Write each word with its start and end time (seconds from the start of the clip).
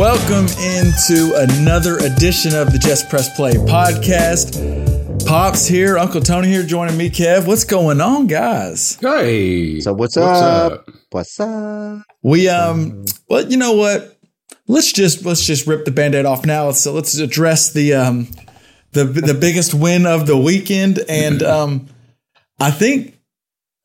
Welcome 0.00 0.46
into 0.58 1.34
another 1.36 1.98
edition 1.98 2.54
of 2.56 2.72
the 2.72 2.78
Just 2.78 3.10
Press 3.10 3.36
Play 3.36 3.52
podcast. 3.52 5.26
Pops 5.26 5.66
here, 5.66 5.98
Uncle 5.98 6.22
Tony 6.22 6.48
here, 6.48 6.62
joining 6.62 6.96
me. 6.96 7.10
Kev, 7.10 7.46
what's 7.46 7.64
going 7.64 8.00
on, 8.00 8.26
guys? 8.26 8.94
Hey. 8.94 9.78
So 9.80 9.92
what's, 9.92 10.16
What's 10.16 10.40
up? 10.40 10.72
up? 10.72 10.90
What's 11.10 11.38
up? 11.38 12.00
We 12.22 12.48
um, 12.48 13.04
well, 13.28 13.46
you 13.46 13.58
know 13.58 13.74
what? 13.74 14.18
Let's 14.66 14.90
just 14.90 15.26
let's 15.26 15.44
just 15.44 15.66
rip 15.66 15.84
the 15.84 15.90
band-aid 15.90 16.24
off 16.24 16.46
now. 16.46 16.70
So 16.70 16.94
let's 16.94 17.18
address 17.18 17.70
the 17.74 17.92
um, 17.92 18.28
the 18.92 19.04
the 19.04 19.34
biggest 19.34 19.74
win 19.74 20.06
of 20.06 20.26
the 20.26 20.38
weekend, 20.38 20.98
and 21.10 21.42
um, 21.42 21.88
I 22.58 22.70
think 22.70 23.20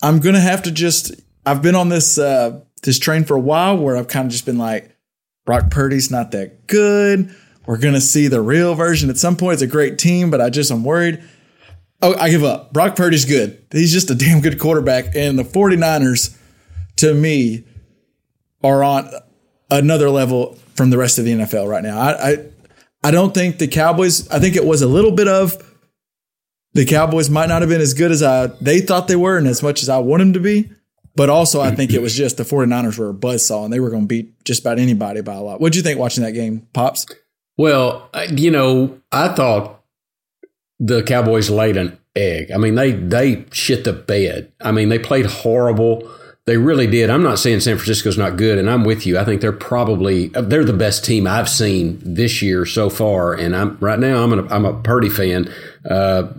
I'm 0.01 0.21
gonna 0.21 0.39
have 0.39 0.63
to 0.63 0.71
just. 0.71 1.11
I've 1.45 1.61
been 1.61 1.75
on 1.75 1.89
this 1.89 2.17
uh 2.17 2.61
this 2.83 2.99
train 2.99 3.25
for 3.25 3.35
a 3.35 3.39
while 3.41 3.77
where 3.77 3.97
I've 3.97 4.07
kind 4.07 4.27
of 4.27 4.31
just 4.31 4.45
been 4.45 4.57
like, 4.57 4.94
Brock 5.45 5.69
Purdy's 5.69 6.11
not 6.11 6.31
that 6.31 6.67
good. 6.67 7.33
We're 7.65 7.77
gonna 7.77 8.01
see 8.01 8.27
the 8.27 8.41
real 8.41 8.75
version 8.75 9.09
at 9.09 9.17
some 9.17 9.35
point. 9.35 9.53
It's 9.53 9.61
a 9.61 9.67
great 9.67 9.97
team, 9.97 10.29
but 10.29 10.41
I 10.41 10.49
just 10.49 10.71
I'm 10.71 10.83
worried. 10.83 11.23
Oh, 12.01 12.15
I 12.17 12.29
give 12.29 12.43
up. 12.43 12.73
Brock 12.73 12.95
Purdy's 12.95 13.25
good. 13.25 13.63
He's 13.71 13.93
just 13.93 14.09
a 14.09 14.15
damn 14.15 14.41
good 14.41 14.59
quarterback. 14.59 15.15
And 15.15 15.39
the 15.39 15.43
49ers, 15.43 16.37
to 16.97 17.13
me, 17.13 17.63
are 18.63 18.83
on 18.83 19.09
another 19.71 20.09
level 20.09 20.55
from 20.75 20.89
the 20.89 20.97
rest 20.97 21.17
of 21.17 21.25
the 21.25 21.31
NFL 21.31 21.67
right 21.67 21.83
now. 21.83 21.97
I 21.97 22.31
I, 22.31 22.37
I 23.05 23.11
don't 23.11 23.33
think 23.33 23.59
the 23.59 23.67
Cowboys, 23.67 24.27
I 24.29 24.39
think 24.39 24.55
it 24.55 24.65
was 24.65 24.81
a 24.81 24.87
little 24.87 25.11
bit 25.11 25.27
of 25.27 25.61
the 26.73 26.85
Cowboys 26.85 27.29
might 27.29 27.47
not 27.47 27.61
have 27.61 27.69
been 27.69 27.81
as 27.81 27.93
good 27.93 28.11
as 28.11 28.21
I 28.21 28.47
they 28.61 28.81
thought 28.81 29.07
they 29.07 29.15
were 29.15 29.37
and 29.37 29.47
as 29.47 29.63
much 29.63 29.81
as 29.81 29.89
I 29.89 29.97
want 29.99 30.19
them 30.19 30.33
to 30.33 30.39
be. 30.39 30.69
But 31.15 31.29
also, 31.29 31.61
I 31.61 31.73
think 31.73 31.93
it 31.93 32.01
was 32.01 32.13
just 32.13 32.37
the 32.37 32.43
49ers 32.43 32.97
were 32.97 33.09
a 33.09 33.13
buzzsaw 33.13 33.63
and 33.63 33.71
they 33.71 33.79
were 33.79 33.89
going 33.89 34.03
to 34.03 34.07
beat 34.07 34.43
just 34.43 34.61
about 34.61 34.79
anybody 34.79 35.21
by 35.21 35.35
a 35.35 35.41
lot. 35.41 35.61
What'd 35.61 35.75
you 35.75 35.81
think 35.81 35.97
watching 35.97 36.23
that 36.23 36.33
game, 36.33 36.67
Pops? 36.73 37.05
Well, 37.57 38.09
you 38.31 38.51
know, 38.51 38.99
I 39.11 39.29
thought 39.29 39.81
the 40.79 41.03
Cowboys 41.03 41.49
laid 41.49 41.77
an 41.77 41.97
egg. 42.15 42.51
I 42.51 42.57
mean, 42.57 42.75
they 42.75 42.91
they 42.91 43.45
shit 43.51 43.85
the 43.85 43.93
bed. 43.93 44.51
I 44.59 44.71
mean, 44.71 44.89
they 44.89 44.99
played 44.99 45.25
horrible. 45.25 46.09
They 46.45 46.57
really 46.57 46.85
did. 46.85 47.09
I'm 47.09 47.23
not 47.23 47.39
saying 47.39 47.61
San 47.61 47.75
Francisco's 47.77 48.19
not 48.19 48.37
good, 48.37 48.59
and 48.59 48.69
I'm 48.69 48.83
with 48.83 49.07
you. 49.07 49.17
I 49.17 49.25
think 49.25 49.41
they're 49.41 49.51
probably 49.51 50.27
they're 50.27 50.63
the 50.63 50.73
best 50.73 51.03
team 51.03 51.25
I've 51.25 51.49
seen 51.49 51.99
this 52.03 52.43
year 52.43 52.67
so 52.67 52.91
far. 52.91 53.33
And 53.33 53.55
I'm 53.55 53.79
right 53.79 53.97
now 53.97 54.23
I'm 54.23 54.31
a, 54.31 54.47
I'm 54.53 54.63
a 54.63 54.79
Purdy 54.79 55.09
fan. 55.09 55.51
Uh, 55.89 56.31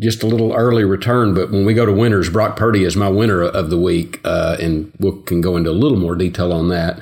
just 0.00 0.24
a 0.24 0.26
little 0.26 0.52
early 0.54 0.82
return, 0.84 1.34
but 1.34 1.52
when 1.52 1.64
we 1.64 1.72
go 1.72 1.86
to 1.86 1.92
winners, 1.92 2.28
Brock 2.28 2.56
Purdy 2.56 2.82
is 2.82 2.96
my 2.96 3.08
winner 3.08 3.42
of 3.42 3.70
the 3.70 3.78
week, 3.78 4.20
uh, 4.24 4.56
and 4.60 4.92
we 4.98 5.22
can 5.22 5.40
go 5.40 5.56
into 5.56 5.70
a 5.70 5.72
little 5.72 5.98
more 5.98 6.16
detail 6.16 6.52
on 6.52 6.68
that. 6.70 7.00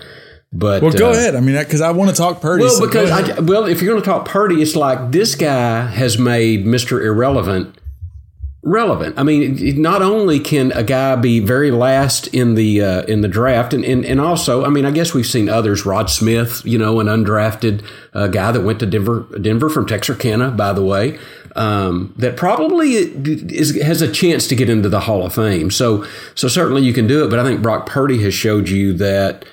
But 0.52 0.82
Well, 0.82 0.92
go 0.92 1.08
uh, 1.08 1.14
ahead. 1.14 1.34
I 1.34 1.40
mean, 1.40 1.56
because 1.56 1.80
I 1.80 1.92
want 1.92 2.10
to 2.10 2.16
talk 2.16 2.42
Purdy. 2.42 2.64
well, 2.64 2.74
so 2.74 2.86
because. 2.86 3.10
I, 3.10 3.40
well, 3.40 3.64
if 3.64 3.80
you're 3.80 3.92
going 3.92 4.02
to 4.02 4.06
talk 4.06 4.26
Purdy, 4.26 4.60
it's 4.60 4.76
like 4.76 5.10
this 5.10 5.34
guy 5.34 5.86
has 5.86 6.18
made 6.18 6.66
Mister 6.66 7.02
Irrelevant 7.02 7.78
relevant. 8.62 9.18
I 9.18 9.22
mean, 9.24 9.80
not 9.82 10.02
only 10.02 10.38
can 10.38 10.72
a 10.72 10.82
guy 10.82 11.16
be 11.16 11.40
very 11.40 11.70
last 11.70 12.28
in 12.28 12.54
the 12.54 12.80
uh, 12.80 13.02
in 13.02 13.20
the 13.20 13.28
draft, 13.28 13.74
and, 13.74 13.84
and 13.84 14.04
and 14.04 14.20
also, 14.20 14.64
I 14.64 14.68
mean, 14.68 14.84
I 14.84 14.90
guess 14.90 15.12
we've 15.12 15.26
seen 15.26 15.48
others. 15.48 15.84
Rod 15.84 16.10
Smith, 16.10 16.62
you 16.64 16.78
know, 16.78 17.00
an 17.00 17.08
undrafted 17.08 17.84
uh, 18.14 18.28
guy 18.28 18.52
that 18.52 18.60
went 18.60 18.80
to 18.80 18.86
Denver, 18.86 19.26
Denver 19.40 19.68
from 19.68 19.86
Texarkana, 19.86 20.52
by 20.52 20.72
the 20.72 20.84
way, 20.84 21.18
um, 21.56 22.14
that 22.16 22.36
probably 22.36 22.92
is 22.92 23.80
has 23.82 24.00
a 24.00 24.10
chance 24.10 24.46
to 24.48 24.54
get 24.54 24.70
into 24.70 24.88
the 24.88 25.00
Hall 25.00 25.26
of 25.26 25.34
Fame. 25.34 25.70
So 25.70 26.04
so 26.34 26.48
certainly 26.48 26.82
you 26.82 26.92
can 26.92 27.06
do 27.06 27.24
it. 27.24 27.30
But 27.30 27.38
I 27.38 27.44
think 27.44 27.62
Brock 27.62 27.86
Purdy 27.86 28.22
has 28.22 28.34
showed 28.34 28.68
you 28.68 28.92
that 28.94 29.44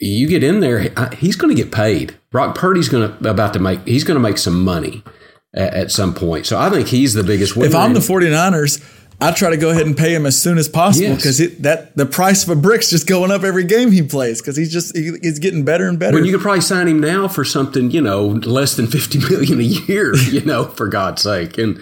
you 0.00 0.28
get 0.28 0.42
in 0.42 0.60
there, 0.60 0.92
he's 1.14 1.36
going 1.36 1.54
to 1.54 1.62
get 1.62 1.72
paid. 1.72 2.16
Brock 2.30 2.56
Purdy's 2.56 2.88
going 2.88 3.08
to 3.08 3.30
about 3.30 3.52
to 3.52 3.60
make 3.60 3.86
he's 3.86 4.04
going 4.04 4.16
to 4.16 4.20
make 4.20 4.38
some 4.38 4.64
money 4.64 5.04
at, 5.54 5.72
at 5.74 5.90
some 5.90 6.12
point. 6.14 6.46
So 6.46 6.58
I 6.58 6.68
think 6.70 6.88
he's 6.88 7.14
the 7.14 7.22
biggest 7.24 7.56
winner. 7.56 7.68
if 7.68 7.74
I'm 7.74 7.94
the 7.94 8.00
And- 8.00 8.08
49ers, 8.08 8.82
I 9.20 9.30
try 9.30 9.50
to 9.50 9.56
go 9.56 9.70
ahead 9.70 9.86
and 9.86 9.96
pay 9.96 10.12
him 10.12 10.26
as 10.26 10.36
soon 10.40 10.58
as 10.58 10.68
possible 10.68 11.06
Yes. 11.06 11.16
because 11.18 11.58
that 11.60 11.96
the 11.96 12.04
price 12.04 12.42
of 12.42 12.48
a 12.50 12.56
Brock's 12.60 12.90
just 12.90 13.06
going 13.06 13.30
up 13.30 13.44
every 13.44 13.62
game 13.62 13.92
he 13.92 14.02
plays 14.02 14.40
because 14.42 14.56
he's 14.56 14.72
just 14.72 14.94
he, 14.96 15.12
he's 15.22 15.38
getting 15.38 15.64
better 15.64 15.86
and 15.88 15.98
better. 16.00 16.14
when 16.16 16.24
you 16.24 16.32
could 16.32 16.40
probably 16.42 16.60
sign 16.60 16.88
him 16.88 16.98
now 17.00 17.28
for 17.28 17.44
something, 17.44 17.92
you 17.92 18.00
know, 18.00 18.26
less 18.26 18.74
than 18.74 18.88
fifty 18.88 19.18
million 19.20 19.60
a 19.60 19.62
year, 19.62 20.16
you 20.30 20.40
know, 20.40 20.64
for 20.64 20.88
God's 20.88 21.22
sake. 21.22 21.56
And 21.58 21.78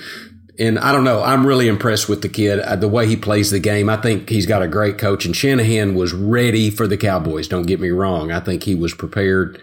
and 0.59 0.79
I 0.79 0.93
don't 0.93 1.05
know, 1.05 1.23
I'm 1.23 1.47
really 1.47 1.67
impressed 1.69 2.07
with 2.11 2.21
the 2.21 2.29
kid, 2.29 2.61
uh, 2.61 2.77
the 2.77 2.87
way 2.87 3.07
he 3.07 3.17
plays 3.17 3.51
the 3.51 3.59
game. 3.59 3.89
I 3.89 3.97
think 3.97 4.29
he's 4.29 4.45
got 4.45 4.61
a 4.63 4.69
great 4.69 4.99
coach, 4.99 5.25
and 5.25 5.35
Shanahan 5.35 5.95
was 5.95 6.13
ready 6.13 6.69
for 6.69 6.87
the 6.87 6.99
Cowboys. 6.99 7.49
Don't 7.49 7.67
get 7.67 7.81
me 7.81 7.89
wrong. 7.89 8.31
I 8.31 8.41
think 8.41 8.65
he 8.65 8.75
was 8.75 8.93
prepared. 8.93 9.59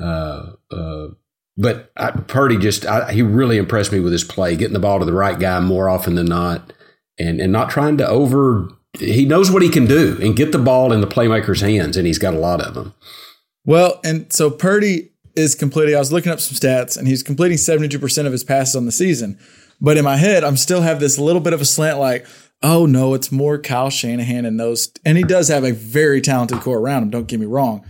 Uh, 0.00 0.52
uh, 0.70 1.08
but 1.56 1.92
I, 1.96 2.10
Purdy 2.10 2.56
just 2.56 2.86
I, 2.86 3.12
he 3.12 3.22
really 3.22 3.58
impressed 3.58 3.92
me 3.92 4.00
with 4.00 4.12
his 4.12 4.24
play, 4.24 4.56
getting 4.56 4.72
the 4.72 4.78
ball 4.78 4.98
to 4.98 5.04
the 5.04 5.12
right 5.12 5.38
guy 5.38 5.60
more 5.60 5.88
often 5.88 6.14
than 6.14 6.26
not, 6.26 6.72
and 7.18 7.40
and 7.40 7.52
not 7.52 7.70
trying 7.70 7.96
to 7.98 8.06
over. 8.06 8.68
He 8.98 9.24
knows 9.24 9.50
what 9.50 9.62
he 9.62 9.70
can 9.70 9.86
do 9.86 10.18
and 10.20 10.36
get 10.36 10.52
the 10.52 10.58
ball 10.58 10.92
in 10.92 11.00
the 11.00 11.06
playmaker's 11.06 11.62
hands, 11.62 11.96
and 11.96 12.06
he's 12.06 12.18
got 12.18 12.34
a 12.34 12.38
lot 12.38 12.60
of 12.60 12.74
them. 12.74 12.94
Well, 13.64 14.00
and 14.04 14.30
so 14.32 14.50
Purdy 14.50 15.12
is 15.34 15.54
completing. 15.54 15.94
I 15.94 15.98
was 15.98 16.12
looking 16.12 16.30
up 16.30 16.40
some 16.40 16.56
stats, 16.56 16.98
and 16.98 17.08
he's 17.08 17.22
completing 17.22 17.56
seventy-two 17.56 17.98
percent 17.98 18.26
of 18.26 18.32
his 18.32 18.44
passes 18.44 18.76
on 18.76 18.84
the 18.84 18.92
season. 18.92 19.38
But 19.80 19.96
in 19.96 20.04
my 20.04 20.16
head, 20.16 20.44
I'm 20.44 20.56
still 20.56 20.82
have 20.82 21.00
this 21.00 21.18
little 21.18 21.40
bit 21.40 21.54
of 21.54 21.60
a 21.60 21.64
slant, 21.64 21.98
like, 21.98 22.26
oh 22.62 22.86
no, 22.86 23.14
it's 23.14 23.32
more 23.32 23.58
Kyle 23.58 23.90
Shanahan 23.90 24.44
and 24.44 24.60
those. 24.60 24.92
And 25.04 25.16
he 25.16 25.24
does 25.24 25.48
have 25.48 25.64
a 25.64 25.72
very 25.72 26.20
talented 26.20 26.60
core 26.60 26.78
around 26.78 27.02
him. 27.02 27.10
Don't 27.10 27.26
get 27.26 27.40
me 27.40 27.46
wrong. 27.46 27.84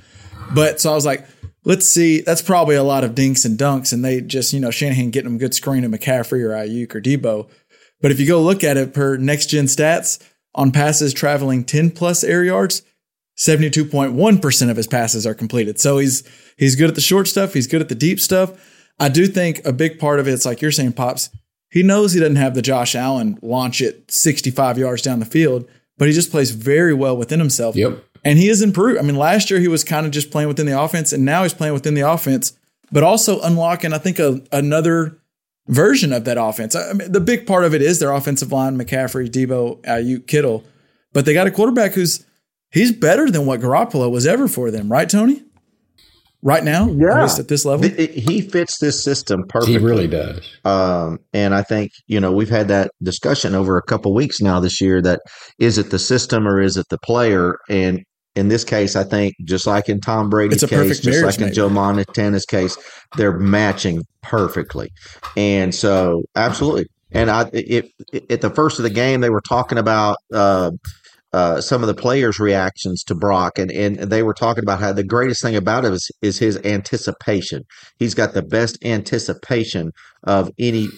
But 0.54 0.80
so 0.80 0.90
I 0.90 0.94
was 0.94 1.04
like, 1.04 1.26
let's 1.64 1.86
see. 1.86 2.20
That's 2.20 2.42
probably 2.42 2.76
a 2.76 2.82
lot 2.82 3.04
of 3.04 3.14
dinks 3.14 3.44
and 3.44 3.58
dunks, 3.58 3.92
and 3.92 4.04
they 4.04 4.20
just 4.20 4.52
you 4.52 4.60
know 4.60 4.70
Shanahan 4.70 5.10
getting 5.10 5.30
them 5.30 5.38
good 5.38 5.54
screen 5.54 5.84
of 5.84 5.90
McCaffrey 5.90 6.42
or 6.42 6.50
Aiyuk 6.50 6.94
or 6.94 7.00
Debo. 7.00 7.48
But 8.00 8.10
if 8.10 8.18
you 8.18 8.26
go 8.26 8.42
look 8.42 8.64
at 8.64 8.76
it 8.76 8.92
per 8.92 9.16
next 9.16 9.46
gen 9.46 9.66
stats 9.66 10.22
on 10.54 10.72
passes 10.72 11.14
traveling 11.14 11.64
10 11.64 11.92
plus 11.92 12.24
air 12.24 12.42
yards, 12.42 12.82
72.1% 13.38 14.70
of 14.70 14.76
his 14.76 14.86
passes 14.86 15.26
are 15.26 15.34
completed. 15.34 15.80
So 15.80 15.98
he's 15.98 16.22
he's 16.56 16.76
good 16.76 16.88
at 16.88 16.94
the 16.94 17.00
short 17.00 17.28
stuff, 17.28 17.54
he's 17.54 17.66
good 17.66 17.80
at 17.80 17.88
the 17.88 17.94
deep 17.94 18.20
stuff. 18.20 18.68
I 18.98 19.08
do 19.08 19.26
think 19.26 19.64
a 19.64 19.72
big 19.72 19.98
part 19.98 20.20
of 20.20 20.28
it's 20.28 20.44
like 20.44 20.60
you're 20.60 20.70
saying, 20.70 20.92
Pops, 20.92 21.30
he 21.70 21.82
knows 21.82 22.12
he 22.12 22.20
doesn't 22.20 22.36
have 22.36 22.54
the 22.54 22.62
Josh 22.62 22.94
Allen 22.94 23.38
launch 23.40 23.80
it 23.80 24.10
65 24.10 24.78
yards 24.78 25.02
down 25.02 25.18
the 25.18 25.24
field, 25.24 25.66
but 25.96 26.06
he 26.06 26.14
just 26.14 26.30
plays 26.30 26.50
very 26.50 26.92
well 26.92 27.16
within 27.16 27.40
himself. 27.40 27.74
Yep. 27.74 28.04
And 28.24 28.38
he 28.38 28.48
has 28.48 28.62
improved. 28.62 28.98
I 28.98 29.02
mean, 29.02 29.16
last 29.16 29.50
year 29.50 29.58
he 29.58 29.68
was 29.68 29.82
kind 29.82 30.06
of 30.06 30.12
just 30.12 30.30
playing 30.30 30.48
within 30.48 30.66
the 30.66 30.80
offense, 30.80 31.12
and 31.12 31.24
now 31.24 31.42
he's 31.42 31.54
playing 31.54 31.74
within 31.74 31.94
the 31.94 32.02
offense, 32.02 32.52
but 32.92 33.02
also 33.02 33.40
unlocking, 33.40 33.92
I 33.92 33.98
think, 33.98 34.18
a, 34.18 34.40
another 34.52 35.18
version 35.68 36.12
of 36.12 36.24
that 36.24 36.38
offense. 36.38 36.74
I 36.76 36.92
mean, 36.92 37.10
the 37.10 37.20
big 37.20 37.46
part 37.46 37.64
of 37.64 37.74
it 37.74 37.82
is 37.82 37.98
their 37.98 38.12
offensive 38.12 38.52
line, 38.52 38.76
McCaffrey, 38.78 39.28
Debo, 39.28 39.80
Aiyuk, 39.82 40.26
Kittle, 40.26 40.64
but 41.12 41.24
they 41.24 41.34
got 41.34 41.46
a 41.46 41.50
quarterback 41.50 41.92
who's 41.92 42.24
he's 42.70 42.92
better 42.92 43.30
than 43.30 43.44
what 43.46 43.60
Garoppolo 43.60 44.10
was 44.10 44.26
ever 44.26 44.48
for 44.48 44.70
them, 44.70 44.90
right, 44.90 45.08
Tony? 45.08 45.42
Right 46.44 46.64
now, 46.64 46.88
Yeah. 46.90 47.18
at 47.18 47.22
least 47.22 47.38
at 47.38 47.46
this 47.48 47.64
level. 47.64 47.88
He 47.88 48.40
fits 48.40 48.78
this 48.80 49.02
system 49.04 49.44
perfectly. 49.48 49.78
He 49.78 49.84
really 49.84 50.08
does. 50.08 50.40
Um, 50.64 51.18
and 51.32 51.54
I 51.54 51.62
think 51.62 51.92
you 52.08 52.18
know 52.18 52.32
we've 52.32 52.50
had 52.50 52.66
that 52.68 52.90
discussion 53.00 53.54
over 53.54 53.76
a 53.76 53.82
couple 53.82 54.12
weeks 54.12 54.40
now 54.40 54.58
this 54.58 54.80
year. 54.80 55.00
That 55.00 55.20
is 55.60 55.78
it 55.78 55.90
the 55.90 56.00
system 56.00 56.48
or 56.48 56.60
is 56.60 56.76
it 56.76 56.86
the 56.90 56.98
player? 56.98 57.58
And 57.68 58.02
in 58.34 58.48
this 58.48 58.64
case, 58.64 58.96
I 58.96 59.04
think 59.04 59.34
just 59.44 59.66
like 59.66 59.88
in 59.88 60.00
Tom 60.00 60.30
Brady's 60.30 60.64
case, 60.64 61.00
just 61.00 61.04
marriage, 61.06 61.24
like 61.24 61.36
in 61.36 61.44
maybe. 61.44 61.54
Joe 61.54 61.68
Montana's 61.68 62.46
case, 62.46 62.76
they're 63.16 63.38
matching 63.38 64.02
perfectly. 64.22 64.90
And 65.36 65.74
so, 65.74 66.22
absolutely. 66.34 66.86
And 67.10 67.30
I, 67.30 67.50
it, 67.52 67.90
it, 68.12 68.30
at 68.30 68.40
the 68.40 68.50
first 68.50 68.78
of 68.78 68.84
the 68.84 68.90
game, 68.90 69.20
they 69.20 69.30
were 69.30 69.42
talking 69.42 69.76
about 69.76 70.16
uh, 70.32 70.70
uh, 71.34 71.60
some 71.60 71.82
of 71.82 71.88
the 71.88 71.94
players' 71.94 72.38
reactions 72.38 73.02
to 73.04 73.14
Brock, 73.14 73.58
and, 73.58 73.70
and 73.70 73.98
they 73.98 74.22
were 74.22 74.34
talking 74.34 74.62
about 74.62 74.80
how 74.80 74.92
the 74.92 75.04
greatest 75.04 75.42
thing 75.42 75.56
about 75.56 75.84
him 75.84 75.92
is, 75.92 76.10
is 76.22 76.38
his 76.38 76.58
anticipation. 76.64 77.64
He's 77.98 78.14
got 78.14 78.32
the 78.32 78.42
best 78.42 78.82
anticipation 78.84 79.92
of 80.24 80.50
any 80.58 80.88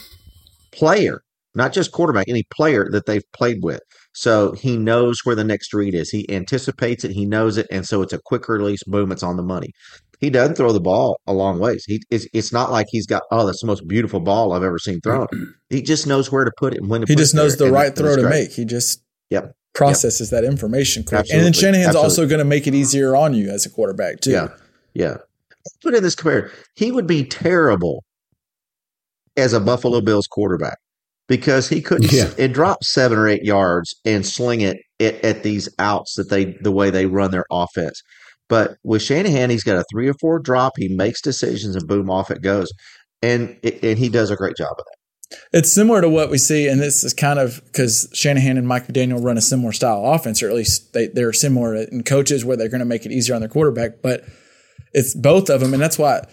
player, 0.72 1.20
not 1.54 1.72
just 1.72 1.92
quarterback, 1.92 2.28
any 2.28 2.44
player 2.54 2.88
that 2.92 3.06
they've 3.06 3.22
played 3.32 3.58
with. 3.62 3.80
So 4.14 4.52
he 4.52 4.76
knows 4.76 5.20
where 5.24 5.34
the 5.34 5.44
next 5.44 5.74
read 5.74 5.94
is. 5.94 6.08
He 6.08 6.30
anticipates 6.30 7.04
it. 7.04 7.10
He 7.10 7.26
knows 7.26 7.58
it, 7.58 7.66
and 7.70 7.84
so 7.84 8.00
it's 8.00 8.12
a 8.12 8.20
quick 8.24 8.48
release. 8.48 8.82
Boom! 8.84 9.10
It's 9.10 9.24
on 9.24 9.36
the 9.36 9.42
money. 9.42 9.70
He 10.20 10.30
doesn't 10.30 10.54
throw 10.54 10.72
the 10.72 10.80
ball 10.80 11.18
a 11.26 11.32
long 11.32 11.58
ways. 11.58 11.84
He 11.84 12.00
it's, 12.10 12.26
it's 12.32 12.52
not 12.52 12.70
like 12.70 12.86
he's 12.90 13.06
got 13.06 13.22
oh 13.30 13.44
that's 13.44 13.60
the 13.60 13.66
most 13.66 13.86
beautiful 13.86 14.20
ball 14.20 14.52
I've 14.52 14.62
ever 14.62 14.78
seen 14.78 15.00
thrown. 15.00 15.26
He 15.70 15.82
just 15.82 16.06
knows 16.06 16.30
where 16.30 16.44
to 16.44 16.52
put 16.56 16.72
it 16.72 16.80
and 16.80 16.88
when 16.88 17.00
to. 17.00 17.06
Put 17.06 17.10
it. 17.10 17.14
He 17.14 17.22
just 17.22 17.34
knows 17.34 17.56
the 17.56 17.72
right 17.72 17.94
throw 17.96 18.14
to 18.14 18.28
make. 18.28 18.52
He 18.52 18.64
just 18.64 19.02
Yep. 19.30 19.56
processes 19.74 20.30
that 20.30 20.44
information 20.44 21.02
quick. 21.02 21.26
And 21.32 21.40
then 21.40 21.48
Absolutely. 21.48 21.78
Shanahan's 21.80 21.96
also 21.96 22.28
going 22.28 22.38
to 22.38 22.44
make 22.44 22.68
it 22.68 22.74
easier 22.76 23.16
on 23.16 23.34
you 23.34 23.50
as 23.50 23.66
a 23.66 23.70
quarterback 23.70 24.20
too. 24.20 24.30
Yeah, 24.30 24.48
yeah. 24.92 25.16
Put 25.82 25.94
in 25.94 26.02
this 26.04 26.14
compare. 26.14 26.52
He 26.76 26.92
would 26.92 27.08
be 27.08 27.24
terrible 27.24 28.04
as 29.36 29.52
a 29.52 29.58
Buffalo 29.58 30.00
Bills 30.00 30.28
quarterback 30.28 30.78
because 31.28 31.68
he 31.68 31.80
couldn't. 31.80 32.12
Yeah. 32.12 32.30
It 32.36 32.52
drop 32.52 32.84
seven 32.84 33.18
or 33.18 33.28
eight 33.28 33.44
yards 33.44 33.94
and 34.04 34.26
sling 34.26 34.60
it 34.60 34.78
at, 35.00 35.24
at 35.24 35.42
these 35.42 35.68
outs 35.78 36.14
that 36.14 36.30
they 36.30 36.56
the 36.60 36.72
way 36.72 36.90
they 36.90 37.06
run 37.06 37.30
their 37.30 37.46
offense. 37.50 38.02
But 38.48 38.76
with 38.84 39.02
Shanahan, 39.02 39.50
he's 39.50 39.64
got 39.64 39.78
a 39.78 39.84
three 39.90 40.08
or 40.08 40.14
four 40.20 40.38
drop. 40.38 40.74
He 40.76 40.88
makes 40.88 41.22
decisions 41.22 41.76
and 41.76 41.88
boom, 41.88 42.10
off 42.10 42.30
it 42.30 42.42
goes, 42.42 42.70
and 43.22 43.56
it, 43.62 43.82
and 43.82 43.98
he 43.98 44.08
does 44.08 44.30
a 44.30 44.36
great 44.36 44.56
job 44.56 44.72
of 44.72 44.84
that. 44.84 44.96
It's 45.52 45.72
similar 45.72 46.00
to 46.00 46.08
what 46.08 46.30
we 46.30 46.38
see, 46.38 46.68
and 46.68 46.80
this 46.80 47.02
is 47.02 47.14
kind 47.14 47.38
of 47.38 47.60
because 47.64 48.08
Shanahan 48.12 48.58
and 48.58 48.68
Mike 48.68 48.86
McDaniel 48.86 49.24
run 49.24 49.38
a 49.38 49.40
similar 49.40 49.72
style 49.72 50.04
offense, 50.04 50.42
or 50.42 50.48
at 50.48 50.54
least 50.54 50.92
they, 50.92 51.08
they're 51.08 51.32
similar 51.32 51.74
in 51.74 52.04
coaches 52.04 52.44
where 52.44 52.56
they're 52.56 52.68
going 52.68 52.80
to 52.80 52.84
make 52.84 53.06
it 53.06 53.12
easier 53.12 53.34
on 53.34 53.40
their 53.40 53.48
quarterback. 53.48 54.02
But 54.02 54.24
it's 54.92 55.14
both 55.14 55.48
of 55.48 55.60
them, 55.60 55.72
and 55.72 55.82
that's 55.82 55.98
why 55.98 56.26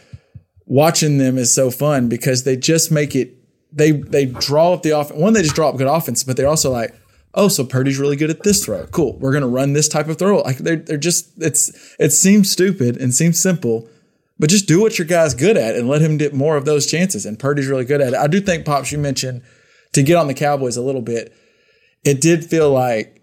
watching 0.66 1.18
them 1.18 1.38
is 1.38 1.54
so 1.54 1.72
fun 1.72 2.10
because 2.10 2.44
they 2.44 2.58
just 2.58 2.92
make 2.92 3.16
it. 3.16 3.38
They 3.72 3.92
they 3.92 4.26
draw 4.26 4.74
up 4.74 4.84
the 4.84 4.92
offense. 4.92 5.20
One, 5.20 5.34
they 5.34 5.42
just 5.42 5.56
draw 5.56 5.70
up 5.70 5.78
good 5.78 5.88
offense, 5.88 6.24
but 6.24 6.38
they're 6.38 6.48
also 6.48 6.72
like, 6.72 6.94
oh, 7.34 7.48
so 7.48 7.64
Purdy's 7.64 8.00
really 8.00 8.16
good 8.16 8.30
at 8.30 8.44
this 8.44 8.66
throw. 8.66 8.86
Cool, 8.88 9.18
we're 9.20 9.40
to 9.40 9.48
run 9.48 9.74
this 9.74 9.88
type 9.88 10.08
of 10.08 10.18
throw. 10.18 10.40
Like 10.42 10.58
they're 10.58 10.76
they're 10.76 10.98
just 10.98 11.32
it's 11.38 11.96
it 12.00 12.12
seems 12.12 12.52
stupid 12.52 12.98
and 12.98 13.14
seems 13.14 13.42
simple, 13.42 13.88
but 14.40 14.50
just 14.50 14.68
do 14.68 14.82
what 14.82 14.98
your 14.98 15.08
guy's 15.08 15.34
good 15.34 15.58
at 15.58 15.76
and 15.76 15.88
let 15.88 16.02
him 16.02 16.18
get 16.18 16.34
more 16.34 16.58
of 16.58 16.66
those 16.66 16.86
chances. 16.86 17.26
And 17.26 17.40
Purdy's 17.40 17.68
really 17.68 17.86
good 17.86 18.02
at 18.02 18.14
it. 18.14 18.20
I 18.20 18.28
do 18.28 18.42
think, 18.42 18.66
Pops, 18.66 18.92
you 18.92 18.98
mentioned 18.98 19.42
to 19.94 20.04
get 20.04 20.18
on 20.18 20.28
the 20.28 20.34
Cowboys 20.34 20.78
a 20.78 20.82
little 20.82 21.02
bit. 21.02 21.34
It 22.04 22.20
did 22.20 22.46
feel 22.46 22.72
like 22.72 23.22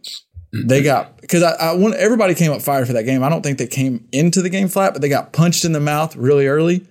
they 0.53 0.83
got 0.83 1.21
because 1.21 1.43
I, 1.43 1.53
I 1.53 1.73
want 1.75 1.95
everybody 1.97 2.35
came 2.35 2.53
up 2.53 2.63
fired 2.63 2.87
for 2.87 2.95
that 2.95 3.05
game. 3.05 3.23
I 3.23 3.29
don't 3.29 3.43
think 3.43 3.59
they 3.59 3.67
came 3.67 4.09
into 4.13 4.41
the 4.41 4.49
game 4.49 4.69
flat, 4.69 4.95
but 4.95 5.03
they 5.03 5.09
got 5.09 5.33
punched 5.33 5.65
in 5.65 5.73
the 5.73 5.81
mouth 5.81 6.17
really 6.17 6.47
early 6.47 6.87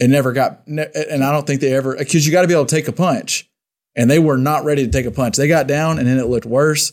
and 0.00 0.10
never 0.10 0.32
got. 0.32 0.66
And 0.66 1.22
I 1.22 1.30
don't 1.30 1.46
think 1.46 1.60
they 1.60 1.74
ever 1.74 1.96
because 1.96 2.26
you 2.26 2.32
got 2.32 2.42
to 2.42 2.48
be 2.48 2.54
able 2.54 2.66
to 2.66 2.74
take 2.74 2.88
a 2.88 2.92
punch, 2.92 3.48
and 3.94 4.10
they 4.10 4.18
were 4.18 4.38
not 4.38 4.64
ready 4.64 4.84
to 4.84 4.90
take 4.90 5.06
a 5.06 5.10
punch. 5.10 5.36
They 5.36 5.48
got 5.48 5.66
down, 5.66 5.98
and 5.98 6.08
then 6.08 6.18
it 6.18 6.26
looked 6.26 6.46
worse. 6.46 6.92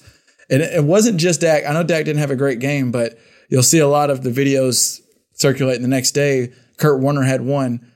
And 0.49 0.61
it, 0.61 0.75
it 0.75 0.83
wasn't 0.83 1.19
just 1.19 1.41
Dak. 1.41 1.65
I 1.65 1.73
know 1.73 1.83
Dak 1.83 2.05
didn't 2.05 2.19
have 2.19 2.31
a 2.31 2.35
great 2.35 2.59
game, 2.59 2.91
but 2.91 3.17
you'll 3.49 3.63
see 3.63 3.79
a 3.79 3.87
lot 3.87 4.09
of 4.09 4.23
the 4.23 4.29
videos 4.29 5.01
circulating 5.33 5.81
the 5.81 5.87
next 5.87 6.11
day. 6.11 6.51
Kurt 6.77 6.99
Warner 6.99 7.23
had 7.23 7.41
one. 7.41 7.91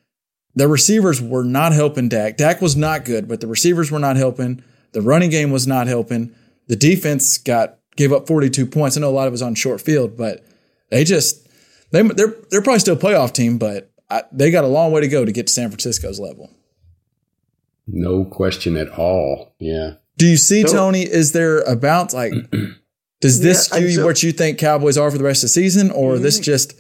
The 0.55 0.67
receivers 0.67 1.21
were 1.21 1.43
not 1.43 1.71
helping 1.71 2.09
Dak. 2.09 2.37
Dak 2.37 2.61
was 2.61 2.75
not 2.75 3.05
good, 3.05 3.27
but 3.27 3.41
the 3.41 3.47
receivers 3.47 3.91
were 3.91 3.99
not 3.99 4.17
helping. 4.17 4.63
The 4.91 5.01
running 5.01 5.29
game 5.29 5.51
was 5.51 5.65
not 5.65 5.87
helping. 5.87 6.35
The 6.67 6.75
defense 6.75 7.37
got 7.37 7.77
gave 7.95 8.11
up 8.11 8.27
42 8.27 8.65
points. 8.65 8.97
I 8.97 9.01
know 9.01 9.09
a 9.09 9.11
lot 9.11 9.27
of 9.27 9.31
it 9.31 9.31
was 9.31 9.41
on 9.41 9.55
short 9.55 9.81
field, 9.81 10.17
but 10.17 10.43
they 10.89 11.03
just 11.03 11.47
they 11.91 12.01
they're 12.01 12.35
they're 12.49 12.61
probably 12.61 12.79
still 12.79 12.95
a 12.95 12.99
playoff 12.99 13.33
team, 13.33 13.57
but 13.57 13.90
I, 14.11 14.23
they 14.31 14.51
got 14.51 14.63
a 14.63 14.67
long 14.67 14.91
way 14.91 15.01
to 15.01 15.07
go 15.07 15.23
to 15.25 15.31
get 15.31 15.47
to 15.47 15.53
San 15.53 15.69
Francisco's 15.69 16.19
level. 16.19 16.49
No 17.87 18.25
question 18.25 18.77
at 18.77 18.89
all. 18.89 19.55
Yeah. 19.59 19.93
Do 20.17 20.27
you 20.27 20.37
see 20.37 20.61
So- 20.63 20.73
Tony? 20.73 21.01
Is 21.03 21.31
there 21.31 21.59
a 21.61 21.75
bounce 21.75 22.13
like? 22.13 22.33
Does 23.21 23.39
this 23.41 23.69
Yeah, 23.71 23.77
I- 23.77 23.79
skew 23.79 23.91
so- 23.91 24.05
what 24.05 24.23
you 24.23 24.31
think 24.31 24.57
Cowboys 24.59 24.97
are 24.97 25.09
for 25.11 25.17
the 25.17 25.23
rest 25.23 25.43
of 25.43 25.47
the 25.47 25.49
season, 25.49 25.91
or 25.91 26.17
this 26.19 26.35
mm-hmm. 26.37 26.43
just 26.43 26.73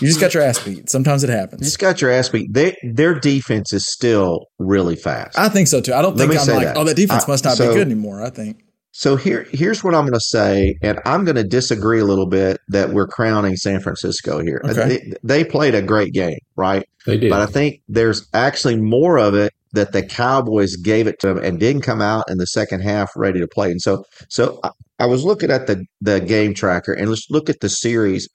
you 0.00 0.08
just 0.08 0.20
got 0.20 0.34
your 0.34 0.42
ass 0.42 0.62
beat? 0.64 0.90
Sometimes 0.90 1.24
it 1.24 1.30
happens. 1.30 1.60
You 1.62 1.66
just 1.66 1.78
got 1.78 2.00
your 2.00 2.10
ass 2.10 2.28
beat. 2.28 2.52
They, 2.52 2.76
their 2.82 3.18
defense 3.18 3.72
is 3.72 3.86
still 3.86 4.46
really 4.58 4.96
fast. 4.96 5.38
I 5.38 5.48
think 5.48 5.68
so 5.68 5.80
too. 5.80 5.94
I 5.94 6.02
don't 6.02 6.16
Let 6.16 6.28
think 6.28 6.40
I'm 6.40 6.54
like, 6.54 6.66
that. 6.68 6.76
oh, 6.76 6.84
that 6.84 6.96
defense 6.96 7.24
I- 7.24 7.30
must 7.32 7.44
not 7.44 7.56
so- 7.56 7.68
be 7.68 7.74
good 7.74 7.86
anymore. 7.86 8.22
I 8.22 8.30
think 8.30 8.64
So 8.96 9.16
here, 9.16 9.44
here's 9.50 9.82
what 9.82 9.92
I'm 9.92 10.02
going 10.02 10.12
to 10.12 10.20
say, 10.20 10.76
and 10.80 11.00
I'm 11.04 11.24
going 11.24 11.34
to 11.34 11.42
disagree 11.42 11.98
a 11.98 12.04
little 12.04 12.28
bit 12.28 12.60
that 12.68 12.90
we're 12.90 13.08
crowning 13.08 13.56
San 13.56 13.80
Francisco 13.80 14.38
here. 14.38 14.62
Okay. 14.64 14.86
They, 14.86 15.12
they 15.24 15.44
played 15.44 15.74
a 15.74 15.82
great 15.82 16.12
game, 16.12 16.38
right? 16.54 16.88
They 17.04 17.18
did. 17.18 17.28
But 17.28 17.40
I 17.40 17.46
think 17.46 17.82
there's 17.88 18.28
actually 18.32 18.76
more 18.76 19.18
of 19.18 19.34
it 19.34 19.52
that 19.72 19.90
the 19.90 20.04
Cowboys 20.06 20.76
gave 20.76 21.08
it 21.08 21.18
to 21.20 21.26
them 21.26 21.38
and 21.38 21.58
didn't 21.58 21.82
come 21.82 22.00
out 22.00 22.26
in 22.30 22.38
the 22.38 22.46
second 22.46 22.82
half 22.82 23.10
ready 23.16 23.40
to 23.40 23.48
play. 23.48 23.72
And 23.72 23.82
so, 23.82 24.04
so 24.28 24.60
I, 24.62 24.70
I 25.00 25.06
was 25.06 25.24
looking 25.24 25.50
at 25.50 25.66
the 25.66 25.84
the 26.00 26.20
game 26.20 26.54
tracker 26.54 26.92
and 26.92 27.08
let's 27.08 27.26
look 27.30 27.50
at 27.50 27.58
the 27.58 27.68
series. 27.68 28.28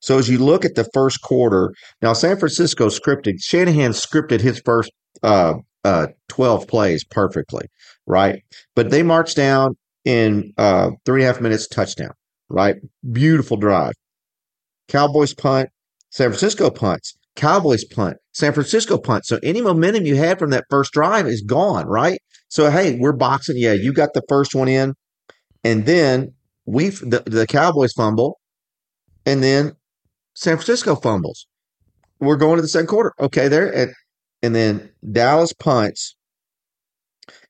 So 0.00 0.18
as 0.18 0.28
you 0.28 0.36
look 0.36 0.66
at 0.66 0.74
the 0.74 0.86
first 0.92 1.22
quarter, 1.22 1.72
now 2.02 2.12
San 2.12 2.36
Francisco 2.36 2.88
scripted 2.88 3.42
Shanahan 3.42 3.92
scripted 3.92 4.40
his 4.42 4.60
first 4.62 4.92
uh, 5.22 5.54
uh, 5.84 6.08
12 6.28 6.68
plays 6.68 7.02
perfectly, 7.02 7.64
right? 8.06 8.42
But 8.76 8.90
they 8.90 9.02
marched 9.02 9.36
down 9.36 9.76
in 10.04 10.52
uh, 10.58 10.90
three 11.04 11.22
and 11.22 11.30
a 11.30 11.32
half 11.32 11.40
minutes, 11.40 11.68
touchdown, 11.68 12.12
right? 12.48 12.76
Beautiful 13.12 13.56
drive. 13.56 13.94
Cowboys 14.88 15.34
punt, 15.34 15.70
San 16.10 16.28
Francisco 16.28 16.70
punts, 16.70 17.16
Cowboys 17.36 17.84
punt, 17.84 18.16
San 18.32 18.52
Francisco 18.52 18.98
punt. 18.98 19.24
So 19.26 19.38
any 19.42 19.60
momentum 19.60 20.04
you 20.04 20.16
had 20.16 20.38
from 20.38 20.50
that 20.50 20.64
first 20.70 20.92
drive 20.92 21.26
is 21.26 21.42
gone, 21.42 21.86
right? 21.86 22.20
So 22.48 22.70
hey, 22.70 22.98
we're 22.98 23.12
boxing. 23.12 23.56
Yeah, 23.56 23.72
you 23.72 23.92
got 23.92 24.12
the 24.12 24.22
first 24.28 24.54
one 24.54 24.68
in, 24.68 24.94
and 25.64 25.86
then 25.86 26.34
we 26.66 26.90
the, 26.90 27.22
the 27.24 27.46
Cowboys 27.46 27.92
fumble, 27.92 28.38
and 29.24 29.42
then 29.42 29.72
San 30.34 30.56
Francisco 30.56 30.96
fumbles. 30.96 31.46
We're 32.20 32.36
going 32.36 32.56
to 32.56 32.62
the 32.62 32.68
second 32.68 32.88
quarter. 32.88 33.12
Okay, 33.18 33.48
there 33.48 33.74
and 33.74 33.92
and 34.42 34.54
then 34.54 34.90
Dallas 35.10 35.52
punts, 35.54 36.16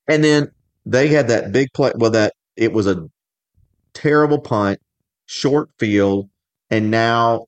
and 0.06 0.22
then 0.22 0.52
they 0.86 1.08
had 1.08 1.28
that 1.28 1.52
big 1.52 1.68
play. 1.74 1.92
Well, 1.96 2.12
that 2.12 2.34
it 2.56 2.72
was 2.72 2.86
a 2.86 3.06
terrible 3.94 4.40
punt, 4.40 4.78
short 5.26 5.70
field, 5.78 6.28
and 6.70 6.90
now 6.90 7.46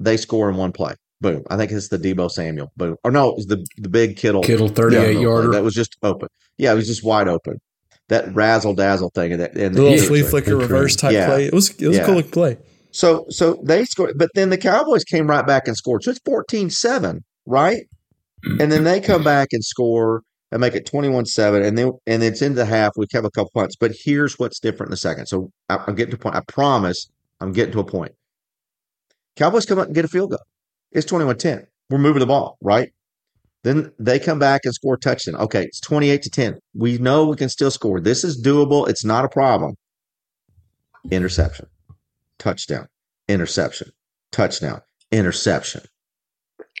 they 0.00 0.16
score 0.16 0.48
in 0.50 0.56
one 0.56 0.72
play. 0.72 0.94
Boom. 1.20 1.44
I 1.50 1.56
think 1.56 1.70
it's 1.70 1.88
the 1.88 1.98
Debo 1.98 2.30
Samuel. 2.30 2.72
Boom. 2.76 2.96
Or 3.04 3.10
no, 3.10 3.28
it 3.30 3.36
was 3.36 3.46
the 3.46 3.64
the 3.76 3.88
big 3.88 4.16
Kittle. 4.16 4.42
Kittle 4.42 4.68
38 4.68 5.20
yarder. 5.20 5.52
That 5.52 5.62
was 5.62 5.74
just 5.74 5.96
open. 6.02 6.28
Yeah, 6.58 6.72
it 6.72 6.76
was 6.76 6.86
just 6.88 7.04
wide 7.04 7.28
open. 7.28 7.60
That 8.08 8.34
razzle 8.34 8.74
dazzle 8.74 9.10
thing. 9.14 9.32
And 9.32 9.40
that 9.40 9.56
and 9.56 9.74
the 9.74 9.82
little 9.82 9.98
Yeah. 9.98 10.04
flea 10.04 10.22
flicker 10.22 10.56
reverse 10.56 10.96
type 10.96 11.12
Yeah. 11.12 11.26
play. 11.26 11.46
It 11.46 11.54
was 11.54 11.70
it 11.78 11.86
was 11.86 11.98
a 11.98 12.04
cool 12.04 12.16
looking 12.16 12.32
play. 12.32 12.58
So 12.90 13.24
so 13.30 13.62
they 13.62 13.84
scored, 13.84 14.18
but 14.18 14.30
then 14.34 14.50
the 14.50 14.58
Cowboys 14.58 15.04
came 15.04 15.28
right 15.28 15.46
back 15.46 15.68
and 15.68 15.76
scored. 15.76 16.02
So 16.02 16.10
it's 16.10 16.20
14-7, 16.20 17.20
right? 17.46 17.84
Mm-hmm. 18.44 18.60
And 18.60 18.72
then 18.72 18.82
they 18.84 19.00
come 19.00 19.22
back 19.22 19.48
and 19.52 19.64
score 19.64 20.22
and 20.52 20.60
make 20.60 20.74
it 20.74 20.88
21-7. 20.90 21.66
And 21.66 21.76
then 21.76 21.92
and 22.06 22.22
it's 22.22 22.42
into 22.42 22.56
the 22.56 22.64
half. 22.64 22.92
We 22.96 23.06
have 23.12 23.24
a 23.24 23.30
couple 23.30 23.50
punts. 23.52 23.74
But 23.74 23.92
here's 23.98 24.38
what's 24.38 24.60
different 24.60 24.90
in 24.90 24.94
a 24.94 24.98
second. 24.98 25.26
So 25.26 25.50
I, 25.68 25.82
I'm 25.86 25.96
getting 25.96 26.12
to 26.12 26.16
a 26.16 26.20
point. 26.20 26.36
I 26.36 26.42
promise 26.46 27.10
I'm 27.40 27.52
getting 27.52 27.72
to 27.72 27.80
a 27.80 27.84
point. 27.84 28.12
Cowboys 29.34 29.66
come 29.66 29.78
up 29.78 29.86
and 29.86 29.94
get 29.94 30.04
a 30.04 30.08
field 30.08 30.30
goal. 30.30 30.42
It's 30.92 31.10
21-10. 31.10 31.66
We're 31.90 31.98
moving 31.98 32.20
the 32.20 32.26
ball, 32.26 32.58
right? 32.60 32.92
Then 33.64 33.92
they 33.98 34.18
come 34.18 34.38
back 34.38 34.62
and 34.64 34.74
score 34.74 34.94
a 34.94 34.98
touchdown. 34.98 35.36
Okay, 35.36 35.64
it's 35.64 35.80
28 35.80 36.22
to 36.22 36.30
10. 36.30 36.58
We 36.74 36.98
know 36.98 37.26
we 37.26 37.36
can 37.36 37.48
still 37.48 37.70
score. 37.70 38.00
This 38.00 38.24
is 38.24 38.42
doable. 38.42 38.88
It's 38.88 39.04
not 39.04 39.24
a 39.24 39.28
problem. 39.28 39.74
Interception 41.10 41.66
touchdown, 42.42 42.88
interception, 43.28 43.92
touchdown, 44.32 44.80
interception. 45.12 45.82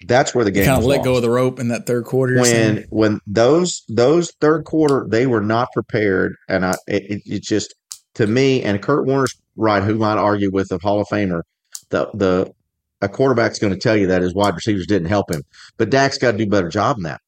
That's 0.06 0.34
where 0.34 0.44
the 0.44 0.50
game 0.50 0.64
Kind 0.66 0.78
of 0.78 0.84
let 0.84 1.04
go 1.04 1.16
of 1.16 1.22
the 1.22 1.30
rope 1.30 1.60
in 1.60 1.68
that 1.68 1.86
third 1.86 2.04
quarter. 2.04 2.40
when 2.40 2.84
when 2.90 3.20
those 3.26 3.82
those 3.88 4.32
third 4.40 4.64
quarter 4.64 5.06
they 5.08 5.26
were 5.26 5.40
not 5.40 5.68
prepared, 5.72 6.34
and 6.48 6.64
I 6.66 6.74
it, 6.88 7.22
it, 7.26 7.42
just 7.42 7.74
to 8.14 8.26
me 8.26 8.62
and 8.62 8.82
Kurt 8.82 9.06
Warner's 9.06 9.34
right, 9.56 9.82
who 9.82 9.94
might 9.96 10.18
argue 10.18 10.50
with 10.50 10.68
the 10.68 10.78
Hall 10.78 11.00
of 11.00 11.06
Famer, 11.08 11.42
the 11.90 12.10
the 12.14 12.52
a 13.00 13.08
quarterback's 13.08 13.58
going 13.58 13.72
to 13.72 13.78
tell 13.78 13.96
you 13.96 14.06
that 14.08 14.22
his 14.22 14.34
wide 14.34 14.54
receivers 14.54 14.86
didn't 14.86 15.08
help 15.08 15.30
him, 15.30 15.42
but 15.76 15.90
Dak's 15.90 16.18
got 16.18 16.32
to 16.32 16.38
do 16.38 16.44
a 16.44 16.46
better 16.46 16.68
job 16.68 16.96
than 16.96 17.04
that. 17.04 17.20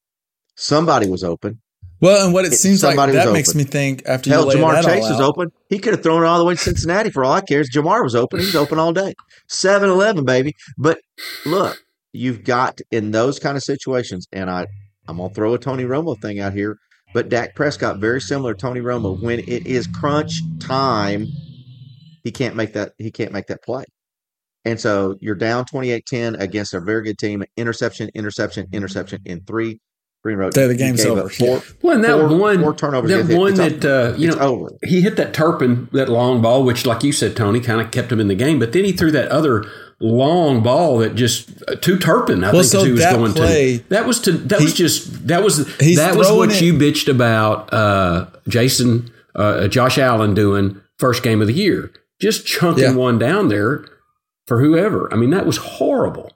Somebody 0.56 1.08
was 1.08 1.24
open. 1.24 1.60
Well, 2.00 2.24
and 2.24 2.34
what 2.34 2.44
it, 2.44 2.52
It- 2.52 2.56
seems 2.56 2.82
like 2.82 2.96
that 2.96 3.32
makes 3.32 3.48
open. 3.50 3.58
me 3.58 3.64
think 3.64 4.02
after 4.06 4.30
Hell, 4.30 4.52
you 4.52 4.58
Ja'Marr 4.58 4.84
Chase 4.84 5.08
was 5.08 5.20
open. 5.20 5.48
He 5.68 5.78
could 5.78 5.94
have 5.94 6.02
thrown 6.02 6.22
it 6.22 6.26
all 6.26 6.38
the 6.38 6.44
way 6.44 6.54
to 6.54 6.60
Cincinnati 6.60 7.10
for 7.10 7.24
all 7.24 7.32
I 7.32 7.40
care. 7.40 7.62
Jamar 7.64 8.02
was 8.02 8.14
open. 8.14 8.40
He 8.40 8.46
was 8.46 8.56
open 8.56 8.78
all 8.78 8.92
day. 8.92 9.14
7 9.48 9.88
Eleven, 9.88 10.24
baby. 10.24 10.54
But 10.76 10.98
look, 11.46 11.78
you've 12.14 12.44
got 12.44 12.80
in 12.90 13.10
those 13.10 13.38
kind 13.38 13.56
of 13.56 13.62
situations, 13.62 14.26
and 14.32 14.50
I, 14.50 14.66
I'm 15.08 15.16
going 15.18 15.28
to 15.30 15.34
throw 15.34 15.54
a 15.54 15.58
Tony 15.58 15.84
Romo 15.84 16.20
thing 16.20 16.40
out 16.40 16.52
here, 16.52 16.78
but 17.12 17.28
Dak 17.28 17.54
Prescott, 17.54 17.98
very 17.98 18.20
similar 18.20 18.54
to 18.54 18.60
Tony 18.60 18.80
Romo. 18.80 19.20
When 19.20 19.40
it 19.40 19.66
is 19.66 19.86
crunch 19.86 20.40
time, 20.60 21.26
he 22.22 22.30
can't 22.30 22.56
make 22.56 22.72
that, 22.74 22.92
he 22.98 23.10
can't 23.10 23.32
make 23.32 23.46
that 23.48 23.62
play. 23.62 23.84
And 24.64 24.80
so 24.80 25.16
you're 25.20 25.34
down 25.34 25.66
28-10 25.66 26.40
against 26.40 26.72
a 26.72 26.80
very 26.80 27.02
good 27.02 27.18
team. 27.18 27.44
Interception, 27.56 28.08
interception, 28.14 28.66
interception 28.72 29.20
in 29.26 29.40
three. 29.42 29.80
Three 30.22 30.32
in 30.32 30.38
a 30.38 30.42
row. 30.44 30.50
Say 30.52 30.66
the 30.66 30.74
game's 30.74 31.04
over. 31.04 31.24
up 31.26 31.32
Four, 31.32 31.62
Well, 31.82 31.96
and 31.96 32.04
that 32.04 32.16
four- 32.30 32.38
one, 32.38 32.62
four 32.62 32.74
turnovers. 32.74 33.10
that 33.28 33.36
one 33.38 33.60
it's 33.60 33.82
that 33.82 33.84
uh, 33.84 34.16
you 34.16 34.28
It's 34.28 34.36
know, 34.38 34.42
over. 34.54 34.70
he 34.82 35.02
hit 35.02 35.16
that 35.16 35.34
Turpin, 35.34 35.90
that 35.92 36.08
long 36.08 36.40
ball, 36.40 36.64
which, 36.64 36.86
like 36.86 37.04
you 37.04 37.12
said, 37.12 37.36
Tony, 37.36 37.60
kind 37.60 37.82
of 37.82 37.90
kept 37.90 38.10
him 38.10 38.20
in 38.20 38.28
the 38.28 38.34
game. 38.34 38.58
But 38.58 38.72
then 38.72 38.86
he 38.86 38.92
threw 38.92 39.10
that 39.10 39.28
other 39.30 39.66
long 40.06 40.62
ball 40.62 40.98
that 40.98 41.14
just 41.14 41.50
uh, 41.68 41.76
to 41.76 41.98
Turpin. 41.98 42.44
I 42.44 42.52
Well, 42.52 42.62
think 42.62 42.72
so 42.72 42.84
he 42.84 42.92
was 42.92 43.00
that 43.00 43.14
going 43.16 43.32
play- 43.32 43.78
to. 43.78 43.88
That 43.88 44.06
was 44.06 44.20
to. 44.20 44.32
That 44.32 44.60
was 44.60 44.74
just. 44.74 45.26
That 45.28 45.42
was. 45.42 45.66
he's 45.78 45.96
That 45.96 46.16
was 46.16 46.30
what 46.30 46.50
it- 46.52 46.60
you 46.62 46.74
bitched 46.74 47.08
about. 47.08 47.72
Uh, 47.72 48.26
Jason, 48.48 49.10
uh, 49.34 49.66
Josh 49.68 49.98
Allen 49.98 50.34
doing 50.34 50.80
first 50.98 51.22
game 51.22 51.40
of 51.40 51.46
the 51.46 51.54
year, 51.54 51.90
just 52.20 52.46
chunking 52.46 52.84
Yeah. 52.84 52.94
one 52.94 53.18
down 53.18 53.48
there 53.48 53.84
for 54.46 54.60
whoever. 54.60 55.12
I 55.12 55.16
mean, 55.16 55.30
that 55.30 55.46
was 55.46 55.56
horrible. 55.56 56.32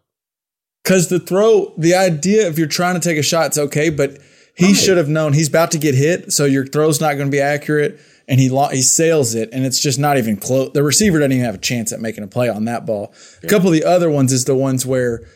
Because 0.83 1.09
the 1.09 1.19
throw, 1.21 1.75
the 1.77 1.95
idea 1.95 2.49
if 2.49 2.57
you're 2.59 2.67
trying 2.67 2.95
to 2.95 3.01
take 3.01 3.19
a 3.19 3.23
shot, 3.23 3.47
it's 3.49 3.59
okay, 3.59 3.91
but 3.91 4.19
he 4.55 4.67
Right. 4.69 4.77
should 4.77 4.97
have 4.97 5.09
known 5.09 5.35
he's 5.35 5.49
about 5.49 5.71
to 5.73 5.79
get 5.79 5.95
hit, 5.95 6.33
so 6.33 6.45
your 6.47 6.67
throw's 6.67 7.01
not 7.01 7.15
going 7.15 7.29
to 7.29 7.31
be 7.31 7.41
accurate, 7.41 8.01
and 8.29 8.39
he 8.39 8.49
he 8.71 8.83
sails 8.83 9.35
it, 9.35 9.49
and 9.53 9.65
it's 9.65 9.81
just 9.81 9.99
not 9.99 10.19
even 10.19 10.37
close. 10.37 10.71
The 10.75 10.83
receiver 10.83 11.19
doesn't 11.19 11.33
even 11.33 11.45
have 11.45 11.55
a 11.55 11.59
chance 11.59 11.93
at 11.93 12.01
making 12.01 12.25
a 12.25 12.29
play 12.29 12.49
on 12.49 12.67
that 12.67 12.85
ball. 12.85 13.15
A 13.43 13.47
couple 13.47 13.69
of 13.69 13.73
the 13.73 13.85
other 13.85 14.11
ones 14.11 14.33
is 14.33 14.45
the 14.45 14.55
ones 14.55 14.85
where 14.85 15.27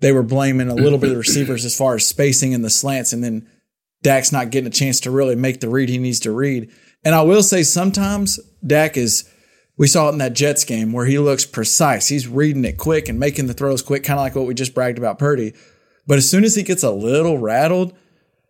they 0.00 0.12
were 0.12 0.22
blaming 0.22 0.68
a 0.68 0.74
little 0.74 0.98
bit 0.98 1.08
of 1.08 1.14
the 1.14 1.18
receivers 1.26 1.64
as 1.64 1.76
far 1.76 1.94
as 1.94 2.06
spacing 2.06 2.52
and 2.52 2.62
the 2.62 2.70
slants, 2.70 3.14
and 3.14 3.24
then 3.24 3.48
Dak's 4.02 4.30
not 4.30 4.50
getting 4.50 4.68
a 4.68 4.70
chance 4.70 5.00
to 5.00 5.10
really 5.10 5.34
make 5.34 5.60
the 5.60 5.70
read 5.70 5.88
he 5.88 5.96
needs 5.96 6.20
to 6.20 6.32
read. 6.32 6.70
And 7.02 7.14
I 7.14 7.22
will 7.22 7.42
say 7.42 7.62
sometimes 7.62 8.38
Dak 8.64 8.98
is 8.98 9.28
we 9.78 9.86
saw 9.86 10.08
it 10.08 10.12
in 10.12 10.18
that 10.18 10.34
Jets 10.34 10.64
game 10.64 10.92
where 10.92 11.06
he 11.06 11.18
looks 11.18 11.46
precise. 11.46 12.08
He's 12.08 12.28
reading 12.28 12.64
it 12.64 12.76
quick 12.76 13.08
and 13.08 13.18
making 13.18 13.46
the 13.46 13.54
throws 13.54 13.82
quick, 13.82 14.04
kind 14.04 14.18
of 14.20 14.24
like 14.24 14.34
what 14.34 14.46
we 14.46 14.54
just 14.54 14.74
bragged 14.74 14.98
about 14.98 15.18
Purdy. 15.18 15.54
But 16.06 16.18
as 16.18 16.28
soon 16.28 16.44
as 16.44 16.54
he 16.54 16.62
gets 16.62 16.82
a 16.82 16.90
little 16.90 17.38
rattled, 17.38 17.96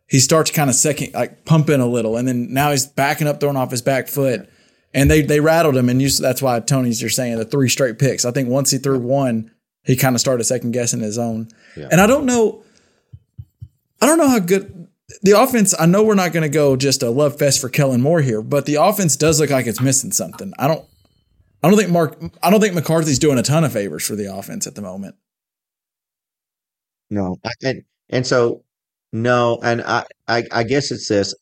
he 0.06 0.18
starts 0.20 0.50
kind 0.50 0.68
of 0.70 0.76
second, 0.76 1.14
like 1.14 1.44
pumping 1.44 1.80
a 1.80 1.86
little, 1.86 2.16
and 2.16 2.26
then 2.28 2.52
now 2.52 2.70
he's 2.70 2.86
backing 2.86 3.26
up, 3.26 3.40
throwing 3.40 3.56
off 3.56 3.70
his 3.70 3.82
back 3.82 4.08
foot, 4.08 4.48
and 4.92 5.10
they 5.10 5.22
they 5.22 5.40
rattled 5.40 5.76
him, 5.76 5.88
and 5.88 6.00
you, 6.02 6.08
that's 6.10 6.42
why 6.42 6.60
Tony's 6.60 7.00
you're 7.00 7.10
saying 7.10 7.36
the 7.38 7.44
three 7.44 7.68
straight 7.68 7.98
picks. 7.98 8.24
I 8.24 8.30
think 8.30 8.48
once 8.48 8.70
he 8.70 8.78
threw 8.78 8.98
one, 8.98 9.50
he 9.84 9.96
kind 9.96 10.14
of 10.14 10.20
started 10.20 10.44
second 10.44 10.72
guessing 10.72 11.00
his 11.00 11.18
own, 11.18 11.48
and 11.90 12.00
I 12.00 12.06
don't 12.06 12.26
know, 12.26 12.62
I 14.00 14.06
don't 14.06 14.18
know 14.18 14.28
how 14.28 14.38
good 14.40 14.88
the 15.22 15.32
offense. 15.40 15.74
I 15.78 15.86
know 15.86 16.02
we're 16.02 16.14
not 16.14 16.32
going 16.32 16.42
to 16.42 16.48
go 16.54 16.76
just 16.76 17.02
a 17.02 17.10
love 17.10 17.38
fest 17.38 17.60
for 17.60 17.68
Kellen 17.68 18.00
Moore 18.02 18.20
here, 18.20 18.42
but 18.42 18.66
the 18.66 18.76
offense 18.76 19.16
does 19.16 19.40
look 19.40 19.50
like 19.50 19.66
it's 19.66 19.80
missing 19.80 20.12
something. 20.12 20.52
I 20.58 20.68
don't. 20.68 20.84
I 21.62 21.68
don't 21.70 21.78
think 21.78 21.90
Mark. 21.90 22.18
I 22.42 22.50
don't 22.50 22.60
think 22.60 22.74
McCarthy's 22.74 23.18
doing 23.18 23.38
a 23.38 23.42
ton 23.42 23.64
of 23.64 23.72
favors 23.72 24.06
for 24.06 24.16
the 24.16 24.34
offense 24.34 24.66
at 24.66 24.74
the 24.74 24.82
moment. 24.82 25.14
No, 27.10 27.36
I- 27.44 27.50
and 27.62 27.84
and 28.10 28.26
so 28.26 28.63
no, 29.14 29.60
and 29.62 29.80
I, 29.82 30.04
I 30.26 30.42
I 30.52 30.64
guess 30.64 30.90
it's 30.90 31.08
this. 31.08 31.34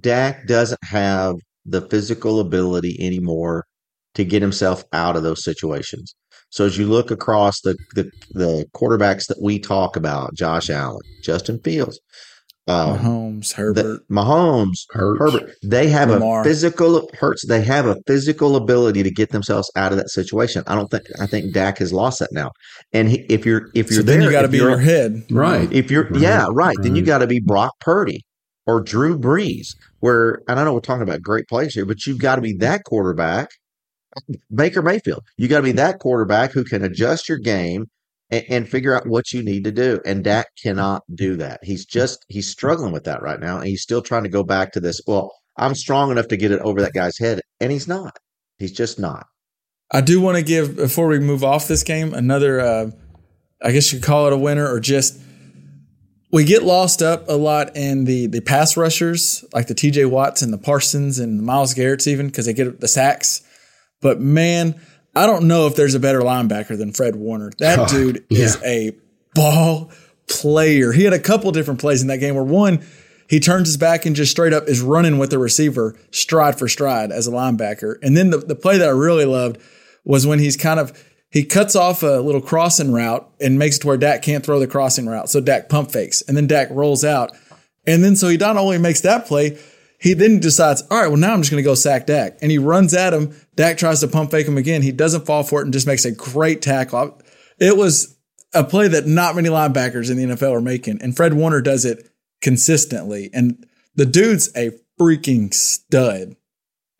Dak 0.00 0.46
doesn't 0.48 0.82
have 0.82 1.36
the 1.64 1.82
physical 1.82 2.40
ability 2.40 2.96
anymore 3.00 3.64
to 4.14 4.24
get 4.24 4.42
himself 4.42 4.84
out 4.92 5.16
of 5.16 5.22
those 5.22 5.44
situations. 5.44 6.16
So 6.50 6.66
as 6.66 6.76
you 6.76 6.86
look 6.88 7.12
across 7.12 7.60
the 7.60 7.76
the, 7.94 8.10
the 8.32 8.66
quarterbacks 8.74 9.28
that 9.28 9.40
we 9.40 9.60
talk 9.60 9.94
about, 9.94 10.34
Josh 10.34 10.68
Allen, 10.68 11.02
Justin 11.22 11.60
Fields, 11.60 12.00
um, 12.66 12.98
Mahomes, 12.98 13.50
the, 13.50 13.56
Herbert, 13.56 14.08
Mahomes, 14.08 14.86
Hurts. 14.90 15.18
Herbert, 15.18 15.54
they 15.62 15.86
have 15.88 16.08
Lamar. 16.08 16.40
a 16.40 16.44
physical 16.44 17.10
hurts. 17.12 17.46
They 17.46 17.62
have 17.62 17.86
a 17.86 17.96
physical 18.06 18.56
ability 18.56 19.02
to 19.02 19.10
get 19.10 19.30
themselves 19.30 19.70
out 19.76 19.92
of 19.92 19.98
that 19.98 20.08
situation. 20.08 20.64
I 20.66 20.74
don't 20.74 20.90
think 20.90 21.04
I 21.20 21.26
think 21.26 21.52
Dak 21.52 21.78
has 21.78 21.92
lost 21.92 22.20
that 22.20 22.32
now. 22.32 22.52
And 22.92 23.10
he, 23.10 23.18
if 23.28 23.44
you're 23.44 23.68
if 23.74 23.90
you're 23.90 24.00
so 24.00 24.02
then 24.02 24.22
you 24.22 24.30
got 24.30 24.42
to 24.42 24.48
be 24.48 24.58
in 24.58 24.64
your 24.64 24.78
head. 24.78 25.24
Right. 25.30 25.70
if 25.72 25.90
you're 25.90 26.04
Right, 26.04 26.20
yeah 26.20 26.46
right, 26.50 26.76
then 26.80 26.96
you 26.96 27.02
got 27.02 27.18
to 27.18 27.26
be 27.26 27.40
Brock 27.40 27.72
Purdy 27.80 28.24
or 28.66 28.80
Drew 28.80 29.18
Brees. 29.18 29.74
Where 30.00 30.40
and 30.48 30.58
I 30.58 30.64
know 30.64 30.72
we're 30.72 30.80
talking 30.80 31.02
about 31.02 31.20
great 31.20 31.46
players 31.48 31.74
here, 31.74 31.84
but 31.84 32.06
you've 32.06 32.18
got 32.18 32.36
to 32.36 32.42
be 32.42 32.54
that 32.54 32.84
quarterback. 32.84 33.50
Baker 34.54 34.80
Mayfield, 34.80 35.24
you 35.36 35.48
got 35.48 35.58
to 35.58 35.64
be 35.64 35.72
that 35.72 35.98
quarterback 35.98 36.52
who 36.52 36.64
can 36.64 36.84
adjust 36.84 37.28
your 37.28 37.38
game 37.38 37.86
and, 38.34 38.44
and 38.48 38.68
figure 38.68 38.94
out 38.94 39.06
what 39.06 39.32
you 39.32 39.42
need 39.42 39.64
to 39.64 39.72
do. 39.72 40.00
And 40.04 40.24
Dak 40.24 40.46
cannot 40.62 41.02
do 41.14 41.36
that. 41.36 41.60
He's 41.62 41.84
just 41.84 42.24
he's 42.28 42.48
struggling 42.48 42.92
with 42.92 43.04
that 43.04 43.22
right 43.22 43.40
now, 43.40 43.58
and 43.58 43.66
he's 43.66 43.82
still 43.82 44.02
trying 44.02 44.24
to 44.24 44.28
go 44.28 44.42
back 44.42 44.72
to 44.72 44.80
this. 44.80 45.00
Well, 45.06 45.32
I'm 45.56 45.74
strong 45.74 46.10
enough 46.10 46.28
to 46.28 46.36
get 46.36 46.50
it 46.50 46.60
over 46.60 46.80
that 46.82 46.92
guy's 46.92 47.18
head, 47.18 47.40
and 47.60 47.70
he's 47.70 47.88
not. 47.88 48.18
He's 48.58 48.72
just 48.72 48.98
not. 48.98 49.26
I 49.92 50.00
do 50.00 50.20
want 50.20 50.36
to 50.36 50.42
give 50.42 50.76
before 50.76 51.06
we 51.06 51.18
move 51.18 51.44
off 51.44 51.68
this 51.68 51.82
game 51.82 52.14
another. 52.14 52.60
Uh, 52.60 52.90
I 53.62 53.72
guess 53.72 53.92
you 53.92 53.98
could 53.98 54.06
call 54.06 54.26
it 54.26 54.32
a 54.32 54.38
winner 54.38 54.68
or 54.68 54.80
just. 54.80 55.20
We 56.32 56.42
get 56.42 56.64
lost 56.64 57.00
up 57.00 57.28
a 57.28 57.36
lot 57.36 57.76
in 57.76 58.06
the 58.06 58.26
the 58.26 58.40
pass 58.40 58.76
rushers 58.76 59.44
like 59.52 59.68
the 59.68 59.74
T.J. 59.74 60.06
Watts 60.06 60.42
and 60.42 60.52
the 60.52 60.58
Parsons 60.58 61.20
and 61.20 61.38
the 61.38 61.44
Myles 61.44 61.74
Garrett's 61.74 62.08
even 62.08 62.26
because 62.26 62.46
they 62.46 62.52
get 62.52 62.80
the 62.80 62.88
sacks. 62.88 63.40
But 64.00 64.20
man, 64.20 64.80
I 65.16 65.26
don't 65.26 65.46
know 65.46 65.66
if 65.66 65.76
there's 65.76 65.94
a 65.94 66.00
better 66.00 66.20
linebacker 66.20 66.76
than 66.76 66.92
Fred 66.92 67.16
Warner. 67.16 67.50
That 67.58 67.76
God, 67.76 67.88
dude 67.90 68.24
yeah. 68.28 68.44
is 68.44 68.62
a 68.64 68.92
ball 69.34 69.90
player. 70.28 70.92
He 70.92 71.04
had 71.04 71.12
a 71.12 71.18
couple 71.18 71.50
different 71.52 71.80
plays 71.80 72.02
in 72.02 72.08
that 72.08 72.18
game 72.18 72.34
where 72.34 72.44
one, 72.44 72.84
he 73.28 73.40
turns 73.40 73.68
his 73.68 73.76
back 73.76 74.06
and 74.06 74.14
just 74.14 74.30
straight 74.30 74.52
up 74.52 74.64
is 74.68 74.80
running 74.80 75.18
with 75.18 75.30
the 75.30 75.38
receiver 75.38 75.96
stride 76.10 76.58
for 76.58 76.68
stride 76.68 77.12
as 77.12 77.26
a 77.26 77.30
linebacker. 77.30 77.96
And 78.02 78.16
then 78.16 78.30
the, 78.30 78.38
the 78.38 78.54
play 78.54 78.78
that 78.78 78.88
I 78.88 78.92
really 78.92 79.24
loved 79.24 79.60
was 80.04 80.26
when 80.26 80.38
he's 80.38 80.56
kind 80.56 80.78
of 80.78 80.92
he 81.30 81.44
cuts 81.44 81.74
off 81.74 82.02
a 82.02 82.20
little 82.20 82.40
crossing 82.40 82.92
route 82.92 83.28
and 83.40 83.58
makes 83.58 83.76
it 83.76 83.80
to 83.80 83.88
where 83.88 83.96
Dak 83.96 84.22
can't 84.22 84.44
throw 84.44 84.60
the 84.60 84.68
crossing 84.68 85.06
route. 85.06 85.28
So 85.28 85.40
Dak 85.40 85.68
pump 85.68 85.90
fakes 85.90 86.22
and 86.22 86.36
then 86.36 86.46
Dak 86.46 86.68
rolls 86.70 87.04
out. 87.04 87.36
And 87.86 88.04
then 88.04 88.14
so 88.14 88.28
he 88.28 88.36
not 88.36 88.56
only 88.56 88.78
makes 88.78 89.00
that 89.00 89.26
play, 89.26 89.58
he 90.04 90.12
then 90.12 90.38
decides, 90.38 90.82
all 90.90 91.00
right, 91.00 91.08
well, 91.08 91.16
now 91.16 91.32
I'm 91.32 91.40
just 91.40 91.50
going 91.50 91.62
to 91.62 91.66
go 91.66 91.74
sack 91.74 92.04
Dak. 92.06 92.36
And 92.42 92.50
he 92.50 92.58
runs 92.58 92.92
at 92.92 93.14
him. 93.14 93.34
Dak 93.56 93.78
tries 93.78 94.00
to 94.00 94.06
pump 94.08 94.30
fake 94.30 94.46
him 94.46 94.58
again. 94.58 94.82
He 94.82 94.92
doesn't 94.92 95.24
fall 95.24 95.42
for 95.44 95.60
it 95.60 95.64
and 95.64 95.72
just 95.72 95.86
makes 95.86 96.04
a 96.04 96.12
great 96.12 96.60
tackle. 96.60 97.18
It 97.58 97.78
was 97.78 98.14
a 98.52 98.64
play 98.64 98.86
that 98.88 99.06
not 99.06 99.34
many 99.34 99.48
linebackers 99.48 100.10
in 100.10 100.18
the 100.18 100.34
NFL 100.34 100.52
are 100.52 100.60
making. 100.60 101.00
And 101.00 101.16
Fred 101.16 101.32
Warner 101.32 101.62
does 101.62 101.86
it 101.86 102.06
consistently. 102.42 103.30
And 103.32 103.66
the 103.94 104.04
dude's 104.04 104.50
a 104.54 104.72
freaking 105.00 105.54
stud. 105.54 106.36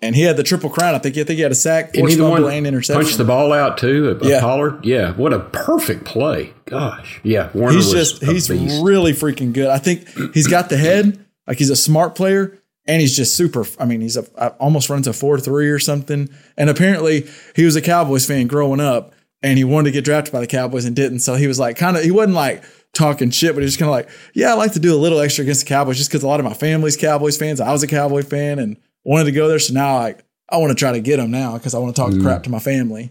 And 0.01 0.17
he 0.17 0.23
had 0.23 0.39
the 0.39 0.43
triple 0.43 0.71
crown. 0.71 0.95
I 0.95 0.99
think, 0.99 1.15
I 1.19 1.25
think 1.25 1.37
he 1.37 1.43
had 1.43 1.53
a 1.53 1.55
sack, 1.55 1.95
forced 1.95 2.19
fumble, 2.19 2.49
and 2.49 2.67
interception. 2.67 3.03
punched 3.03 3.19
the 3.19 3.25
ball 3.25 3.53
out 3.53 3.77
too. 3.77 4.19
A, 4.23 4.27
Yeah. 4.27 4.41
Pollard. 4.41 4.83
Yeah. 4.85 5.13
What 5.13 5.35
a 5.35 5.41
perfect 5.41 6.07
play. 6.07 6.55
Gosh. 6.65 7.21
Yeah. 7.23 7.51
Warner 7.55 7.75
he's 7.77 7.93
was 7.93 8.11
just 8.11 8.25
he's 8.25 8.49
beast. 8.49 8.83
really 8.83 9.13
freaking 9.13 9.53
good. 9.53 9.69
I 9.69 9.77
think 9.77 10.09
he's 10.33 10.47
got 10.47 10.71
the 10.71 10.79
head, 10.79 11.23
like 11.47 11.59
he's 11.59 11.71
a 11.71 11.77
smart 11.77 12.15
player, 12.15 12.59
and 12.87 13.01
he's 13.01 13.17
just 13.17 13.35
super. 13.37 13.65
I 13.79 13.85
mean, 13.87 14.01
he's 14.01 14.17
a 14.17 14.25
I- 14.39 14.49
almost 14.59 14.91
runs 14.91 15.07
a 15.07 15.13
four 15.13 15.39
three 15.41 15.69
or 15.71 15.79
something. 15.79 16.29
And 16.57 16.69
apparently, 16.71 17.27
he 17.57 17.65
was 17.65 17.77
a 17.77 17.83
Cowboys 17.83 18.27
fan 18.27 18.47
growing 18.47 18.81
up, 18.81 19.15
and 19.43 19.59
he 19.59 19.65
wanted 19.65 19.87
to 19.87 19.93
get 19.93 20.05
drafted 20.05 20.33
by 20.33 20.41
the 20.41 20.47
Cowboys 20.47 20.85
and 20.85 20.95
didn't. 20.95 21.21
So 21.21 21.35
he 21.35 21.47
was 21.47 21.59
like, 21.59 21.77
kind 21.77 21.97
of, 21.97 22.03
he 22.05 22.11
wasn't 22.11 22.35
like 22.35 22.63
talking 22.95 23.31
shit, 23.31 23.55
but 23.55 23.61
he 23.61 23.65
was 23.65 23.77
kind 23.77 23.89
of 23.89 23.93
like, 23.95 24.09
yeah, 24.35 24.51
I 24.51 24.55
like 24.55 24.73
to 24.75 24.81
do 24.81 24.95
a 24.95 24.99
little 24.99 25.19
extra 25.21 25.43
against 25.43 25.63
the 25.63 25.69
Cowboys 25.69 25.97
just 25.99 26.11
because 26.11 26.23
a 26.23 26.29
lot 26.29 26.41
of 26.41 26.45
my 26.47 26.55
family's 26.55 26.97
Cowboys 26.97 27.37
fans. 27.37 27.61
I 27.61 27.73
was 27.73 27.83
a 27.83 27.87
Cowboy 27.89 28.23
fan 28.23 28.59
and 28.59 28.77
wanted 29.05 29.25
to 29.25 29.33
go 29.33 29.49
there, 29.49 29.59
so 29.59 29.75
now 29.75 29.99
like 29.99 30.25
I 30.51 30.59
want 30.59 30.71
to 30.71 30.75
try 30.77 30.93
to 30.93 31.01
get 31.01 31.19
him 31.19 31.31
now 31.31 31.55
because 31.57 31.75
I 31.75 31.79
want 31.79 31.97
to 31.97 32.01
talk 32.03 32.13
crap 32.21 32.43
to 32.45 32.51
my 32.51 32.59
family. 32.61 33.11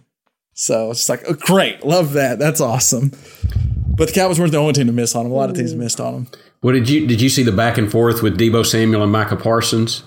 So 0.54 0.92
it's 0.92 1.00
just 1.00 1.10
like, 1.10 1.24
oh, 1.28 1.34
great, 1.34 1.84
love 1.84 2.14
that. 2.14 2.38
That's 2.38 2.62
awesome. 2.62 3.12
But 3.96 4.08
the 4.08 4.14
Cowboys 4.14 4.40
weren't 4.40 4.52
the 4.52 4.60
only 4.60 4.74
team 4.74 4.88
to 4.88 4.94
miss 4.94 5.16
on 5.16 5.26
him. 5.26 5.32
A 5.32 5.36
lot 5.36 5.50
of 5.50 5.56
teams 5.56 5.74
missed 5.76 6.00
on 6.00 6.14
him. 6.14 6.28
What 6.64 6.72
did 6.72 6.88
you 6.88 7.06
did 7.06 7.22
you 7.22 7.28
see 7.28 7.44
the 7.44 7.52
back 7.52 7.78
and 7.78 7.92
forth 7.92 8.24
with 8.24 8.40
Debo 8.40 8.66
Samuel 8.66 9.04
and 9.04 9.12
Micah 9.12 9.36
Parsons? 9.36 10.02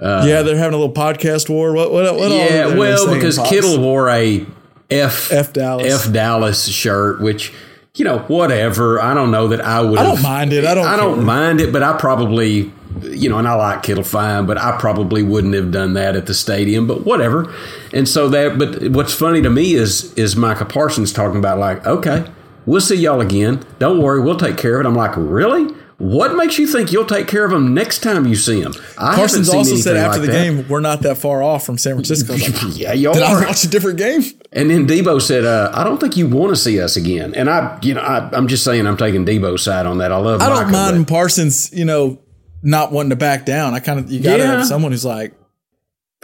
Uh, 0.00 0.24
yeah, 0.26 0.42
they're 0.42 0.56
having 0.56 0.74
a 0.74 0.76
little 0.76 0.92
podcast 0.92 1.48
war. 1.48 1.72
What? 1.72 1.92
What? 1.92 2.12
what 2.16 2.32
all 2.32 2.38
yeah, 2.38 2.74
well, 2.74 3.14
because 3.14 3.36
Pops? 3.38 3.48
Kittle 3.48 3.80
wore 3.80 4.08
a 4.08 4.44
F 4.90 5.30
F 5.30 5.52
Dallas. 5.52 6.06
F 6.06 6.12
Dallas 6.12 6.66
shirt, 6.66 7.20
which 7.20 7.52
you 7.94 8.04
know 8.04 8.18
whatever. 8.18 9.00
I 9.00 9.14
don't 9.14 9.30
know 9.30 9.46
that 9.46 9.60
I 9.60 9.80
would. 9.80 9.96
I 9.96 10.02
don't 10.02 10.22
mind 10.22 10.52
it. 10.52 10.64
I 10.64 10.74
don't. 10.74 10.86
I 10.86 10.96
don't 10.96 11.24
mind 11.24 11.60
it, 11.60 11.72
but 11.72 11.84
I 11.84 11.96
probably, 11.96 12.72
you 13.02 13.28
know, 13.28 13.38
and 13.38 13.46
I 13.46 13.54
like 13.54 13.84
Kittle 13.84 14.02
fine, 14.02 14.44
but 14.44 14.58
I 14.58 14.76
probably 14.80 15.22
wouldn't 15.22 15.54
have 15.54 15.70
done 15.70 15.92
that 15.94 16.16
at 16.16 16.26
the 16.26 16.34
stadium. 16.34 16.88
But 16.88 17.06
whatever. 17.06 17.54
And 17.92 18.08
so 18.08 18.28
that, 18.30 18.58
but 18.58 18.88
what's 18.88 19.14
funny 19.14 19.40
to 19.40 19.50
me 19.50 19.74
is 19.74 20.12
is 20.14 20.34
Micah 20.34 20.64
Parsons 20.64 21.12
talking 21.12 21.38
about 21.38 21.60
like, 21.60 21.86
okay, 21.86 22.24
we'll 22.66 22.80
see 22.80 22.96
y'all 22.96 23.20
again. 23.20 23.64
Don't 23.78 24.02
worry, 24.02 24.20
we'll 24.20 24.36
take 24.36 24.56
care 24.56 24.80
of 24.80 24.84
it. 24.84 24.88
I'm 24.88 24.96
like, 24.96 25.12
really? 25.16 25.72
What 26.02 26.34
makes 26.34 26.58
you 26.58 26.66
think 26.66 26.90
you'll 26.90 27.04
take 27.04 27.28
care 27.28 27.44
of 27.44 27.52
them 27.52 27.74
next 27.74 28.00
time 28.00 28.26
you 28.26 28.34
see 28.34 28.60
them? 28.60 28.74
I 28.98 29.24
seen 29.28 29.48
also 29.56 29.76
said 29.76 29.96
after 29.96 30.18
like 30.18 30.26
the 30.26 30.32
that. 30.32 30.42
game, 30.42 30.68
we're 30.68 30.80
not 30.80 31.02
that 31.02 31.16
far 31.16 31.44
off 31.44 31.64
from 31.64 31.78
San 31.78 31.94
Francisco. 31.94 32.32
I 32.34 32.36
like, 32.66 32.76
yeah, 32.76 32.92
you 32.92 33.12
Did 33.12 33.22
I 33.22 33.32
are. 33.34 33.46
watch 33.46 33.62
a 33.62 33.68
different 33.68 33.98
game? 33.98 34.22
And 34.50 34.68
then 34.68 34.88
Debo 34.88 35.22
said, 35.22 35.44
uh, 35.44 35.70
"I 35.72 35.84
don't 35.84 36.00
think 36.00 36.16
you 36.16 36.26
want 36.28 36.50
to 36.50 36.56
see 36.56 36.80
us 36.80 36.96
again." 36.96 37.36
And 37.36 37.48
I, 37.48 37.78
you 37.82 37.94
know, 37.94 38.00
I, 38.00 38.28
I'm 38.32 38.48
just 38.48 38.64
saying, 38.64 38.84
I'm 38.84 38.96
taking 38.96 39.24
Debo's 39.24 39.62
side 39.62 39.86
on 39.86 39.98
that. 39.98 40.10
I 40.10 40.16
love. 40.16 40.42
I 40.42 40.48
don't 40.48 40.72
mind 40.72 41.06
but- 41.06 41.12
Parsons, 41.14 41.72
you 41.72 41.84
know, 41.84 42.18
not 42.64 42.90
wanting 42.90 43.10
to 43.10 43.16
back 43.16 43.46
down. 43.46 43.72
I 43.74 43.78
kind 43.78 44.00
of 44.00 44.10
you 44.10 44.20
got 44.20 44.38
to 44.38 44.42
Yeah. 44.42 44.56
have 44.56 44.66
someone 44.66 44.90
who's 44.90 45.04
like, 45.04 45.34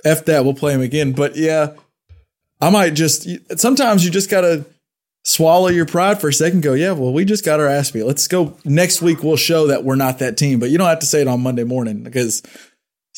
"F 0.04 0.24
that, 0.24 0.44
we'll 0.44 0.54
play 0.54 0.74
him 0.74 0.80
again." 0.80 1.12
But 1.12 1.36
yeah, 1.36 1.74
I 2.60 2.70
might 2.70 2.94
just. 2.94 3.28
Sometimes 3.60 4.04
you 4.04 4.10
just 4.10 4.28
got 4.28 4.40
to 4.40 4.64
swallow 5.28 5.68
your 5.68 5.84
pride 5.84 6.20
for 6.20 6.28
a 6.28 6.32
second. 6.32 6.62
Go, 6.62 6.72
yeah, 6.72 6.92
well, 6.92 7.12
we 7.12 7.24
just 7.26 7.44
got 7.44 7.60
our 7.60 7.66
ass 7.66 7.90
beat. 7.90 8.04
Let's 8.04 8.26
go 8.28 8.56
next 8.64 9.02
week. 9.02 9.22
We'll 9.22 9.36
show 9.36 9.66
that 9.66 9.84
we're 9.84 9.96
not 9.96 10.18
that 10.20 10.36
team. 10.38 10.58
But 10.58 10.70
you 10.70 10.78
don't 10.78 10.88
have 10.88 11.00
to 11.00 11.06
say 11.06 11.20
it 11.20 11.28
on 11.28 11.40
Monday 11.42 11.64
morning 11.64 12.02
because 12.02 12.42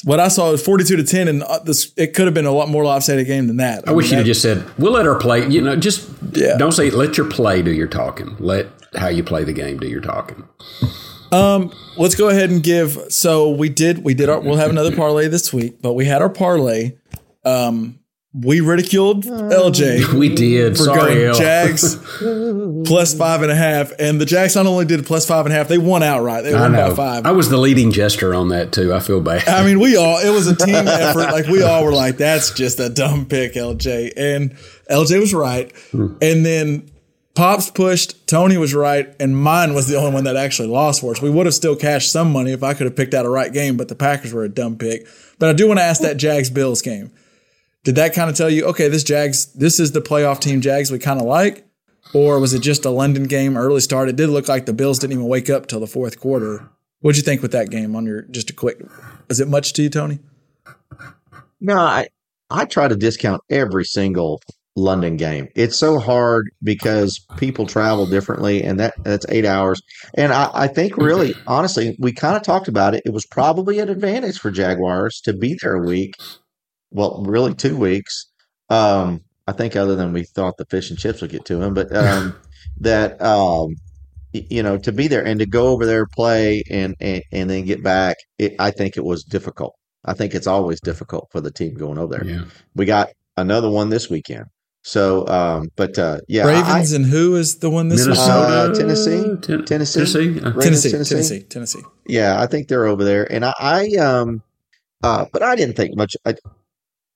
what 0.02 0.18
I 0.18 0.28
saw 0.28 0.50
was 0.50 0.64
forty-two 0.64 0.96
to 0.96 1.04
ten, 1.04 1.28
and 1.28 1.42
uh, 1.42 1.60
this 1.60 1.92
it 1.96 2.14
could 2.14 2.24
have 2.26 2.34
been 2.34 2.46
a 2.46 2.52
lot 2.52 2.68
more 2.68 2.84
lopsided 2.84 3.26
game 3.26 3.46
than 3.46 3.58
that. 3.58 3.88
I 3.88 3.92
wish 3.92 4.06
mean, 4.06 4.12
you'd 4.12 4.18
have 4.18 4.26
just 4.26 4.42
said, 4.42 4.64
"We'll 4.78 4.92
let 4.92 5.06
her 5.06 5.14
play." 5.14 5.46
You 5.46 5.60
know, 5.60 5.76
just 5.76 6.08
Yeah. 6.32 6.56
don't 6.56 6.72
say 6.72 6.90
let 6.90 7.16
your 7.16 7.28
play 7.28 7.62
do 7.62 7.70
your 7.72 7.86
talking. 7.88 8.34
Let 8.38 8.66
how 8.96 9.08
you 9.08 9.22
play 9.22 9.44
the 9.44 9.52
game 9.52 9.78
do 9.78 9.86
your 9.86 10.00
talking. 10.00 10.42
Um, 11.32 11.72
let's 11.96 12.16
go 12.16 12.28
ahead 12.28 12.50
and 12.50 12.60
give. 12.60 12.98
So 13.10 13.50
we 13.50 13.68
did, 13.68 14.02
we 14.02 14.14
did 14.14 14.28
our. 14.28 14.40
We'll 14.40 14.56
have 14.56 14.70
another 14.70 14.94
parlay 14.96 15.28
this 15.28 15.52
week, 15.52 15.80
but 15.80 15.92
we 15.92 16.06
had 16.06 16.22
our 16.22 16.28
parlay. 16.30 16.96
Um, 17.44 17.99
we 18.32 18.60
ridiculed 18.60 19.24
LJ 19.24 20.14
uh. 20.14 20.16
We 20.18 20.34
did. 20.34 20.76
for 20.76 20.84
Sorry, 20.84 21.14
going 21.14 21.26
Al. 21.26 21.34
Jags 21.34 21.96
plus 22.86 23.14
five 23.14 23.42
and 23.42 23.50
a 23.50 23.56
half, 23.56 23.92
and 23.98 24.20
the 24.20 24.26
Jags 24.26 24.54
not 24.54 24.66
only 24.66 24.84
did 24.84 25.04
plus 25.04 25.26
five 25.26 25.46
and 25.46 25.52
a 25.52 25.56
half, 25.56 25.68
they 25.68 25.78
won 25.78 26.02
outright. 26.02 26.44
They 26.44 26.54
I 26.54 26.60
won 26.60 26.72
by 26.72 26.94
five. 26.94 27.26
I 27.26 27.32
was 27.32 27.48
the 27.48 27.58
leading 27.58 27.90
gesture 27.90 28.34
on 28.34 28.48
that 28.48 28.72
too. 28.72 28.94
I 28.94 29.00
feel 29.00 29.20
bad. 29.20 29.48
I 29.48 29.64
mean, 29.64 29.80
we 29.80 29.96
all, 29.96 30.18
it 30.18 30.30
was 30.30 30.46
a 30.46 30.54
team 30.66 30.86
effort. 30.86 31.32
Like, 31.32 31.46
we 31.46 31.62
all 31.62 31.84
were 31.84 31.92
like, 31.92 32.18
that's 32.18 32.52
just 32.52 32.78
a 32.78 32.88
dumb 32.88 33.26
pick, 33.26 33.54
LJ. 33.54 34.12
And 34.16 34.52
LJ 34.90 35.18
was 35.20 35.34
right. 35.34 35.72
Hmm. 35.90 36.14
And 36.22 36.46
then 36.46 36.90
Pops 37.34 37.70
pushed, 37.70 38.26
Tony 38.28 38.56
was 38.58 38.74
right, 38.74 39.12
and 39.18 39.36
mine 39.36 39.74
was 39.74 39.88
the 39.88 39.96
only 39.96 40.12
one 40.12 40.24
that 40.24 40.36
actually 40.36 40.68
lost 40.68 41.00
for 41.00 41.12
us. 41.12 41.22
We 41.22 41.30
would 41.30 41.46
have 41.46 41.54
still 41.54 41.74
cashed 41.74 42.12
some 42.12 42.32
money 42.32 42.52
if 42.52 42.62
I 42.62 42.74
could 42.74 42.84
have 42.84 42.96
picked 42.96 43.14
out 43.14 43.24
a 43.24 43.30
right 43.30 43.52
game, 43.52 43.76
but 43.76 43.88
the 43.88 43.94
Packers 43.94 44.32
were 44.32 44.44
a 44.44 44.48
dumb 44.48 44.76
pick. 44.76 45.06
But 45.38 45.48
I 45.48 45.52
do 45.52 45.66
want 45.66 45.78
to 45.78 45.84
ask 45.84 46.02
that 46.02 46.16
Jags 46.16 46.50
Bills 46.50 46.82
game. 46.82 47.10
Did 47.84 47.94
that 47.96 48.14
kind 48.14 48.28
of 48.28 48.36
tell 48.36 48.50
you, 48.50 48.64
okay, 48.66 48.88
this 48.88 49.04
Jags, 49.04 49.46
this 49.54 49.80
is 49.80 49.92
the 49.92 50.02
playoff 50.02 50.40
team 50.40 50.60
Jags 50.60 50.90
we 50.90 50.98
kind 50.98 51.20
of 51.20 51.26
like? 51.26 51.66
Or 52.12 52.38
was 52.38 52.52
it 52.52 52.60
just 52.60 52.84
a 52.84 52.90
London 52.90 53.24
game, 53.24 53.56
early 53.56 53.80
start? 53.80 54.08
It 54.08 54.16
did 54.16 54.28
look 54.28 54.48
like 54.48 54.66
the 54.66 54.72
Bills 54.72 54.98
didn't 54.98 55.14
even 55.14 55.26
wake 55.26 55.48
up 55.48 55.66
till 55.66 55.80
the 55.80 55.86
fourth 55.86 56.18
quarter. 56.20 56.68
What'd 57.00 57.16
you 57.16 57.22
think 57.22 57.40
with 57.40 57.52
that 57.52 57.70
game 57.70 57.96
on 57.96 58.04
your 58.04 58.22
just 58.22 58.50
a 58.50 58.52
quick? 58.52 58.82
Is 59.28 59.40
it 59.40 59.48
much 59.48 59.72
to 59.74 59.82
you, 59.82 59.88
Tony? 59.88 60.18
No, 61.60 61.78
I 61.78 62.08
I 62.50 62.64
try 62.64 62.88
to 62.88 62.96
discount 62.96 63.42
every 63.48 63.84
single 63.84 64.42
London 64.76 65.16
game. 65.16 65.48
It's 65.54 65.76
so 65.76 65.98
hard 65.98 66.50
because 66.62 67.24
people 67.36 67.66
travel 67.66 68.06
differently, 68.06 68.62
and 68.62 68.78
that 68.80 68.94
that's 69.02 69.26
eight 69.28 69.46
hours. 69.46 69.80
And 70.14 70.32
I, 70.32 70.50
I 70.52 70.66
think 70.68 70.96
really, 70.96 71.34
honestly, 71.46 71.96
we 71.98 72.12
kind 72.12 72.36
of 72.36 72.42
talked 72.42 72.68
about 72.68 72.94
it. 72.94 73.02
It 73.06 73.12
was 73.12 73.26
probably 73.26 73.78
an 73.78 73.88
advantage 73.88 74.38
for 74.38 74.50
Jaguars 74.50 75.20
to 75.22 75.32
be 75.32 75.56
there 75.60 75.74
a 75.74 75.86
week. 75.86 76.14
Well, 76.90 77.22
really 77.26 77.54
two 77.54 77.76
weeks. 77.76 78.26
Um, 78.68 79.20
I 79.46 79.52
think 79.52 79.74
other 79.76 79.96
than 79.96 80.12
we 80.12 80.24
thought 80.24 80.56
the 80.56 80.64
fish 80.66 80.90
and 80.90 80.98
chips 80.98 81.20
would 81.22 81.30
get 81.30 81.44
to 81.46 81.60
him, 81.60 81.74
but 81.74 81.94
um, 81.94 82.36
that 82.80 83.20
um, 83.20 83.74
you 84.32 84.62
know 84.62 84.78
to 84.78 84.92
be 84.92 85.08
there 85.08 85.24
and 85.26 85.40
to 85.40 85.46
go 85.46 85.68
over 85.68 85.86
there 85.86 86.06
play 86.06 86.62
and 86.70 86.94
and, 87.00 87.22
and 87.32 87.50
then 87.50 87.64
get 87.64 87.82
back. 87.82 88.16
It, 88.38 88.54
I 88.58 88.70
think 88.70 88.96
it 88.96 89.04
was 89.04 89.24
difficult. 89.24 89.74
I 90.04 90.14
think 90.14 90.34
it's 90.34 90.46
always 90.46 90.80
difficult 90.80 91.28
for 91.30 91.40
the 91.40 91.50
team 91.50 91.74
going 91.74 91.98
over 91.98 92.14
there. 92.16 92.24
Yeah. 92.24 92.44
We 92.74 92.86
got 92.86 93.10
another 93.36 93.68
one 93.70 93.90
this 93.90 94.08
weekend. 94.08 94.46
So, 94.82 95.26
um, 95.28 95.68
but 95.76 95.98
uh, 95.98 96.20
yeah, 96.26 96.46
I- 96.46 96.60
Ravens 96.62 96.92
and 96.92 97.04
who 97.04 97.36
is 97.36 97.58
the 97.58 97.68
one 97.68 97.88
this 97.88 98.06
week? 98.06 98.16
Minnesota, 98.16 98.70
Uh, 98.72 98.74
Tennessee? 98.74 99.36
Ten- 99.42 99.64
Tennessee? 99.66 99.98
Tennessee. 100.00 100.40
Uh, 100.40 100.52
Ravens, 100.52 100.64
Tennessee, 100.64 100.90
Tennessee? 100.90 101.14
Tennessee, 101.14 101.42
Tennessee. 101.42 101.82
yeah, 102.06 102.40
I 102.40 102.46
think 102.46 102.68
they're 102.68 102.86
over 102.86 103.04
there. 103.04 103.30
And 103.30 103.44
I, 103.44 103.52
I 103.60 103.88
um, 103.96 104.42
uh, 105.02 105.26
but 105.34 105.42
I 105.42 105.54
didn't 105.54 105.76
think 105.76 105.96
much. 105.96 106.16
I, 106.24 106.34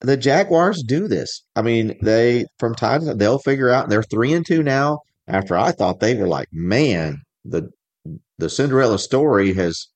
the 0.05 0.17
Jaguars 0.17 0.83
do 0.83 1.09
this. 1.09 1.43
I 1.57 1.63
mean, 1.63 1.97
they 2.03 2.47
from 2.59 2.75
time 2.75 3.01
to 3.01 3.07
time 3.07 3.19
they'll 3.19 3.39
figure 3.39 3.71
out. 3.71 3.89
They're 3.89 4.03
three 4.03 4.33
and 4.33 4.47
two 4.47 4.63
now. 4.63 5.01
After 5.27 5.57
I 5.57 5.73
thought 5.73 6.01
they 6.01 6.15
were 6.15 6.29
like, 6.29 6.49
man, 6.53 7.23
the 7.45 7.71
the 8.39 8.49
Cinderella 8.51 8.99
story 8.99 9.53
has 9.55 9.89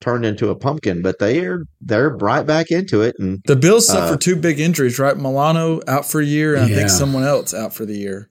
turned 0.00 0.24
into 0.26 0.48
a 0.50 0.56
pumpkin, 0.56 1.02
but 1.02 1.18
they're 1.20 1.62
they're 1.80 2.10
right 2.10 2.44
back 2.46 2.70
into 2.70 3.02
it. 3.02 3.14
And 3.18 3.40
The 3.46 3.54
Bills 3.56 3.88
Uh, 3.88 3.94
suffered 3.94 4.20
two 4.20 4.34
big 4.36 4.58
injuries, 4.58 4.98
right? 4.98 5.16
Milano 5.16 5.80
out 5.86 6.04
for 6.10 6.20
a 6.20 6.24
year, 6.24 6.54
and 6.56 6.64
I 6.64 6.68
think 6.74 6.90
someone 6.90 7.22
else 7.22 7.54
out 7.54 7.72
for 7.74 7.86
the 7.86 7.96
year. 7.96 8.28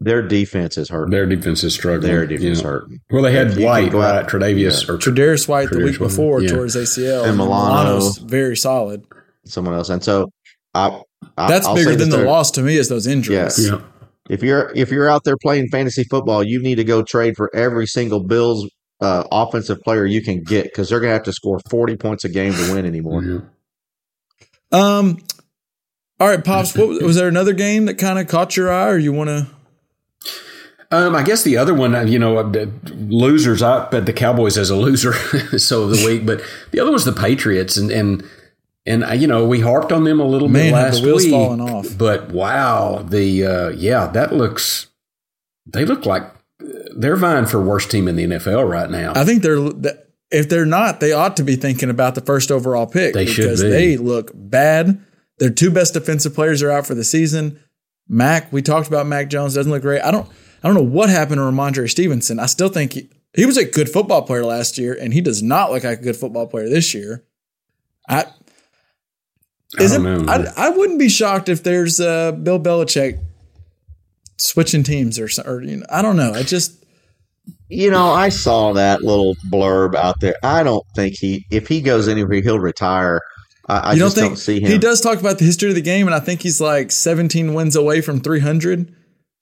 their 0.00 0.20
defense 0.20 0.76
is 0.76 0.88
hurt. 0.88 1.12
Their 1.12 1.26
defense 1.26 1.62
is 1.62 1.74
struggling. 1.74 2.10
Their 2.12 2.26
defense 2.26 2.58
Yeah. 2.58 2.66
hurt. 2.66 2.86
Well, 3.12 3.22
they 3.22 3.30
had 3.32 3.52
If 3.52 3.58
White, 3.60 3.94
out- 3.94 3.94
right? 3.94 4.26
Tre'Davious 4.26 4.88
or 4.88 4.98
Tredaris 4.98 5.46
White 5.46 5.70
the 5.70 5.78
week 5.78 6.00
before 6.00 6.42
yeah. 6.42 6.48
tore 6.48 6.64
his 6.64 6.74
ACL, 6.74 7.22
And 7.24 7.36
Milano. 7.36 7.84
Milano's 7.84 8.18
very 8.18 8.56
solid. 8.56 9.04
Someone 9.44 9.74
else, 9.74 9.90
and 9.90 10.02
so 10.02 10.32
I. 10.74 11.02
I 11.36 11.48
That's 11.48 11.66
I'll 11.66 11.74
bigger 11.74 11.94
than 11.94 12.10
the 12.10 12.24
loss 12.24 12.50
to 12.52 12.62
me 12.62 12.76
is 12.76 12.88
those 12.88 13.06
injuries. 13.06 13.58
Yes. 13.58 13.70
yeah. 13.70 13.80
If 14.28 14.42
you're 14.42 14.72
if 14.74 14.90
you're 14.90 15.08
out 15.08 15.24
there 15.24 15.36
playing 15.36 15.68
fantasy 15.68 16.04
football, 16.04 16.42
you 16.42 16.60
need 16.62 16.76
to 16.76 16.84
go 16.84 17.02
trade 17.02 17.36
for 17.36 17.54
every 17.54 17.86
single 17.86 18.20
Bills 18.20 18.68
uh, 19.00 19.24
offensive 19.32 19.80
player 19.82 20.06
you 20.06 20.22
can 20.22 20.42
get 20.42 20.64
because 20.64 20.88
they're 20.88 21.00
gonna 21.00 21.12
have 21.12 21.24
to 21.24 21.32
score 21.32 21.60
forty 21.68 21.96
points 21.96 22.24
a 22.24 22.28
game 22.28 22.52
to 22.54 22.72
win 22.72 22.86
anymore. 22.86 23.22
Yeah. 23.22 23.38
Um. 24.72 25.18
All 26.20 26.28
right, 26.28 26.44
pops. 26.44 26.76
What 26.76 27.02
was 27.02 27.16
there 27.16 27.28
another 27.28 27.52
game 27.52 27.86
that 27.86 27.94
kind 27.94 28.18
of 28.18 28.28
caught 28.28 28.56
your 28.56 28.72
eye, 28.72 28.88
or 28.88 28.98
you 28.98 29.12
want 29.12 29.28
to? 29.28 29.46
Um, 30.92 31.16
I 31.16 31.22
guess 31.22 31.42
the 31.42 31.56
other 31.56 31.72
one, 31.72 31.94
uh, 31.94 32.02
you 32.02 32.18
know, 32.18 32.36
uh, 32.36 32.66
losers. 32.84 33.62
I 33.62 33.88
bet 33.88 34.04
the 34.04 34.12
Cowboys 34.12 34.58
as 34.58 34.70
a 34.70 34.76
loser, 34.76 35.12
so 35.58 35.84
of 35.84 35.90
the 35.90 36.04
week. 36.06 36.24
But 36.24 36.42
the 36.70 36.80
other 36.80 36.92
was 36.92 37.04
the 37.04 37.12
Patriots, 37.12 37.76
and 37.76 37.90
and 37.90 38.22
and 38.86 39.04
you 39.20 39.26
know 39.26 39.46
we 39.46 39.60
harped 39.60 39.92
on 39.92 40.04
them 40.04 40.20
a 40.20 40.26
little 40.26 40.48
Man, 40.48 40.66
bit 40.66 40.72
last 40.72 41.00
the 41.00 41.06
wheels 41.06 41.24
week. 41.24 41.98
But 41.98 42.30
wow, 42.32 43.04
the 43.06 43.46
uh, 43.46 43.68
yeah, 43.70 44.06
that 44.08 44.34
looks. 44.34 44.88
They 45.66 45.84
look 45.84 46.04
like 46.06 46.24
they're 46.96 47.16
vying 47.16 47.46
for 47.46 47.60
worst 47.60 47.90
team 47.90 48.08
in 48.08 48.16
the 48.16 48.24
NFL 48.24 48.68
right 48.68 48.90
now. 48.90 49.12
I 49.14 49.24
think 49.24 49.42
they're. 49.42 49.70
If 50.30 50.48
they're 50.48 50.64
not, 50.64 51.00
they 51.00 51.12
ought 51.12 51.36
to 51.36 51.44
be 51.44 51.56
thinking 51.56 51.90
about 51.90 52.14
the 52.14 52.22
first 52.22 52.50
overall 52.50 52.86
pick 52.86 53.12
They 53.12 53.26
should 53.26 53.42
because 53.42 53.62
be. 53.62 53.68
they 53.68 53.96
look 53.98 54.30
bad. 54.34 54.98
Their 55.38 55.50
two 55.50 55.70
best 55.70 55.92
defensive 55.92 56.34
players 56.34 56.62
are 56.62 56.70
out 56.70 56.86
for 56.86 56.94
the 56.94 57.04
season. 57.04 57.60
Mac, 58.08 58.50
we 58.50 58.62
talked 58.62 58.88
about 58.88 59.06
Mac 59.06 59.28
Jones 59.28 59.54
doesn't 59.54 59.70
look 59.70 59.82
great. 59.82 60.00
I 60.00 60.10
don't. 60.10 60.26
I 60.62 60.68
don't 60.68 60.74
know 60.74 60.82
what 60.82 61.10
happened 61.10 61.36
to 61.36 61.42
Rhamondre 61.42 61.90
Stevenson. 61.90 62.38
I 62.38 62.46
still 62.46 62.68
think 62.70 62.92
he, 62.94 63.10
he 63.34 63.44
was 63.44 63.56
a 63.56 63.64
good 63.64 63.90
football 63.90 64.22
player 64.22 64.44
last 64.44 64.78
year, 64.78 64.96
and 64.98 65.12
he 65.12 65.20
does 65.20 65.42
not 65.42 65.70
look 65.70 65.84
like 65.84 65.98
a 65.98 66.02
good 66.02 66.16
football 66.16 66.46
player 66.46 66.68
this 66.68 66.94
year. 66.94 67.24
I 68.08 68.24
is 69.78 69.92
don't 69.92 70.06
it, 70.06 70.22
know. 70.22 70.32
I, 70.32 70.66
I 70.66 70.68
wouldn't 70.70 70.98
be 70.98 71.08
shocked 71.08 71.48
if 71.48 71.62
there's 71.62 72.00
uh, 72.00 72.32
Bill 72.32 72.60
Belichick 72.60 73.20
switching 74.38 74.82
teams 74.82 75.18
or, 75.18 75.28
so- 75.28 75.42
or 75.44 75.62
you 75.62 75.76
know, 75.78 75.86
I 75.90 76.02
don't 76.02 76.16
know. 76.16 76.32
I 76.32 76.42
just 76.42 76.84
You 77.68 77.90
know, 77.90 78.10
I 78.10 78.28
saw 78.28 78.72
that 78.74 79.02
little 79.02 79.34
blurb 79.50 79.94
out 79.94 80.20
there. 80.20 80.34
I 80.42 80.62
don't 80.62 80.84
think 80.94 81.16
he 81.18 81.46
if 81.50 81.68
he 81.68 81.80
goes 81.80 82.08
anywhere 82.08 82.40
he'll 82.42 82.58
retire. 82.58 83.20
I, 83.68 83.78
I 83.78 83.92
you 83.92 84.00
don't 84.00 84.06
just 84.06 84.16
think 84.16 84.28
don't 84.30 84.36
see 84.36 84.60
him. 84.60 84.70
he 84.70 84.78
does 84.78 85.00
talk 85.00 85.20
about 85.20 85.38
the 85.38 85.44
history 85.44 85.68
of 85.68 85.74
the 85.76 85.80
game, 85.82 86.06
and 86.06 86.14
I 86.14 86.20
think 86.20 86.42
he's 86.42 86.60
like 86.60 86.90
17 86.90 87.54
wins 87.54 87.76
away 87.76 88.00
from 88.00 88.18
300, 88.20 88.92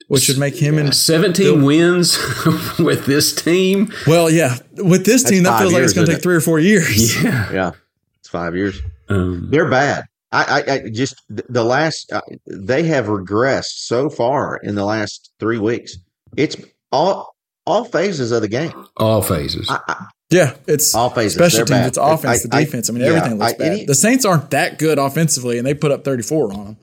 which 0.07 0.27
would 0.27 0.37
make 0.37 0.55
him 0.55 0.77
in. 0.77 0.91
17 0.91 1.63
wins 1.63 2.17
with 2.79 3.07
this 3.07 3.33
team. 3.33 3.91
Well, 4.05 4.29
yeah, 4.29 4.57
with 4.77 5.05
this 5.07 5.23
team, 5.23 5.43
that 5.43 5.49
five 5.49 5.61
feels 5.61 5.73
like 5.73 5.83
it's 5.83 5.93
going 5.93 6.05
to 6.05 6.13
take 6.13 6.19
it? 6.19 6.23
three 6.23 6.35
or 6.35 6.41
four 6.41 6.59
years. 6.59 7.21
Yeah. 7.23 7.51
Yeah, 7.51 7.71
it's 8.19 8.29
five 8.29 8.55
years. 8.55 8.79
Um, 9.09 9.47
They're 9.49 9.69
bad. 9.69 10.05
I, 10.31 10.43
I, 10.67 10.73
I 10.73 10.89
just 10.89 11.15
the 11.29 11.63
last 11.63 12.11
uh, 12.11 12.21
they 12.47 12.83
have 12.83 13.05
regressed 13.07 13.85
so 13.85 14.09
far 14.09 14.57
in 14.63 14.75
the 14.75 14.85
last 14.85 15.33
three 15.39 15.59
weeks. 15.59 15.97
It's 16.37 16.55
all 16.91 17.35
all 17.65 17.83
phases 17.85 18.31
of 18.31 18.41
the 18.41 18.47
game. 18.47 18.71
all 18.97 19.21
phases. 19.21 19.69
I, 19.69 19.79
I, 19.87 20.05
Yeah, 20.31 20.55
it's 20.67 20.95
All 20.95 21.09
phases. 21.09 21.33
special 21.33 21.65
teams, 21.65 21.87
it's 21.87 21.97
offense, 21.97 22.45
I- 22.45 22.47
the 22.47 22.55
I- 22.55 22.63
defense. 22.63 22.89
I, 22.89 22.93
mean, 22.93 23.03
yeah, 23.03 23.09
everything 23.09 23.37
looks 23.39 23.53
I- 23.53 23.57
bad. 23.57 23.71
any- 23.73 23.85
the 23.85 23.93
Saints 23.95 24.23
aren't 24.25 24.49
that 24.51 24.79
good 24.79 24.97
offensively, 24.97 25.57
and 25.57 25.67
they 25.67 25.73
put 25.73 25.91
up 25.91 26.03
34 26.05 26.53
on 26.53 26.65
them. 26.65 26.77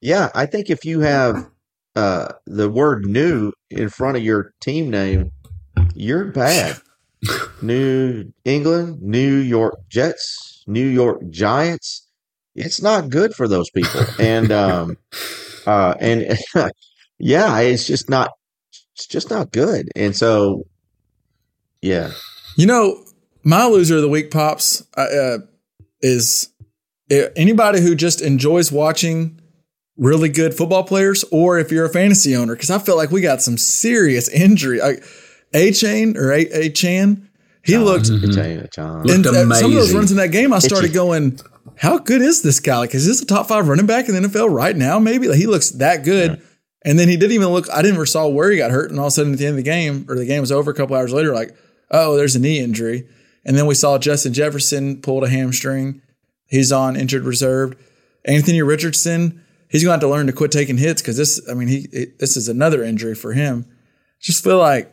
yeah, 0.00 0.28
I 0.34 0.44
think 0.46 0.68
if 0.70 0.84
you 0.84 1.00
have 1.00 1.48
uh, 1.96 2.32
the 2.46 2.68
word 2.68 3.06
"new" 3.06 3.52
in 3.70 3.88
front 3.88 4.16
of 4.18 4.22
your 4.22 4.52
team 4.60 4.90
name, 4.90 5.32
you're 5.94 6.26
bad. 6.26 6.76
New 7.62 8.32
England, 8.44 9.00
New 9.02 9.36
York 9.36 9.74
Jets, 9.88 10.62
New 10.66 10.86
York 10.86 11.20
Giants. 11.30 12.05
It's 12.56 12.82
not 12.82 13.10
good 13.10 13.34
for 13.34 13.46
those 13.46 13.70
people, 13.70 14.02
and 14.18 14.50
um, 14.50 14.96
uh, 15.66 15.94
and 16.00 16.38
yeah, 17.18 17.58
it's 17.60 17.86
just 17.86 18.08
not. 18.10 18.30
It's 18.94 19.06
just 19.06 19.28
not 19.30 19.52
good, 19.52 19.90
and 19.94 20.16
so 20.16 20.66
yeah, 21.82 22.12
You 22.56 22.66
know, 22.66 23.04
my 23.44 23.66
loser 23.66 23.96
of 23.96 24.02
the 24.02 24.08
week, 24.08 24.30
pops, 24.30 24.82
uh, 24.96 25.38
is 26.00 26.48
uh, 27.12 27.28
anybody 27.36 27.80
who 27.80 27.94
just 27.94 28.20
enjoys 28.22 28.72
watching 28.72 29.40
really 29.98 30.28
good 30.28 30.54
football 30.54 30.84
players, 30.84 31.24
or 31.30 31.58
if 31.58 31.70
you're 31.70 31.84
a 31.84 31.90
fantasy 31.90 32.34
owner, 32.34 32.54
because 32.54 32.70
I 32.70 32.78
felt 32.78 32.96
like 32.96 33.10
we 33.10 33.20
got 33.20 33.42
some 33.42 33.58
serious 33.58 34.28
injury. 34.28 34.80
Like 34.80 35.04
A 35.52 35.72
Chain 35.72 36.16
or 36.16 36.32
A 36.32 36.40
A 36.46 36.70
Chan, 36.70 37.28
he 37.62 37.76
looked 37.78 38.06
John, 38.06 38.68
John. 38.72 39.00
and 39.00 39.24
Looked 39.24 39.26
uh, 39.26 39.54
some 39.54 39.72
of 39.72 39.76
those 39.76 39.92
runs 39.94 40.10
in 40.10 40.16
that 40.16 40.32
game, 40.32 40.52
I 40.52 40.58
started 40.60 40.92
going, 40.92 41.38
"How 41.76 41.98
good 41.98 42.22
is 42.22 42.42
this 42.42 42.60
guy? 42.60 42.78
Like, 42.78 42.94
is 42.94 43.06
this 43.06 43.20
a 43.22 43.26
top 43.26 43.48
five 43.48 43.68
running 43.68 43.86
back 43.86 44.08
in 44.08 44.14
the 44.14 44.28
NFL 44.28 44.52
right 44.52 44.76
now? 44.76 44.98
Maybe 44.98 45.28
like, 45.28 45.38
he 45.38 45.46
looks 45.46 45.70
that 45.72 46.04
good." 46.04 46.42
And 46.84 46.98
then 46.98 47.08
he 47.08 47.16
didn't 47.16 47.32
even 47.32 47.48
look. 47.48 47.68
I 47.70 47.82
didn't 47.82 47.96
ever 47.96 48.06
saw 48.06 48.28
where 48.28 48.50
he 48.50 48.58
got 48.58 48.70
hurt, 48.70 48.90
and 48.90 49.00
all 49.00 49.06
of 49.06 49.10
a 49.10 49.14
sudden 49.14 49.32
at 49.32 49.38
the 49.38 49.46
end 49.46 49.54
of 49.54 49.56
the 49.56 49.62
game, 49.64 50.06
or 50.08 50.14
the 50.14 50.24
game 50.24 50.40
was 50.40 50.52
over 50.52 50.70
a 50.70 50.74
couple 50.74 50.94
hours 50.94 51.12
later, 51.12 51.34
like, 51.34 51.54
"Oh, 51.90 52.16
there's 52.16 52.36
a 52.36 52.38
knee 52.38 52.60
injury." 52.60 53.06
And 53.44 53.56
then 53.56 53.66
we 53.66 53.74
saw 53.74 53.98
Justin 53.98 54.32
Jefferson 54.32 55.00
pulled 55.00 55.24
a 55.24 55.28
hamstring. 55.28 56.00
He's 56.46 56.72
on 56.72 56.96
injured 56.96 57.24
reserve. 57.24 57.74
Anthony 58.24 58.62
Richardson, 58.62 59.40
he's 59.68 59.82
going 59.82 59.90
to 59.90 59.92
have 59.94 60.00
to 60.00 60.14
learn 60.14 60.26
to 60.26 60.32
quit 60.32 60.50
taking 60.52 60.78
hits 60.78 61.02
because 61.02 61.16
this. 61.16 61.40
I 61.50 61.54
mean, 61.54 61.68
he 61.68 61.88
it, 61.92 62.18
this 62.18 62.36
is 62.36 62.48
another 62.48 62.84
injury 62.84 63.14
for 63.14 63.32
him. 63.32 63.66
Just 64.20 64.44
feel 64.44 64.58
like 64.58 64.92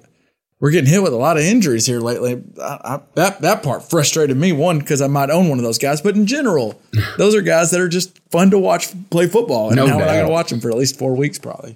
we're 0.63 0.71
getting 0.71 0.89
hit 0.89 1.04
with 1.04 1.12
a 1.12 1.17
lot 1.17 1.36
of 1.36 1.43
injuries 1.43 1.86
here 1.86 1.99
lately. 1.99 2.41
I, 2.62 2.63
I, 2.63 2.99
that 3.15 3.41
that 3.41 3.63
part 3.63 3.84
frustrated 3.84 4.38
me. 4.38 4.54
One 4.54 4.80
because 4.80 5.02
I 5.02 5.08
might 5.08 5.30
own 5.30 5.49
one 5.49 5.60
of 5.60 5.63
those 5.65 5.78
guys, 5.78 6.02
but 6.02 6.15
in 6.15 6.26
general, 6.26 6.82
those 7.17 7.36
are 7.36 7.41
guys 7.41 7.71
that 7.71 7.82
are 7.82 7.89
just 7.89 8.17
fun 8.32 8.49
to 8.52 8.58
watch 8.58 8.93
play 9.10 9.28
football. 9.28 9.67
And 9.67 9.76
No 9.76 9.86
now 9.86 9.97
we're 9.97 10.06
not 10.06 10.13
going 10.13 10.26
to 10.26 10.32
watch 10.32 10.52
them 10.52 10.62
for 10.62 10.69
at 10.69 10.78
least 10.78 10.97
four 10.97 11.17
weeks, 11.17 11.38
probably. 11.38 11.76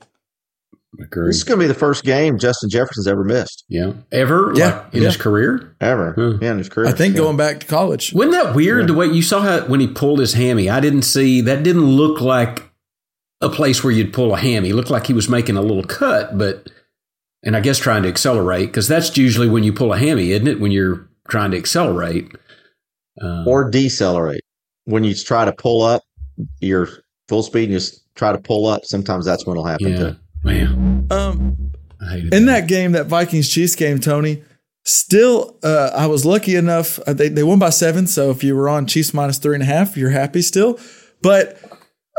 Agree. 1.02 1.28
This 1.28 1.36
is 1.36 1.43
going 1.43 1.60
to 1.60 1.63
be 1.65 1.67
the 1.67 1.73
first 1.78 2.06
game 2.06 2.39
Justin 2.39 2.69
Jefferson's 2.69 3.08
ever 3.08 3.26
missed, 3.26 3.65
Yeah. 3.67 3.91
Ever? 4.10 4.54
Yeah, 4.56 4.78
Like, 4.86 4.93
in 4.95 5.04
his 5.04 5.17
career? 5.17 5.76
ever. 5.82 6.13
Hmm. 6.13 6.41
Yeah, 6.41 6.52
in 6.54 6.58
his 6.60 6.69
career. 6.69 6.88
I 6.88 6.93
think 6.93 7.13
Yeah. 7.13 7.23
going 7.23 7.36
back 7.36 7.60
to 7.60 7.67
college. 7.67 8.13
Wasn't 8.13 8.32
that 8.32 8.56
weird 8.56 8.88
the 8.88 8.93
way 8.93 9.06
you 9.08 9.21
saw 9.21 9.41
how 9.41 9.65
when 9.67 9.82
he 9.82 9.88
pulled 9.88 10.19
his 10.19 10.32
hammy? 10.34 10.69
I 10.69 10.80
didn't 10.80 11.02
see 11.02 11.41
that 11.41 11.62
didn't 11.62 11.86
look 11.86 12.21
like 12.21 12.63
a 13.41 13.50
place 13.50 13.84
where 13.84 13.91
you'd 13.91 14.13
pull 14.13 14.34
a 14.34 14.38
hammy. 14.38 14.69
It 14.69 14.76
looked 14.76 14.89
like 14.89 15.08
he 15.08 15.13
was 15.13 15.28
making 15.28 15.58
a 15.58 15.62
little 15.62 15.84
cut, 15.84 16.38
but 16.38 16.69
and 17.43 17.56
I 17.56 17.60
guess 17.62 17.78
trying 17.78 18.04
to 18.04 18.10
accelerate 18.10 18.67
because 18.67 18.88
that's 18.88 19.15
usually 19.17 19.50
when 19.50 19.63
you 19.63 19.73
pull 19.73 19.93
a 19.93 19.97
hammy, 19.97 20.32
isn't 20.32 20.47
it? 20.47 20.60
When 20.60 20.71
you're 20.71 21.08
trying 21.28 21.52
to 21.52 21.58
accelerate. 21.58 22.32
Uh, 23.21 23.43
or 23.47 23.69
decelerate. 23.69 24.43
When 24.86 25.04
you 25.04 25.15
try 25.15 25.45
to 25.45 25.52
pull 25.52 25.82
up 25.82 26.04
your 26.60 26.88
full 27.28 27.41
speed 27.43 27.63
and 27.63 27.73
you 27.73 27.80
just 27.80 28.04
try 28.15 28.32
to 28.32 28.38
pull 28.38 28.67
up, 28.67 28.86
sometimes 28.86 29.26
that's 29.26 29.45
when 29.45 29.56
it'll 29.58 29.65
happen 29.65 29.89
yeah, 29.89 29.97
too. 29.97 30.15
man, 30.43 31.08
Um, 31.10 31.71
I 32.00 32.12
hated 32.12 32.34
in 32.34 32.45
that 32.45 32.67
game, 32.67 32.91
that 32.91 33.08
Vikings 33.08 33.50
Chiefs 33.50 33.76
game, 33.76 34.00
Tony, 34.00 34.43
still, 34.86 35.58
uh, 35.63 35.91
I 35.95 36.06
was 36.06 36.26
lucky 36.26 36.56
enough. 36.56 37.00
uh, 37.08 37.13
They, 37.13 37.28
they 37.28 37.43
won 37.43 37.60
by 37.60 37.71
seven. 37.71 38.06
So 38.08 38.30
if 38.30 38.43
you 38.43 38.56
were 38.56 38.69
on 38.69 38.86
Chiefs 38.86 39.13
minus 39.13 39.39
three 39.39 39.56
and 39.56 39.63
a 39.63 39.67
half, 39.67 39.97
you're 39.97 40.12
happy 40.12 40.41
still. 40.43 40.80
But 41.23 41.60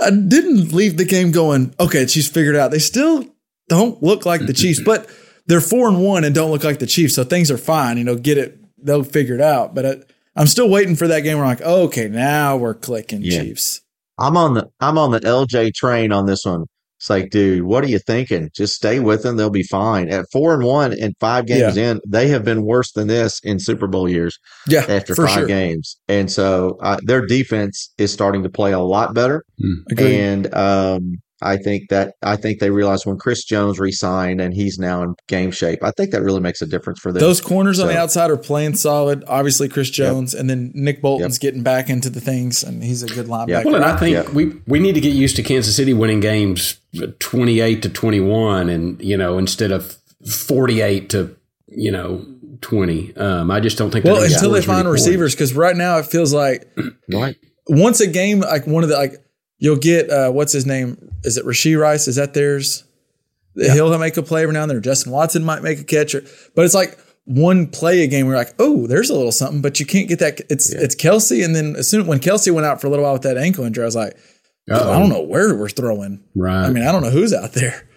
I 0.03 0.11
didn't 0.11 0.73
leave 0.73 0.97
the 0.97 1.05
game 1.05 1.31
going, 1.31 1.75
okay, 1.79 2.07
Chiefs 2.07 2.29
figured 2.29 2.57
out. 2.57 2.73
They 2.73 2.81
still 2.81 3.25
don't 3.69 4.03
look 4.03 4.27
like 4.27 4.47
the 4.47 4.53
Chiefs, 4.53 4.81
but 4.85 5.09
they're 5.47 5.61
four 5.61 5.89
and 5.89 6.03
one 6.03 6.25
and 6.25 6.35
don't 6.35 6.51
look 6.51 6.65
like 6.65 6.79
the 6.79 6.87
Chiefs. 6.87 7.15
So 7.15 7.25
things 7.25 7.51
are 7.51 7.59
fine. 7.59 7.97
You 7.99 8.05
know, 8.05 8.17
get 8.17 8.39
it, 8.39 8.59
they'll 8.83 9.05
figure 9.05 9.35
it 9.35 9.41
out. 9.41 9.75
But 9.75 9.87
I, 9.87 9.97
I'm 10.37 10.47
still 10.47 10.69
waiting 10.69 10.95
for 10.97 11.09
that 11.09 11.21
game 11.21 11.37
where 11.39 11.47
I'm 11.47 11.57
like, 11.57 11.63
okay, 11.63 12.09
now 12.09 12.57
we're 12.57 12.75
clicking 12.75 13.23
Yeah. 13.23 13.43
Chiefs. 13.43 13.81
I'm 14.19 14.37
on 14.37 14.55
the 14.55 14.69
I'm 14.81 14.99
on 14.99 15.13
the 15.13 15.21
LJ 15.21 15.75
train 15.75 16.11
on 16.13 16.27
this 16.27 16.45
one. 16.45 16.65
It's 16.99 17.09
like, 17.09 17.31
dude, 17.31 17.63
what 17.63 17.85
are 17.85 17.87
you 17.87 18.01
thinking? 18.01 18.51
Just 18.57 18.75
stay 18.75 18.99
with 18.99 19.23
them; 19.23 19.37
they'll 19.37 19.49
be 19.51 19.63
fine. 19.63 20.09
At 20.09 20.25
four 20.33 20.53
and 20.55 20.65
one 20.65 20.93
and 20.93 21.15
five 21.21 21.47
games 21.47 21.77
in, 21.77 22.01
they 22.05 22.27
have 22.27 22.45
been 22.45 22.65
worse 22.65 22.91
than 22.91 23.07
this 23.07 23.39
in 23.45 23.61
Super 23.61 23.87
Bowl 23.87 24.09
years 24.09 24.37
Yeah, 24.67 24.85
after 24.89 25.15
for 25.15 25.29
five 25.29 25.35
sure. 25.39 25.47
games, 25.47 25.97
and 26.09 26.29
so 26.29 26.77
uh, 26.83 26.99
their 27.05 27.25
defense 27.25 27.95
is 27.99 28.13
starting 28.13 28.43
to 28.43 28.49
play 28.49 28.73
a 28.73 28.81
lot 28.81 29.15
better. 29.15 29.45
Agreed. 29.93 30.19
And 30.21 30.53
um, 30.55 31.13
I 31.41 31.57
think 31.57 31.89
that 31.91 32.15
I 32.23 32.37
think 32.37 32.59
they 32.59 32.71
realized 32.71 33.07
when 33.07 33.17
Chris 33.17 33.45
Jones 33.45 33.79
resigned 33.79 34.41
and 34.41 34.53
he's 34.53 34.79
now 34.79 35.03
in 35.03 35.15
game 35.29 35.51
shape. 35.51 35.85
I 35.85 35.93
think 35.93 36.11
that 36.11 36.23
really 36.23 36.41
makes 36.41 36.61
a 36.63 36.67
difference 36.67 36.99
for 37.01 37.13
them. 37.13 37.21
Those 37.21 37.41
corners 37.41 37.79
on 37.79 37.87
the 37.89 37.97
outside 37.99 38.31
are 38.31 38.37
playing 38.37 38.75
solid. 38.75 39.23
Obviously, 39.29 39.69
Chris 39.69 39.91
Jones, 39.91 40.35
and 40.35 40.51
then 40.51 40.73
Nick 40.75 41.01
Bolton's 41.01 41.39
getting 41.39 41.63
back 41.63 41.89
into 41.89 42.11
the 42.11 42.21
things, 42.21 42.63
and 42.65 42.83
he's 42.83 43.03
a 43.03 43.07
good 43.07 43.27
linebacker. 43.27 43.67
Well, 43.67 43.77
and 43.77 43.85
I 43.85 43.97
think 43.97 44.15
Yeah. 44.15 44.31
we 44.33 44.53
we 44.67 44.81
need 44.81 44.95
to 44.95 45.01
get 45.01 45.15
used 45.15 45.37
to 45.37 45.43
Kansas 45.43 45.77
City 45.77 45.95
winning 45.95 46.21
games 46.21 46.81
twenty 47.21 47.61
eight 47.61 47.83
to 47.83 47.89
twenty 47.89 48.21
one, 48.21 48.69
and 48.69 49.01
you 49.01 49.17
know 49.17 49.39
instead 49.39 49.71
of 49.71 49.97
forty 50.29 50.81
eight 50.81 51.11
to 51.11 51.37
you 51.69 51.93
know 51.93 52.25
twenty. 52.61 53.15
Um, 53.17 53.51
I 53.51 53.61
just 53.61 53.79
don't 53.79 53.91
think. 53.91 54.05
they're 54.05 54.13
well, 54.15 54.23
gonna 54.23 54.35
until 54.35 54.51
they 54.51 54.63
find 54.63 54.87
points. 54.87 55.07
receivers, 55.07 55.35
because 55.35 55.55
right 55.55 55.77
now 55.77 55.99
it 55.99 56.07
feels 56.07 56.33
like 56.33 56.69
right? 57.13 57.37
once 57.69 58.01
a 58.01 58.07
game, 58.09 58.41
like 58.41 58.67
one 58.67 58.83
of 58.83 58.89
the 58.89 58.97
like 58.97 59.23
you'll 59.59 59.77
get 59.77 60.11
uh, 60.11 60.31
what's 60.31 60.53
his 60.53 60.67
name? 60.67 61.11
Is 61.25 61.37
it 61.37 61.45
Rasheed 61.45 61.79
Rice? 61.81 62.09
Is 62.09 62.17
that 62.17 62.35
theirs? 62.35 62.85
He'll 63.55 63.97
make 63.99 64.17
a 64.17 64.23
play 64.23 64.43
every 64.43 64.53
now 64.53 64.63
and 64.63 64.71
then. 64.71 64.81
Justin 64.83 65.11
Watson 65.13 65.43
might 65.45 65.63
make 65.63 65.81
a 65.81 65.85
catch, 65.85 66.15
or, 66.15 66.23
but 66.55 66.65
it's 66.65 66.75
like 66.75 66.97
one 67.25 67.67
play 67.67 68.03
a 68.05 68.07
game. 68.07 68.27
We're 68.29 68.37
like, 68.37 68.55
oh, 68.61 68.87
there's 68.87 69.11
a 69.11 69.15
little 69.17 69.33
something, 69.33 69.61
but 69.61 69.81
you 69.81 69.87
can't 69.87 70.09
get 70.09 70.21
that. 70.21 70.41
It's 70.49 70.73
it's 70.73 70.95
Kelce, 70.95 71.45
and 71.45 71.57
then 71.57 71.75
as 71.77 71.89
soon 71.91 72.07
when 72.07 72.21
Kelce 72.21 72.53
went 72.55 72.67
out 72.67 72.81
for 72.81 72.87
a 72.87 72.91
little 72.91 73.05
while 73.05 73.15
with 73.15 73.23
that 73.23 73.37
ankle 73.37 73.65
injury, 73.65 73.83
I 73.83 73.87
was 73.87 73.97
like, 73.97 74.17
Uh-oh. 74.71 74.93
I 74.93 74.99
don't 74.99 75.09
know 75.09 75.23
where 75.23 75.55
we're 75.57 75.69
throwing. 75.69 76.23
Right. 76.37 76.67
I 76.67 76.71
mean, 76.71 76.87
I 76.87 76.93
don't 76.93 77.03
know 77.03 77.11
who's 77.11 77.33
out 77.35 77.53
there. 77.53 77.89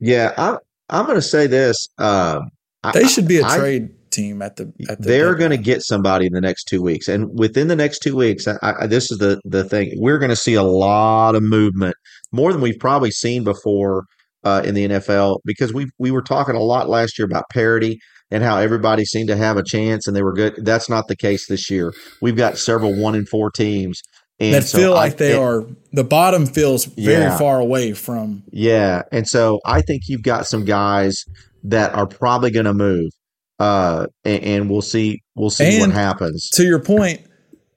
Yeah, 0.00 0.34
I, 0.36 0.58
I'm 0.90 1.06
going 1.06 1.16
to 1.16 1.22
say 1.22 1.46
this. 1.46 1.88
Um, 1.96 2.50
I- 2.84 2.92
They 2.92 3.08
should 3.08 3.26
be 3.26 3.38
a 3.38 3.46
I- 3.46 3.56
trade 3.56 3.90
team 4.10 4.42
at 4.42 4.56
the 4.56 4.72
at 4.88 5.00
the. 5.00 5.08
they're 5.08 5.34
going 5.34 5.50
to 5.50 5.56
get 5.56 5.82
somebody 5.82 6.26
in 6.26 6.32
the 6.32 6.40
next 6.40 6.64
two 6.64 6.82
weeks, 6.82 7.08
and 7.08 7.26
within 7.38 7.68
the 7.68 7.76
next 7.76 8.00
two 8.00 8.16
weeks, 8.16 8.46
I, 8.48 8.56
I, 8.62 8.86
this 8.86 9.10
is 9.10 9.18
the 9.18 9.40
the 9.44 9.64
thing. 9.64 9.92
We're 9.96 10.18
going 10.18 10.30
to 10.30 10.36
see 10.36 10.54
a 10.54 10.62
lot 10.62 11.34
of 11.34 11.42
movement, 11.42 11.94
more 12.32 12.52
than 12.52 12.60
we've 12.62 12.78
probably 12.78 13.10
seen 13.10 13.44
before 13.44 14.04
uh, 14.44 14.62
in 14.64 14.74
the 14.74 14.88
NFL, 14.88 15.38
because 15.44 15.72
we 15.74 15.86
we 15.98 16.10
were 16.10 16.22
talking 16.22 16.54
a 16.54 16.60
lot 16.62 16.88
last 16.88 17.18
year 17.18 17.26
about 17.26 17.44
parity 17.52 17.98
and 18.30 18.42
how 18.42 18.56
everybody 18.58 19.04
seemed 19.04 19.28
to 19.28 19.36
have 19.36 19.56
a 19.56 19.62
chance 19.64 20.06
and 20.08 20.16
they 20.16 20.22
were 20.22 20.32
good. 20.32 20.54
That's 20.64 20.88
not 20.88 21.06
the 21.06 21.14
case 21.16 21.46
this 21.48 21.70
year. 21.70 21.92
We've 22.20 22.36
got 22.36 22.58
several 22.58 22.94
one 23.00 23.14
and 23.14 23.28
four 23.28 23.50
teams, 23.52 24.00
and 24.40 24.54
that 24.54 24.64
so 24.64 24.78
feel 24.78 24.92
I- 24.94 24.96
like 24.96 25.16
they 25.18 25.32
it- 25.34 25.38
are. 25.38 25.64
The 25.92 26.04
bottom 26.04 26.44
feels 26.46 26.84
very 26.86 27.22
Yeah. 27.22 27.38
far 27.38 27.58
away 27.60 27.92
from. 27.92 28.42
Yeah, 28.50 29.02
and 29.12 29.26
so 29.28 29.60
I 29.64 29.80
think 29.80 30.02
you've 30.08 30.22
got 30.24 30.46
some 30.46 30.64
guys 30.64 31.24
that 31.64 31.94
are 31.94 32.06
probably 32.06 32.50
going 32.50 32.66
to 32.66 32.74
move, 32.74 33.10
uh, 33.58 34.06
and, 34.24 34.42
and 34.44 34.70
we'll 34.70 34.82
see. 34.82 35.22
We'll 35.34 35.50
see 35.50 35.80
what 35.80 35.90
happens. 35.90 36.48
To 36.50 36.64
your 36.64 36.78
point, 36.80 37.20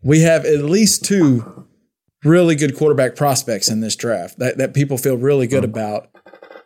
we 0.01 0.21
have 0.21 0.45
at 0.45 0.63
least 0.63 1.03
two 1.05 1.65
really 2.23 2.55
good 2.55 2.75
quarterback 2.75 3.15
prospects 3.15 3.69
in 3.69 3.79
this 3.81 3.95
draft 3.95 4.39
that 4.39 4.57
that 4.57 4.73
people 4.73 4.97
feel 4.97 5.17
really 5.17 5.47
good 5.47 5.63
about, 5.63 6.09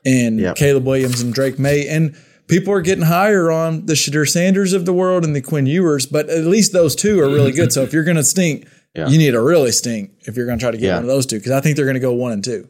and 0.06 0.40
Yep. 0.40 0.56
Caleb 0.56 0.86
Williams 0.86 1.22
and 1.22 1.34
Drake 1.34 1.60
Maye, 1.60 1.88
and 1.88 2.16
people 2.48 2.74
are 2.74 2.82
getting 2.82 3.06
higher 3.06 3.52
on 3.52 3.86
the 3.86 3.94
Shedeur 3.94 4.28
Sanders 4.28 4.74
of 4.74 4.86
the 4.86 4.94
world 4.94 5.24
and 5.24 5.36
the 5.36 5.42
Quinn 5.42 5.66
Ewers, 5.66 6.06
but 6.06 6.30
at 6.30 6.44
least 6.46 6.74
those 6.74 6.96
two 6.96 7.20
are 7.22 7.28
really 7.30 7.52
good. 7.52 7.72
So 7.72 7.82
if 7.84 7.94
you're 7.94 8.04
going 8.04 8.18
to 8.18 8.24
stink, 8.24 8.68
Yeah. 8.96 9.08
you 9.08 9.18
need 9.18 9.32
to 9.32 9.42
really 9.42 9.72
stink 9.72 10.12
if 10.28 10.38
you're 10.38 10.46
going 10.46 10.60
to 10.60 10.64
try 10.64 10.70
to 10.70 10.78
get 10.78 10.86
Yeah. 10.88 10.96
one 10.96 11.04
of 11.04 11.08
those 11.10 11.26
two 11.26 11.38
because 11.38 11.52
I 11.52 11.62
think 11.62 11.76
they're 11.78 11.86
going 11.86 11.96
to 11.96 12.00
go 12.00 12.14
one 12.14 12.32
and 12.32 12.44
two. 12.44 12.68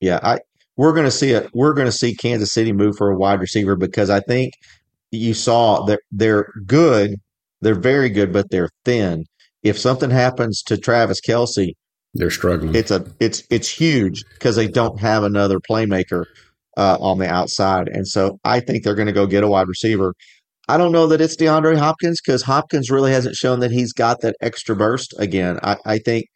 Yeah, 0.00 0.18
I 0.20 0.40
we're 0.76 0.92
going 0.92 1.04
to 1.04 1.10
see 1.12 1.30
it. 1.30 1.48
We're 1.54 1.72
going 1.74 1.86
to 1.86 1.92
see 1.92 2.16
Kansas 2.16 2.50
City 2.50 2.72
move 2.72 2.96
for 2.96 3.10
a 3.12 3.16
wide 3.16 3.38
receiver 3.40 3.76
because 3.76 4.10
I 4.10 4.18
think 4.20 4.54
you 5.12 5.34
saw 5.34 5.84
that 5.84 6.00
they're 6.10 6.48
good. 6.66 7.16
They're 7.60 7.74
very 7.76 8.08
good, 8.08 8.32
but 8.32 8.50
they're 8.50 8.70
thin. 8.84 9.24
If 9.62 9.78
something 9.78 10.10
happens 10.10 10.62
to 10.62 10.76
Travis 10.76 11.20
Kelce, 11.20 11.74
They're 12.14 12.30
struggling. 12.30 12.74
it's 12.74 12.90
a 12.90 13.06
it's 13.20 13.44
it's 13.50 13.68
huge 13.68 14.24
because 14.34 14.56
they 14.56 14.66
don't 14.66 14.98
have 14.98 15.22
another 15.22 15.60
playmaker 15.60 16.24
uh, 16.76 16.96
on 17.00 17.18
the 17.18 17.28
outside, 17.28 17.88
and 17.88 18.08
so 18.08 18.40
I 18.44 18.58
think 18.60 18.82
they're 18.82 18.96
going 18.96 19.06
to 19.06 19.12
go 19.12 19.26
get 19.26 19.44
a 19.44 19.48
wide 19.48 19.68
receiver. 19.68 20.14
I 20.68 20.78
don't 20.78 20.92
know 20.92 21.06
that 21.08 21.20
it's 21.20 21.36
DeAndre 21.36 21.76
Hopkins 21.76 22.20
because 22.24 22.42
Hopkins 22.42 22.90
really 22.90 23.12
hasn't 23.12 23.34
shown 23.36 23.60
that 23.60 23.70
he's 23.70 23.92
got 23.92 24.20
that 24.22 24.36
extra 24.40 24.74
burst 24.74 25.14
again. 25.18 25.58
I, 25.62 25.76
I 25.84 25.98
think 25.98 26.26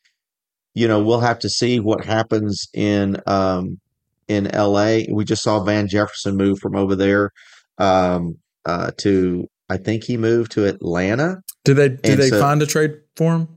you 0.75 0.87
know 0.87 1.03
we'll 1.03 1.21
have 1.21 1.39
to 1.41 1.49
see 1.49 1.81
what 1.81 2.05
happens 2.05 2.69
in 2.75 3.17
um, 3.27 3.81
in 4.29 4.47
L.A. 4.49 5.09
We 5.11 5.25
just 5.25 5.43
saw 5.43 5.65
Van 5.65 5.89
Jefferson 5.89 6.37
move 6.37 6.59
from 6.61 6.77
over 6.77 6.95
there 6.95 7.31
um, 7.79 8.37
uh, 8.67 8.91
to 8.99 9.49
I 9.71 9.79
think 9.79 10.05
he 10.05 10.17
moved 10.17 10.53
to 10.53 10.67
Atlanta. 10.67 11.43
Did 11.65 11.75
they 11.77 11.89
did 11.89 12.05
And 12.05 12.21
they 12.23 12.29
so- 12.29 12.41
find 12.41 12.61
a 12.63 12.67
trade 12.67 12.97
for 13.17 13.35
him? 13.35 13.49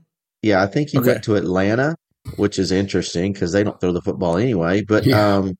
Yeah, 0.42 0.62
I 0.62 0.66
think 0.66 0.88
he 0.90 0.98
Okay. 0.98 1.08
went 1.12 1.24
to 1.24 1.36
Atlanta, 1.36 1.96
which 2.36 2.58
is 2.58 2.72
interesting 2.72 3.32
because 3.34 3.52
they 3.52 3.62
don't 3.62 3.78
throw 3.80 3.92
the 3.92 4.00
football 4.00 4.38
anyway. 4.38 4.82
But 4.82 5.04
Yeah. 5.04 5.36
um, 5.36 5.56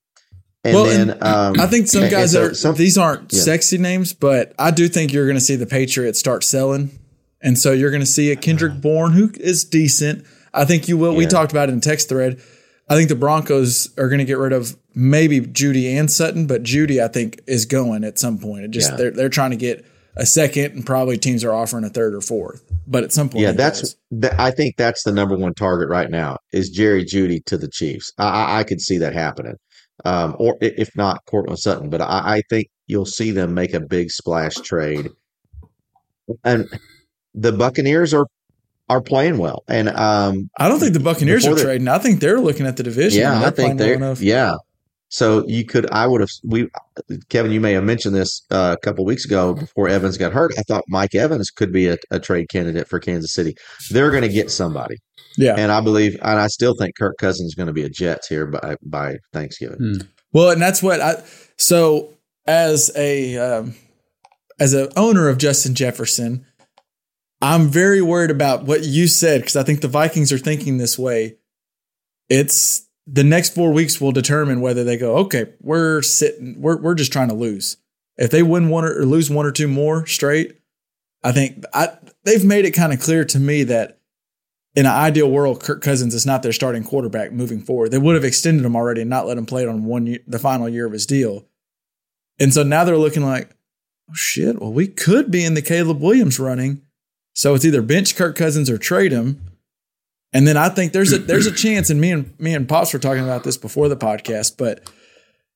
and 0.65 0.75
Well, 0.75 0.85
then 0.85 1.11
and 1.11 1.23
um, 1.23 1.55
I 1.61 1.67
think 1.67 1.87
some 1.89 2.03
and- 2.05 2.11
guys 2.11 2.35
and 2.35 2.45
so 2.47 2.51
are. 2.51 2.55
some- 2.55 2.75
these 2.77 2.97
aren't 2.99 3.33
yeah. 3.33 3.41
sexy 3.43 3.77
names, 3.79 4.13
but 4.15 4.53
I 4.59 4.71
do 4.71 4.89
think 4.89 5.13
you're 5.13 5.27
going 5.27 5.37
to 5.39 5.41
see 5.45 5.57
the 5.57 5.67
Patriots 5.67 6.19
start 6.19 6.45
selling, 6.45 6.91
and 7.43 7.59
so 7.59 7.73
you're 7.73 7.91
going 7.91 8.01
to 8.03 8.07
see 8.07 8.31
a 8.31 8.37
Kendrick 8.37 8.81
Bourne 8.81 9.13
who 9.13 9.31
is 9.39 9.65
decent. 9.65 10.25
I 10.55 10.65
think 10.65 10.89
you 10.89 10.97
will. 10.97 11.15
We 11.15 11.27
talked 11.27 11.53
about 11.53 11.69
it 11.69 11.73
in 11.73 11.81
text 11.81 12.09
thread. 12.09 12.41
I 12.89 12.97
think 12.97 13.09
the 13.09 13.15
Broncos 13.15 13.91
are 13.97 14.09
going 14.09 14.19
to 14.19 14.25
get 14.25 14.39
rid 14.39 14.53
of 14.53 14.77
maybe 15.01 15.41
Jeudy 15.41 15.99
and 15.99 16.11
Sutton, 16.11 16.47
but 16.47 16.63
Jeudy 16.63 17.03
I 17.03 17.09
think 17.09 17.41
is 17.47 17.65
going 17.65 18.05
at 18.05 18.19
some 18.19 18.39
point. 18.39 18.65
It 18.65 18.71
just 18.71 18.91
Yeah. 18.91 18.97
they're 18.97 19.11
they're 19.11 19.29
trying 19.29 19.51
to 19.51 19.57
get 19.57 19.85
a 20.17 20.27
second, 20.27 20.73
and 20.73 20.85
probably 20.85 21.17
teams 21.17 21.43
are 21.45 21.53
offering 21.55 21.85
a 21.85 21.89
third 21.89 22.15
or 22.15 22.21
fourth. 22.21 22.63
But 22.87 23.05
at 23.05 23.13
some 23.13 23.29
point, 23.29 23.43
Yeah, 23.43 23.53
that's. 23.53 23.95
Th- 24.21 24.33
I 24.39 24.51
think 24.51 24.77
that's 24.77 25.05
the 25.05 25.13
number 25.13 25.37
one 25.37 25.55
target 25.55 25.89
right 25.89 26.11
now 26.11 26.39
is 26.53 26.69
Jerry 26.69 27.05
Jeudy 27.05 27.45
to 27.47 27.57
the 27.57 27.69
Chiefs. 27.69 28.13
I, 28.19 28.25
I, 28.29 28.59
I 28.61 28.65
could 28.65 28.81
see 28.81 28.99
that 28.99 29.15
happening, 29.15 29.55
um, 30.05 30.35
or 30.39 30.59
if 30.61 30.91
not 30.97 31.25
Courtland 31.27 31.61
Sutton. 31.61 31.89
But 31.91 32.01
I, 32.03 32.37
I 32.37 32.43
think 32.51 32.69
you'll 32.89 33.07
see 33.07 33.31
them 33.31 33.55
make 33.55 33.73
a 33.73 33.81
big 33.81 34.11
splash 34.11 34.57
trade, 34.57 35.09
and 36.45 36.67
the 37.35 37.53
Buccaneers 37.53 38.13
are 38.13 38.27
are 38.89 39.01
playing 39.01 39.39
well. 39.39 39.63
And 39.69 39.89
um, 39.91 40.51
I 40.59 40.69
don't 40.69 40.81
think 40.81 40.95
the 40.95 41.01
Buccaneers 41.01 41.47
are 41.47 41.55
trading. 41.57 41.87
I 41.87 41.99
think 41.99 42.19
they're 42.21 42.41
looking 42.41 42.67
at 42.67 42.77
the 42.77 42.83
division. 42.83 43.21
yeah, 43.21 43.39
I 43.39 43.43
they're 43.43 43.51
think 43.53 43.79
they. 43.79 43.91
well 43.97 44.09
enough. 44.09 44.21
Yeah. 44.21 44.55
So 45.11 45.45
you 45.49 45.65
could, 45.65 45.91
I 45.91 46.07
would 46.07 46.21
have, 46.21 46.31
we, 46.45 46.69
Kevin, 47.29 47.51
you 47.51 47.61
may 47.61 47.73
have 47.73 47.83
mentioned 47.83 48.15
this 48.15 48.43
uh, 48.51 48.77
a 48.79 48.81
couple 48.81 49.05
weeks 49.05 49.25
ago 49.25 49.55
before 49.55 49.89
Evans 49.89 50.17
got 50.17 50.33
hurt. 50.33 50.53
I 50.57 50.63
thought 50.63 50.85
Mike 50.89 51.17
Evans 51.17 51.51
could 51.51 51.73
be 51.73 51.89
a, 51.89 51.99
a 52.13 52.21
trade 52.21 52.49
candidate 52.49 52.89
for 52.89 53.01
Kansas 53.01 53.35
City. 53.35 53.57
They're 53.91 54.11
going 54.13 54.23
to 54.23 54.29
get 54.29 54.53
somebody. 54.53 54.99
yeah. 55.37 55.57
And 55.59 55.73
I 55.73 55.81
believe, 55.81 56.15
and 56.23 56.39
I 56.39 56.47
still 56.47 56.75
think 56.79 56.97
Kirk 56.97 57.17
Cousins 57.19 57.49
is 57.49 57.55
going 57.57 57.67
to 57.67 57.73
be 57.73 57.83
a 57.83 57.91
Jets 57.91 58.29
here 58.29 58.47
by 58.47 58.77
by 58.83 59.17
Thanksgiving. 59.33 60.03
Well, 60.33 60.51
and 60.51 60.63
that's 60.63 60.83
what 60.83 61.01
I. 61.01 61.23
So 61.59 62.15
as 62.47 62.93
a 62.97 63.37
um, 63.37 63.75
as 64.61 64.75
a 64.75 64.97
owner 64.97 65.29
of 65.29 65.39
Justin 65.39 65.75
Jefferson, 65.75 66.47
I'm 67.41 67.69
very 67.69 68.01
worried 68.03 68.31
about 68.31 68.65
what 68.65 68.85
you 68.85 69.09
said 69.09 69.41
because 69.41 69.57
I 69.57 69.65
think 69.65 69.81
the 69.81 69.89
Vikings 69.89 70.31
are 70.33 70.39
thinking 70.39 70.79
this 70.79 70.99
way. 70.99 71.37
It's 72.29 72.87
the 73.13 73.25
next 73.25 73.55
four 73.55 73.73
weeks 73.73 74.01
will 74.01 74.13
determine 74.13 74.61
whether 74.61 74.85
they 74.85 74.97
go. 74.97 75.17
Okay, 75.19 75.47
we're 75.61 76.03
sitting. 76.03 76.61
We're 76.61 76.77
we're 76.77 76.95
just 76.95 77.13
trying 77.13 77.29
to 77.29 77.35
lose. 77.35 77.77
If 78.17 78.31
they 78.31 78.43
win 78.43 78.69
one 78.69 78.85
or, 78.85 79.01
or 79.01 79.05
lose 79.05 79.31
one 79.31 79.47
or 79.47 79.53
two 79.53 79.69
more 79.69 80.07
straight, 80.07 80.59
I 81.25 81.33
think 81.33 81.65
I 81.75 81.97
they've 82.25 82.45
made 82.45 82.65
it 82.65 82.73
kind 82.73 82.93
of 82.93 83.01
clear 83.01 83.25
to 83.25 83.39
me 83.39 83.65
that 83.65 83.99
in 84.77 84.87
an 84.87 84.93
ideal 84.93 85.29
world, 85.29 85.63
Kirk 85.63 85.83
Cousins 85.83 86.15
is 86.15 86.25
not 86.25 86.43
their 86.43 86.53
starting 86.53 86.85
quarterback 86.85 87.33
moving 87.33 87.61
forward. 87.61 87.91
They 87.91 87.99
would 87.99 88.15
have 88.15 88.25
extended 88.25 88.65
him 88.65 88.77
already 88.77 89.01
and 89.01 89.11
not 89.11 89.27
let 89.27 89.39
him 89.39 89.47
play 89.47 89.65
it 89.65 89.69
on 89.69 89.85
one 89.85 90.07
year, 90.07 90.21
the 90.29 90.39
final 90.39 90.69
year 90.69 90.87
of 90.87 90.93
his 90.93 91.07
deal. 91.07 91.47
And 92.39 92.55
so 92.55 92.63
now 92.63 92.85
they're 92.85 92.97
looking 92.97 93.25
like, 93.25 93.51
oh 94.09 94.15
shit, 94.15 94.61
well, 94.61 94.73
we 94.73 94.87
could 94.87 95.31
be 95.31 95.45
in 95.45 95.55
the 95.55 95.63
Caleb 95.63 96.01
Williams 96.01 96.39
running. 96.39 96.83
So 97.35 97.55
it's 97.55 97.65
either 97.65 97.83
bench 97.83 98.15
Kirk 98.15 98.37
Cousins 98.37 98.71
or 98.71 98.79
trade 98.79 99.11
him. 99.11 99.50
And 100.33 100.47
then 100.47 100.57
I 100.57 100.69
think 100.69 100.93
there's 100.93 101.13
a 101.13 101.19
there's 101.19 101.47
a 101.47 101.53
chance, 101.53 101.91
and 101.91 102.01
me 102.01 102.11
and 102.13 102.39
me 102.39 102.55
and 102.55 102.69
Pops 102.69 102.93
were 102.93 102.99
talking 102.99 103.25
about 103.25 103.45
this 103.45 103.57
before 103.57 103.89
the 103.89 103.97
podcast, 103.97 104.57
but 104.57 104.91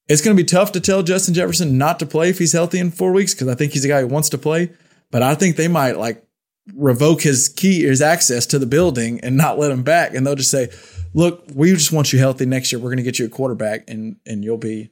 it's 0.09 0.23
going 0.23 0.37
to 0.37 0.43
be 0.43 0.47
tough 0.47 0.73
to 0.73 0.81
tell 0.81 1.03
Justin 1.03 1.35
Jefferson 1.35 1.79
not 1.79 1.99
to 1.99 2.07
play 2.07 2.29
if 2.29 2.39
he's 2.39 2.53
healthy 2.53 2.79
in 2.79 2.91
four 2.91 3.13
weeks 3.13 3.35
because 3.35 3.49
I 3.49 3.55
think 3.55 3.73
he's 3.73 3.85
a 3.85 3.89
guy 3.89 4.01
who 4.01 4.07
wants 4.07 4.29
to 4.31 4.39
play. 4.39 4.71
But 5.11 5.23
I 5.23 5.35
think 5.35 5.57
they 5.57 5.69
might 5.69 5.97
like 5.97 6.27
revoke 6.75 7.23
his 7.23 7.49
key, 7.49 7.83
his 7.83 8.03
access 8.03 8.47
to 8.47 8.59
the 8.59 8.67
building, 8.67 9.21
and 9.21 9.37
not 9.37 9.59
let 9.59 9.71
him 9.71 9.83
back. 9.83 10.15
And 10.15 10.27
they'll 10.27 10.35
just 10.35 10.51
say, 10.51 10.71
"Look, 11.15 11.45
we 11.55 11.73
just 11.73 11.93
want 11.93 12.13
you 12.13 12.19
healthy 12.19 12.47
next 12.47 12.73
year. 12.73 12.79
We're 12.79 12.91
going 12.91 12.99
to 12.99 13.03
get 13.03 13.19
you 13.19 13.27
a 13.27 13.31
quarterback, 13.31 13.89
and 13.89 14.17
and 14.27 14.45
you'll 14.45 14.59
be 14.59 14.91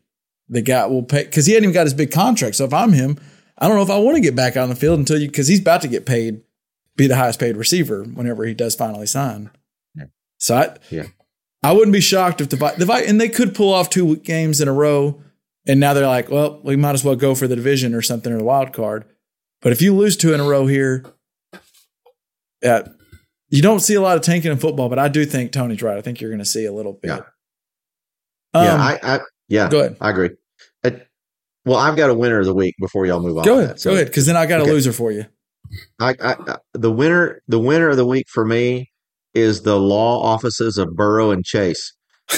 the 0.48 0.62
guy. 0.62 0.86
We'll 0.86 1.02
pay 1.02 1.24
because 1.24 1.46
he 1.46 1.54
hadn't 1.54 1.64
even 1.64 1.74
got 1.74 1.86
his 1.86 1.94
big 1.94 2.12
contract. 2.12 2.56
So 2.56 2.64
if 2.64 2.72
I'm 2.72 2.92
him, 2.92 3.18
I 3.58 3.68
don't 3.68 3.76
know 3.76 3.82
if 3.82 3.90
I 3.90 3.98
want 3.98 4.16
to 4.16 4.22
get 4.22 4.36
back 4.36 4.56
on 4.56 4.68
the 4.68 4.76
field 4.76 4.98
until 4.98 5.20
you 5.20 5.26
because 5.26 5.48
he's 5.48 5.60
about 5.60 5.82
to 5.82 5.88
get 5.88 6.06
paid, 6.06 6.42
be 6.96 7.06
the 7.06 7.16
highest 7.16 7.40
paid 7.40 7.56
receiver 7.56 8.04
whenever 8.04 8.44
he 8.44 8.54
does 8.54 8.74
finally 8.74 9.06
sign. 9.06 9.50
So 10.42 10.56
I, 10.56 10.76
Yeah. 10.90 11.04
I 11.62 11.70
wouldn't 11.70 11.92
be 11.92 12.00
shocked 12.00 12.40
if 12.40 12.48
the 12.48 12.56
the 12.56 13.04
and 13.06 13.20
they 13.20 13.28
could 13.28 13.54
pull 13.54 13.72
off 13.72 13.88
two 13.88 14.16
games 14.16 14.60
in 14.60 14.66
a 14.66 14.72
row, 14.72 15.22
and 15.68 15.78
now 15.78 15.94
they're 15.94 16.04
like, 16.08 16.28
well, 16.28 16.60
we 16.64 16.74
might 16.74 16.94
as 16.94 17.04
well 17.04 17.14
go 17.14 17.36
for 17.36 17.46
the 17.46 17.54
division 17.54 17.94
or 17.94 18.02
something 18.02 18.32
or 18.32 18.38
the 18.38 18.44
wild 18.44 18.72
card. 18.72 19.04
But 19.60 19.70
if 19.70 19.80
you 19.80 19.94
lose 19.94 20.16
two 20.16 20.34
in 20.34 20.40
a 20.40 20.44
row 20.44 20.66
here, 20.66 21.04
yeah, 22.60 22.88
you 23.48 23.62
don't 23.62 23.78
see 23.78 23.94
a 23.94 24.00
lot 24.00 24.16
of 24.16 24.24
tanking 24.24 24.50
in 24.50 24.58
football. 24.58 24.88
But 24.88 24.98
I 24.98 25.06
do 25.06 25.24
think 25.24 25.52
Tony's 25.52 25.80
right. 25.82 25.96
I 25.96 26.00
think 26.00 26.20
you're 26.20 26.30
going 26.30 26.40
to 26.40 26.44
see 26.44 26.64
a 26.64 26.72
little 26.72 26.94
bit. 26.94 27.10
Yeah. 27.10 27.20
Um, 28.54 28.64
yeah, 28.64 28.74
I, 28.76 28.98
I 29.02 29.20
yeah, 29.48 29.68
go 29.68 29.78
ahead. 29.78 29.96
I 30.00 30.10
agree. 30.10 30.30
Uh, 30.82 30.90
well, 31.64 31.78
I've 31.78 31.96
got 31.96 32.10
a 32.10 32.14
winner 32.14 32.40
of 32.40 32.46
the 32.46 32.54
week 32.54 32.74
before 32.80 33.06
y'all 33.06 33.20
move 33.22 33.38
on. 33.38 33.44
Go 33.44 33.60
ahead. 33.60 33.78
So 33.78 33.90
go 33.90 33.94
ahead. 33.94 34.08
Because 34.08 34.26
then 34.26 34.36
I 34.36 34.46
got 34.46 34.60
Okay. 34.62 34.70
a 34.70 34.72
loser 34.72 34.92
for 34.92 35.12
you. 35.12 35.26
I, 36.00 36.16
I, 36.20 36.32
I- 36.34 36.56
the 36.74 36.90
winner, 36.90 37.40
the 37.46 37.60
winner 37.60 37.88
of 37.90 37.96
the 37.96 38.04
week 38.06 38.26
for 38.28 38.44
me 38.44 38.90
is 39.34 39.62
the 39.62 39.78
law 39.78 40.22
offices 40.22 40.78
of 40.78 40.94
Burrow 40.94 41.30
and 41.30 41.44
Chase. 41.44 41.92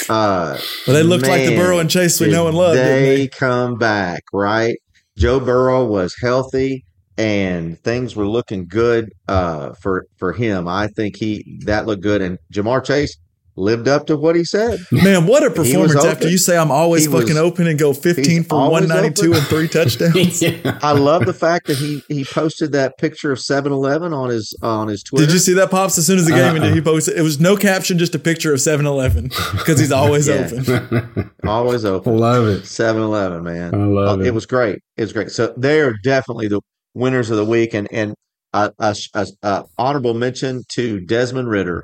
Uh, 0.09 0.59
Well, 0.87 0.97
they 0.97 1.03
looked 1.03 1.27
like 1.27 1.43
the 1.45 1.51
man, 1.51 1.59
Burrow 1.59 1.79
and 1.79 1.91
Chase 1.91 2.21
we 2.21 2.31
know 2.31 2.47
and 2.49 2.57
love. 2.57 2.75
They 2.75 3.17
they? 3.17 3.29
come 3.29 3.77
back, 3.77 4.23
right? 4.33 4.77
Joe 5.17 5.41
Burrow 5.41 5.85
was 5.85 6.15
healthy 6.21 6.85
and 7.17 7.79
things 7.81 8.17
were 8.17 8.27
looking 8.27 8.67
good 8.67 9.13
uh, 9.29 9.73
for 9.75 10.07
for 10.17 10.33
him. 10.33 10.67
I 10.67 10.89
think 10.89 11.17
he 11.17 11.61
that 11.65 11.87
looked 11.87 12.03
good, 12.03 12.21
and 12.23 12.39
Ja'Marr 12.53 12.85
Chase 12.85 13.17
lived 13.57 13.87
up 13.89 14.07
to 14.07 14.17
what 14.17 14.35
he 14.37 14.45
said. 14.45 14.81
Man, 14.93 15.27
what 15.27 15.43
a 15.45 15.49
was 15.49 15.57
performance 15.57 16.05
after 16.05 16.29
you 16.29 16.39
say 16.39 16.57
I'm 16.59 16.71
always 16.71 17.05
He 17.07 17.13
fucking 17.13 17.29
was- 17.29 17.37
open 17.37 17.67
and 17.67 17.79
go 17.79 17.93
15 17.93 18.45
for 18.45 18.57
192 18.71 19.23
open. 19.29 19.39
and 19.39 19.47
three 19.47 19.69
touchdowns. 19.69 20.43
yeah. 20.43 20.79
I 20.83 20.93
love 20.93 21.25
the 21.27 21.33
fact 21.33 21.67
that 21.69 21.77
he 21.77 22.03
he 22.09 22.25
posted 22.25 22.73
that 22.73 22.99
picture 22.99 23.31
of 23.33 23.39
7-Eleven 23.39 24.13
on 24.13 24.31
his 24.31 24.57
on 24.63 24.89
his 24.89 25.03
Twitter. 25.03 25.27
Did 25.27 25.33
you 25.33 25.39
see 25.39 25.53
that, 25.55 25.71
Pops? 25.71 25.97
As 25.99 26.07
soon 26.07 26.19
as 26.19 26.27
the 26.27 26.33
game 26.33 26.61
Uh-uh. 26.63 26.73
he 26.75 26.81
posted. 26.81 27.17
It 27.17 27.23
was 27.23 27.39
no 27.41 27.57
caption, 27.57 27.99
just 27.99 28.15
a 28.15 28.19
picture 28.19 28.53
of 28.53 28.61
7 28.61 28.87
Eleven 28.87 29.25
because 29.53 29.79
he's 29.79 29.93
always 29.93 30.29
open. 30.29 31.31
Always 31.47 31.85
open. 31.85 32.17
Love 32.19 32.47
it. 32.49 32.63
7-Eleven, 32.63 33.43
man. 33.45 33.75
I 33.75 33.85
love 33.85 34.19
Uh, 34.19 34.23
it. 34.23 34.29
it 34.29 34.35
was 34.35 34.47
great. 34.47 34.81
It 34.97 35.03
was 35.03 35.13
great. 35.13 35.31
So 35.31 35.53
they 35.57 35.81
are 35.81 35.95
definitely 36.03 36.49
the 36.49 36.61
winners 36.95 37.31
of 37.31 37.37
the 37.37 37.45
week, 37.45 37.75
and 37.75 37.87
and 37.93 38.15
a, 38.53 38.73
a, 38.79 38.97
a, 39.15 39.27
a 39.43 39.65
honorable 39.79 40.15
mention 40.15 40.63
to 40.71 41.01
Desmond 41.01 41.49
Ridder, 41.49 41.83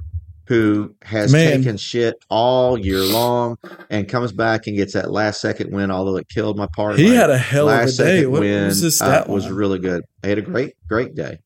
who 0.51 0.93
has 1.03 1.31
Man. 1.31 1.59
taken 1.59 1.77
shit 1.77 2.17
all 2.29 2.77
year 2.77 3.05
long 3.05 3.57
and 3.89 4.09
comes 4.09 4.33
back 4.33 4.67
and 4.67 4.77
gets 4.77 4.95
that 4.95 5.09
last 5.13 5.41
second 5.41 5.73
win. 5.73 5.93
Although 5.93 6.17
it 6.17 6.29
killed 6.29 6.57
my 6.59 6.67
party, 6.75 7.05
He 7.05 7.15
had 7.15 7.31
a 7.31 7.39
hell 7.39 7.69
of 7.69 7.89
a 7.89 7.93
day. 7.93 8.27
What 8.27 8.41
win 8.41 8.67
was 8.67 8.81
his 8.81 9.01
uh, 9.01 9.25
was 9.29 9.49
really 9.49 9.79
good. 9.79 10.03
He 10.25 10.29
had 10.29 10.39
a 10.39 10.43
great 10.43 10.75
great 10.89 11.15
day. 11.15 11.39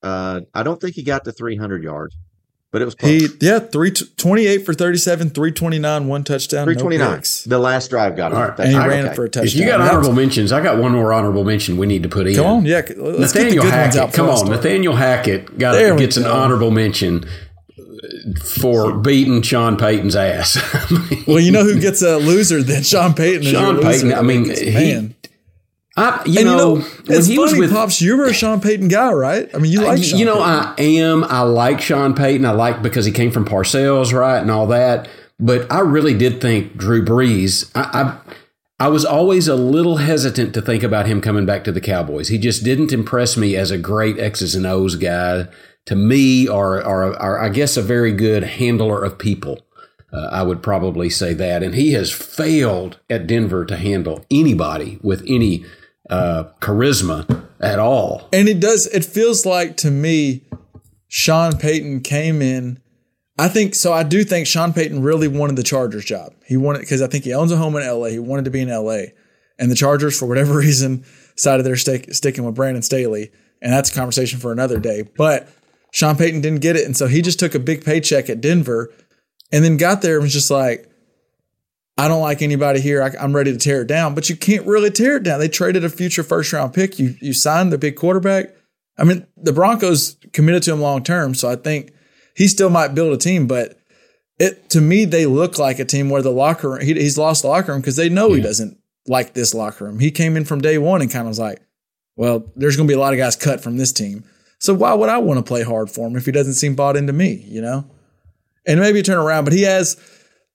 Uh, 0.00 0.42
I 0.54 0.62
don't 0.62 0.80
think 0.80 0.94
he 0.94 1.02
got 1.02 1.24
to 1.24 1.32
300 1.32 1.82
yards, 1.82 2.16
but 2.70 2.82
it 2.82 2.84
was 2.84 2.94
close. 2.94 3.10
He 3.10 3.28
yeah, 3.40 3.58
three 3.58 3.90
twenty-eight 3.90 4.64
for 4.64 4.74
37, 4.74 5.30
329, 5.30 6.06
one 6.06 6.22
touchdown, 6.22 6.60
no 6.60 6.72
329. 6.72 7.16
picks. 7.16 7.42
the 7.42 7.58
last 7.58 7.90
drive 7.90 8.14
got 8.14 8.30
him. 8.30 8.38
All 8.38 8.44
right. 8.44 8.56
That's 8.56 8.66
And 8.68 8.74
he 8.74 8.78
right, 8.78 8.88
ran 8.88 9.04
okay. 9.06 9.12
it 9.12 9.16
for 9.16 9.24
a 9.24 9.28
touchdown. 9.28 9.46
If 9.48 9.54
you 9.56 9.66
got 9.66 9.80
honorable 9.80 10.12
mentions, 10.12 10.52
I 10.52 10.60
got 10.62 10.78
one 10.78 10.92
more 10.92 11.12
honorable 11.12 11.42
mention 11.42 11.78
we 11.78 11.86
need 11.88 12.04
to 12.04 12.08
put 12.08 12.28
in. 12.28 12.36
Come 12.36 12.46
on, 12.46 12.64
yeah. 12.64 12.76
Let's 12.76 12.92
get 12.92 12.96
the 12.96 13.56
Nathaniel 13.56 13.64
good 13.64 13.74
ones 13.74 13.96
out. 13.96 14.06
Hackett. 14.10 14.14
Come 14.14 14.28
on. 14.30 14.48
Nathaniel 14.50 14.94
Hackett 14.94 15.58
got 15.58 15.72
There 15.72 15.94
we 15.96 16.00
gets 16.00 16.16
an 16.16 16.26
honorable 16.26 16.70
mention 16.70 17.24
for 18.44 18.96
beating 18.98 19.42
Sean 19.42 19.76
Payton's 19.76 20.16
ass. 20.16 20.58
Well, 21.26 21.38
you 21.38 21.52
know 21.52 21.62
who 21.62 21.78
gets 21.80 22.02
a 22.02 22.16
loser 22.18 22.62
then? 22.64 22.82
Sean 22.82 23.14
Payton. 23.14 23.44
Sean 23.44 23.76
loser. 23.76 23.88
Payton, 23.88 24.12
I 24.14 24.22
mean, 24.22 24.44
he- 24.56 24.72
man. 24.72 25.14
I, 25.96 26.22
you 26.26 26.38
And 26.40 26.46
know, 26.48 26.76
you 26.76 26.80
know, 26.80 26.86
it's 27.06 27.26
he 27.26 27.36
funny, 27.36 27.50
was 27.52 27.58
with 27.58 27.70
pops. 27.70 28.00
You 28.00 28.16
were 28.16 28.24
a 28.24 28.32
Sean 28.32 28.60
Payton 28.60 28.88
guy, 28.88 29.12
right? 29.12 29.48
I 29.54 29.58
mean, 29.58 29.70
you 29.70 29.82
like 29.82 30.02
Sean 30.02 30.18
you 30.18 30.24
know, 30.24 30.36
Payton. 30.36 30.74
I 30.78 30.82
am. 31.00 31.24
I 31.24 31.42
like 31.42 31.80
Sean 31.82 32.14
Payton. 32.14 32.44
I 32.46 32.52
like 32.52 32.82
because 32.82 33.04
he 33.04 33.12
came 33.12 33.30
from 33.30 33.44
Parcells, 33.44 34.12
right, 34.12 34.38
and 34.40 34.50
all 34.50 34.66
that. 34.68 35.08
But 35.38 35.70
I 35.70 35.80
really 35.80 36.14
did 36.14 36.40
think 36.40 36.76
Drew 36.78 37.04
Brees. 37.04 37.70
I, 37.74 38.18
I, 38.80 38.86
I 38.86 38.88
was 38.88 39.04
always 39.04 39.48
a 39.48 39.54
little 39.54 39.98
hesitant 39.98 40.54
to 40.54 40.62
think 40.62 40.82
about 40.82 41.06
him 41.06 41.20
coming 41.20 41.44
back 41.46 41.62
to 41.64 41.72
the 41.72 41.80
Cowboys. 41.80 42.28
He 42.28 42.38
just 42.38 42.64
didn't 42.64 42.90
impress 42.92 43.36
me 43.36 43.54
as 43.54 43.70
a 43.70 43.78
great 43.78 44.18
X's 44.18 44.54
and 44.54 44.66
O's 44.66 44.96
guy 44.96 45.46
to 45.86 45.96
me, 45.96 46.48
are, 46.48 46.82
or, 46.82 47.20
or 47.20 47.40
I 47.40 47.48
guess 47.48 47.76
a 47.76 47.82
very 47.82 48.12
good 48.12 48.44
handler 48.44 49.02
of 49.02 49.18
people. 49.18 49.60
Uh, 50.12 50.28
I 50.30 50.42
would 50.42 50.62
probably 50.62 51.08
say 51.08 51.32
that, 51.34 51.62
and 51.62 51.74
he 51.74 51.92
has 51.92 52.12
failed 52.12 52.98
at 53.08 53.26
Denver 53.26 53.64
to 53.64 53.76
handle 53.76 54.24
anybody 54.30 54.98
with 55.02 55.24
any 55.26 55.64
uh, 56.10 56.44
charisma 56.60 57.46
at 57.60 57.78
all. 57.78 58.28
And 58.32 58.48
it 58.48 58.60
does, 58.60 58.86
it 58.86 59.04
feels 59.04 59.46
like 59.46 59.76
to 59.78 59.90
me, 59.90 60.42
Sean 61.08 61.56
Payton 61.56 62.00
came 62.00 62.42
in. 62.42 62.78
I 63.38 63.48
think 63.48 63.74
so. 63.74 63.92
I 63.92 64.02
do 64.02 64.22
think 64.24 64.46
Sean 64.46 64.72
Payton 64.72 65.02
really 65.02 65.28
wanted 65.28 65.56
the 65.56 65.62
Chargers 65.62 66.04
job. 66.04 66.34
He 66.46 66.56
wanted, 66.56 66.80
because 66.80 67.00
I 67.00 67.06
think 67.06 67.24
he 67.24 67.32
owns 67.32 67.50
a 67.50 67.56
home 67.56 67.76
in 67.76 67.86
LA. 67.86 68.08
He 68.08 68.18
wanted 68.18 68.44
to 68.44 68.50
be 68.50 68.60
in 68.60 68.68
LA. 68.68 69.04
And 69.58 69.70
the 69.70 69.74
Chargers, 69.74 70.18
for 70.18 70.26
whatever 70.26 70.54
reason, 70.58 71.04
decided 71.34 71.64
they're 71.64 71.76
stick, 71.76 72.12
sticking 72.12 72.44
with 72.44 72.54
Brandon 72.54 72.82
Staley. 72.82 73.30
And 73.62 73.72
that's 73.72 73.90
a 73.90 73.94
conversation 73.94 74.38
for 74.38 74.52
another 74.52 74.78
day. 74.78 75.02
But 75.16 75.48
Sean 75.92 76.16
Payton 76.16 76.40
didn't 76.40 76.62
get 76.62 76.74
it. 76.74 76.84
And 76.84 76.96
so 76.96 77.06
he 77.06 77.22
just 77.22 77.38
took 77.38 77.54
a 77.54 77.60
big 77.60 77.84
paycheck 77.84 78.28
at 78.28 78.40
Denver 78.40 78.92
and 79.52 79.62
then 79.62 79.76
got 79.76 80.02
there 80.02 80.16
and 80.16 80.22
was 80.22 80.32
just 80.32 80.50
like, 80.50 80.88
I 81.98 82.08
don't 82.08 82.22
like 82.22 82.40
anybody 82.40 82.80
here. 82.80 83.02
I, 83.02 83.10
I'm 83.22 83.36
ready 83.36 83.52
to 83.52 83.58
tear 83.58 83.82
it 83.82 83.86
down, 83.86 84.14
but 84.14 84.30
you 84.30 84.34
can't 84.34 84.66
really 84.66 84.90
tear 84.90 85.16
it 85.16 85.22
down. 85.22 85.38
They 85.38 85.48
traded 85.48 85.84
a 85.84 85.90
future 85.90 86.22
first 86.22 86.52
round 86.52 86.72
pick. 86.72 86.98
You 86.98 87.14
you 87.20 87.34
signed 87.34 87.70
the 87.70 87.78
big 87.78 87.96
quarterback. 87.96 88.56
I 88.98 89.04
mean, 89.04 89.26
the 89.36 89.52
Broncos 89.52 90.16
committed 90.32 90.62
to 90.64 90.72
him 90.72 90.80
long 90.80 91.04
term, 91.04 91.34
so 91.34 91.50
I 91.50 91.56
think 91.56 91.92
he 92.34 92.48
still 92.48 92.70
might 92.70 92.94
build 92.94 93.12
a 93.12 93.18
team. 93.18 93.46
But 93.46 93.78
it 94.38 94.70
to 94.70 94.80
me, 94.80 95.04
they 95.04 95.26
look 95.26 95.58
like 95.58 95.78
a 95.78 95.84
team 95.84 96.08
where 96.08 96.22
the 96.22 96.30
locker 96.30 96.70
room 96.70 96.80
he, 96.80 96.94
he's 96.94 97.18
lost 97.18 97.42
the 97.42 97.48
locker 97.48 97.72
room 97.72 97.82
because 97.82 97.96
they 97.96 98.08
know 98.08 98.32
he 98.32 98.40
doesn't 98.40 98.78
like 99.06 99.34
this 99.34 99.52
locker 99.52 99.84
room. 99.84 99.98
He 99.98 100.10
came 100.10 100.36
in 100.36 100.46
from 100.46 100.62
day 100.62 100.78
one 100.78 101.02
and 101.02 101.10
kind 101.10 101.26
of 101.26 101.28
was 101.28 101.38
like, 101.38 101.60
Well, 102.16 102.50
there's 102.56 102.76
going 102.76 102.88
to 102.88 102.90
be 102.90 102.96
a 102.96 103.00
lot 103.00 103.12
of 103.12 103.18
guys 103.18 103.36
cut 103.36 103.62
from 103.62 103.76
this 103.76 103.92
team. 103.92 104.24
So 104.62 104.72
why 104.74 104.94
would 104.94 105.08
I 105.08 105.18
want 105.18 105.38
to 105.38 105.42
play 105.42 105.64
hard 105.64 105.90
for 105.90 106.06
him 106.06 106.14
if 106.14 106.24
he 106.24 106.30
doesn't 106.30 106.52
seem 106.52 106.76
bought 106.76 106.96
into 106.96 107.12
me, 107.12 107.32
you 107.48 107.60
know? 107.60 107.84
And 108.64 108.78
maybe 108.78 109.02
turn 109.02 109.18
around, 109.18 109.42
but 109.42 109.52
he 109.52 109.62
has, 109.62 109.96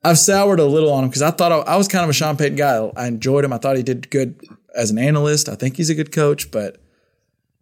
I've 0.01 0.17
soured 0.17 0.61
a 0.61 0.65
little 0.65 0.93
on 0.93 1.03
him 1.03 1.09
because 1.09 1.21
I 1.21 1.31
thought 1.31 1.51
I, 1.51 1.57
I 1.57 1.75
was 1.75 1.89
kind 1.89 2.05
of 2.05 2.09
a 2.09 2.13
Sean 2.13 2.37
Payton 2.37 2.55
guy. 2.55 2.89
I 2.95 3.07
enjoyed 3.07 3.43
him. 3.43 3.51
I 3.51 3.57
thought 3.57 3.75
he 3.75 3.83
did 3.83 4.09
good 4.09 4.39
as 4.73 4.91
an 4.91 4.97
analyst. 4.97 5.49
I 5.49 5.55
think 5.55 5.75
he's 5.75 5.89
a 5.89 5.93
good 5.93 6.13
coach, 6.13 6.51
but 6.51 6.77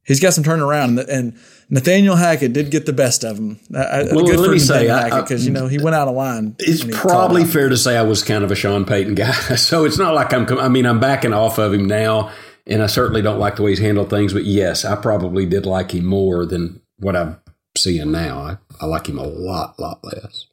he's 0.04 0.20
got 0.20 0.36
some 0.36 0.44
turnaround. 0.44 1.00
And, 1.00 1.10
and 1.10 1.40
Nathaniel 1.72 2.16
Hackett 2.16 2.54
did 2.54 2.70
get 2.70 2.86
the 2.86 2.94
best 2.94 3.24
of 3.24 3.40
him. 3.40 3.60
I, 3.76 4.04
Well, 4.12 4.24
good 4.24 4.40
let 4.40 4.46
for 4.46 4.52
me 4.52 4.60
say, 4.60 4.84
because, 5.20 5.48
you 5.48 5.52
know, 5.52 5.66
he 5.66 5.80
went 5.80 5.96
out 5.96 6.08
of 6.08 6.14
line. 6.14 6.56
It's 6.60 6.86
probably 6.96 7.44
fair 7.44 7.70
to 7.70 7.78
say 7.78 7.98
I 7.98 8.04
was 8.04 8.22
kind 8.22 8.44
of 8.44 8.52
a 8.52 8.56
Sean 8.56 8.86
Payton 8.86 9.16
guy. 9.16 9.32
So 9.56 9.84
it's 9.84 9.98
not 9.98 10.14
like 10.14 10.32
I'm, 10.32 10.48
I 10.60 10.70
mean, 10.70 10.86
I'm 10.86 11.00
backing 11.00 11.34
off 11.34 11.58
of 11.58 11.74
him 11.74 11.88
now, 11.88 12.32
and 12.68 12.82
I 12.84 12.88
certainly 12.88 13.22
don't 13.22 13.40
like 13.40 13.56
the 13.58 13.64
way 13.64 13.72
he's 13.72 13.80
handled 13.80 14.10
things. 14.10 14.34
But 14.34 14.46
yes, 14.46 14.86
I 14.86 14.96
probably 14.96 15.46
did 15.46 15.66
like 15.66 15.92
him 15.94 16.06
more 16.06 16.46
than 16.46 16.82
what 17.00 17.16
I'm 17.16 17.40
seeing 17.78 18.12
now. 18.12 18.40
I, 18.40 18.58
I 18.82 18.86
like 18.86 19.08
him 19.08 19.18
a 19.20 19.24
lot, 19.28 19.80
lot 19.80 20.00
less. 20.04 20.48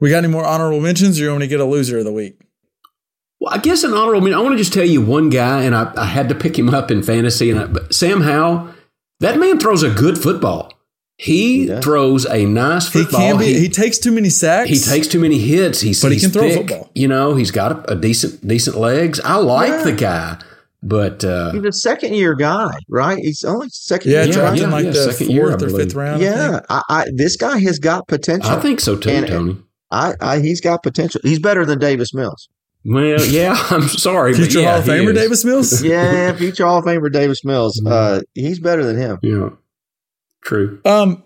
We 0.00 0.10
got 0.10 0.18
any 0.18 0.28
more 0.28 0.44
honorable 0.44 0.80
mentions 0.80 1.18
or 1.20 1.24
you 1.24 1.28
want 1.30 1.40
me 1.40 1.46
to 1.46 1.50
get 1.50 1.60
a 1.60 1.64
loser 1.64 1.98
of 1.98 2.04
the 2.04 2.12
week? 2.12 2.40
Well, 3.40 3.52
I 3.54 3.58
guess 3.58 3.82
an 3.84 3.92
honorable 3.92 4.20
mention. 4.20 4.38
I 4.38 4.42
want 4.42 4.52
to 4.54 4.58
just 4.58 4.72
tell 4.72 4.84
you 4.84 5.00
one 5.00 5.28
guy, 5.30 5.62
and 5.64 5.74
I, 5.74 5.92
I 5.96 6.06
had 6.06 6.28
to 6.28 6.34
pick 6.34 6.58
him 6.58 6.68
up 6.72 6.90
in 6.90 7.02
fantasy. 7.02 7.50
And 7.50 7.60
I, 7.60 7.66
but 7.66 7.92
Sam 7.94 8.20
Howell, 8.22 8.68
that 9.20 9.38
man 9.38 9.58
throws 9.58 9.82
a 9.82 9.90
good 9.90 10.18
football. 10.18 10.72
He, 11.18 11.66
He 11.68 11.80
throws 11.80 12.24
a 12.26 12.46
nice 12.46 12.88
football. 12.88 13.20
He 13.20 13.26
can 13.28 13.38
be, 13.38 13.58
he, 13.60 13.68
takes 13.68 13.98
too 13.98 14.10
many 14.12 14.28
sacks. 14.28 14.70
He 14.70 14.78
takes 14.78 15.06
too 15.06 15.20
many 15.20 15.38
hits. 15.38 15.80
He's 15.80 16.00
But 16.02 16.08
he 16.10 16.14
he's 16.16 16.22
can 16.24 16.32
throw 16.32 16.48
thick. 16.48 16.68
football. 16.68 16.90
You 16.94 17.06
know, 17.06 17.34
he's 17.36 17.50
got 17.52 17.70
a, 17.88 17.92
a 17.92 17.96
decent 17.96 18.46
decent 18.46 18.76
legs. 18.76 19.20
I 19.20 19.36
like 19.36 19.68
Yeah. 19.70 19.82
the 19.84 19.92
guy, 19.92 20.38
but 20.82 21.24
uh, 21.24 21.52
He's 21.52 21.64
a 21.64 21.72
second 21.72 22.14
year 22.14 22.34
guy, 22.34 22.72
right? 22.88 23.18
He's 23.18 23.44
only 23.44 23.68
second 23.70 24.10
Yeah, 24.10 24.24
year. 24.24 24.32
drafted 24.32 24.58
yeah, 24.60 24.64
in 24.64 24.70
like 24.70 24.84
yeah, 24.86 24.90
the 24.90 25.12
second 25.12 25.30
year, 25.30 25.46
I 25.46 25.50
fourth 25.58 25.62
or 25.62 25.76
fifth 25.78 25.94
round. 25.94 26.16
I 26.22 26.26
think. 26.26 26.36
Yeah, 26.36 26.60
I, 26.68 26.82
I, 26.88 27.04
this 27.14 27.36
guy 27.36 27.58
has 27.60 27.78
got 27.78 28.08
potential. 28.08 28.50
I 28.50 28.60
think 28.60 28.80
so 28.80 28.96
too, 28.96 29.10
And- 29.10 29.26
Tony. 29.26 29.56
I, 29.90 30.14
I, 30.22 30.38
he's 30.40 30.62
got 30.62 30.82
potential. 30.82 31.20
He's 31.22 31.38
better 31.38 31.66
than 31.66 31.78
Davis 31.78 32.14
Mills. 32.14 32.48
Well, 32.84 33.22
yeah, 33.26 33.54
I'm 33.70 33.82
sorry, 33.88 34.32
but 34.32 34.38
Future 34.40 34.60
yeah, 34.60 34.70
Hall 34.70 34.78
of 34.80 34.84
he 34.86 34.90
Famer 34.90 35.10
is. 35.10 35.14
Davis 35.20 35.44
Mills. 35.44 35.82
Yeah, 35.84 36.32
future 36.32 36.64
Hall 36.64 36.78
of 36.78 36.84
Famer 36.86 37.12
Davis 37.12 37.44
Mills. 37.44 37.80
Uh, 37.86 38.22
he's 38.34 38.58
better 38.58 38.84
than 38.84 38.96
him. 38.96 39.18
Yeah, 39.22 39.50
true. 40.42 40.80
Um, 40.86 41.22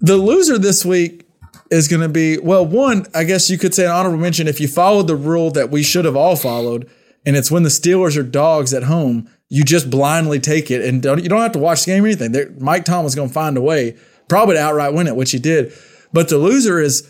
the 0.00 0.16
loser 0.16 0.58
this 0.58 0.84
week 0.84 1.24
is 1.70 1.86
going 1.88 2.02
to 2.02 2.08
be 2.08 2.36
well. 2.38 2.66
One, 2.66 3.06
I 3.14 3.24
guess 3.24 3.48
you 3.48 3.58
could 3.58 3.74
say 3.74 3.84
an 3.84 3.92
honorable 3.92 4.18
mention 4.18 4.48
if 4.48 4.60
you 4.60 4.66
followed 4.68 5.06
the 5.06 5.16
rule 5.16 5.50
that 5.52 5.70
we 5.70 5.82
should 5.84 6.04
have 6.04 6.16
all 6.16 6.34
followed, 6.36 6.90
and 7.24 7.36
it's 7.36 7.50
when 7.50 7.62
the 7.62 7.68
Steelers 7.68 8.16
are 8.16 8.22
dogs 8.22 8.74
at 8.74 8.84
home, 8.84 9.28
you 9.48 9.64
just 9.64 9.90
blindly 9.90 10.40
take 10.40 10.70
it 10.70 10.82
and 10.82 11.02
don't 11.02 11.22
you 11.22 11.28
don't 11.28 11.40
have 11.40 11.52
to 11.52 11.58
watch 11.58 11.84
the 11.84 11.92
game 11.92 12.04
or 12.04 12.06
anything. 12.06 12.32
There, 12.32 12.50
Mike 12.58 12.84
Tomlin's 12.84 13.14
going 13.14 13.28
to 13.28 13.34
find 13.34 13.56
a 13.56 13.62
way, 13.62 13.96
probably 14.28 14.56
to 14.56 14.62
outright 14.62 14.94
win 14.94 15.06
it, 15.06 15.16
which 15.16 15.30
he 15.30 15.38
did. 15.38 15.72
But 16.12 16.28
the 16.28 16.38
loser 16.38 16.80
is, 16.80 17.08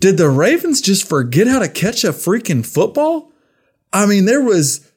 did 0.00 0.16
the 0.16 0.28
Ravens 0.28 0.80
just 0.80 1.08
forget 1.08 1.46
how 1.46 1.58
to 1.58 1.68
catch 1.68 2.04
a 2.04 2.08
freaking 2.08 2.66
football? 2.66 3.32
I 3.92 4.06
mean, 4.06 4.24
there 4.24 4.42
was 4.42 4.90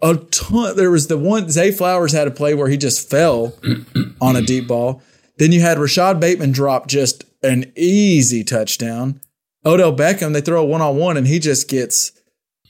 a 0.00 0.16
ton. 0.16 0.76
There 0.76 0.90
was 0.90 1.08
the 1.08 1.18
one 1.18 1.50
Zay 1.50 1.70
Flowers 1.70 2.12
had 2.12 2.28
a 2.28 2.30
play 2.32 2.54
where 2.54 2.68
he 2.68 2.76
just 2.76 3.08
fell 3.08 3.54
on 4.20 4.36
a 4.36 4.42
deep 4.42 4.68
ball. 4.68 5.02
Then 5.38 5.52
you 5.52 5.60
had 5.60 5.78
Rashod 5.78 6.20
Bateman 6.20 6.52
drop 6.52 6.86
just 6.86 7.24
an 7.42 7.72
easy 7.76 8.44
touchdown. 8.44 9.20
Odell 9.64 9.94
Beckham, 9.94 10.32
they 10.32 10.40
throw 10.40 10.62
a 10.62 10.66
one 10.66 10.80
on 10.80 10.96
one 10.96 11.16
and 11.16 11.26
he 11.26 11.38
just 11.38 11.68
gets 11.68 12.12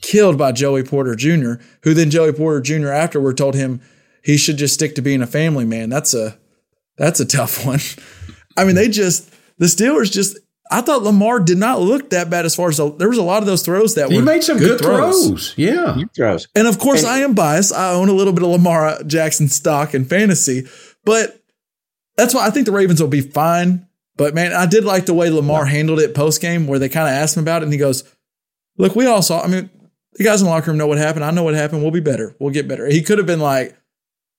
killed 0.00 0.38
by 0.38 0.52
Joey 0.52 0.82
Porter 0.84 1.14
Jr., 1.14 1.54
who 1.82 1.94
then 1.94 2.10
Joey 2.10 2.32
Porter 2.32 2.60
Jr. 2.60 2.88
afterward 2.88 3.36
told 3.36 3.54
him 3.54 3.80
he 4.22 4.36
should 4.36 4.56
just 4.56 4.74
stick 4.74 4.94
to 4.96 5.02
being 5.02 5.22
a 5.22 5.26
family 5.26 5.64
man. 5.64 5.88
That's 5.90 6.14
a 6.14 6.38
that's 6.96 7.20
a 7.20 7.24
tough 7.24 7.64
one. 7.66 7.80
I 8.56 8.64
mean, 8.64 8.74
they 8.74 8.88
just 8.88 9.30
the 9.58 9.66
Steelers 9.66 10.10
just 10.10 10.36
I 10.70 10.82
thought 10.82 11.02
Lamar 11.02 11.40
did 11.40 11.56
not 11.56 11.80
look 11.80 12.10
that 12.10 12.28
bad 12.28 12.44
as 12.44 12.54
far 12.54 12.68
as 12.68 12.76
the, 12.76 12.90
there 12.92 13.08
was 13.08 13.16
a 13.16 13.22
lot 13.22 13.42
of 13.42 13.46
those 13.46 13.62
throws 13.62 13.94
that 13.94 14.10
He 14.10 14.18
were 14.18 14.22
made 14.22 14.44
some 14.44 14.58
good, 14.58 14.78
throws. 14.80 15.54
Yeah, 15.56 15.94
He 15.94 16.04
throws. 16.14 16.46
and 16.54 16.68
of 16.68 16.78
course, 16.78 17.04
I 17.04 17.20
am 17.20 17.34
biased. 17.34 17.72
I 17.72 17.92
own 17.92 18.08
a 18.10 18.12
little 18.12 18.34
bit 18.34 18.42
of 18.42 18.50
Lamar 18.50 19.02
Jackson 19.04 19.48
stock 19.48 19.94
in 19.94 20.04
fantasy, 20.04 20.66
but 21.04 21.42
that's 22.18 22.34
why 22.34 22.46
I 22.46 22.50
think 22.50 22.66
the 22.66 22.72
Ravens 22.72 23.00
will 23.00 23.08
be 23.08 23.22
fine. 23.22 23.86
But 24.16 24.34
man, 24.34 24.52
I 24.52 24.66
did 24.66 24.84
like 24.84 25.06
the 25.06 25.14
way 25.14 25.30
Lamar 25.30 25.64
handled 25.64 26.00
it 26.00 26.14
post 26.14 26.42
game, 26.42 26.66
where 26.66 26.78
they 26.80 26.88
kind 26.88 27.06
of 27.08 27.14
asked 27.14 27.36
him 27.36 27.44
about 27.44 27.62
it, 27.62 27.66
and 27.66 27.72
he 27.72 27.78
goes, 27.78 28.02
"Look, 28.76 28.94
we 28.96 29.06
all 29.06 29.22
saw. 29.22 29.40
I 29.42 29.46
mean, 29.46 29.70
the 30.18 30.24
guys 30.24 30.40
in 30.40 30.46
the 30.46 30.50
locker 30.50 30.70
room 30.70 30.78
know 30.78 30.86
what 30.86 30.98
happened. 30.98 31.24
I 31.24 31.30
know 31.30 31.42
what 31.44 31.54
happened. 31.54 31.82
We'll 31.82 31.90
be 31.90 32.00
better. 32.00 32.34
We'll 32.38 32.52
get 32.52 32.68
better." 32.68 32.86
He 32.86 33.02
could 33.02 33.18
have 33.18 33.26
been 33.26 33.40
like, 33.40 33.76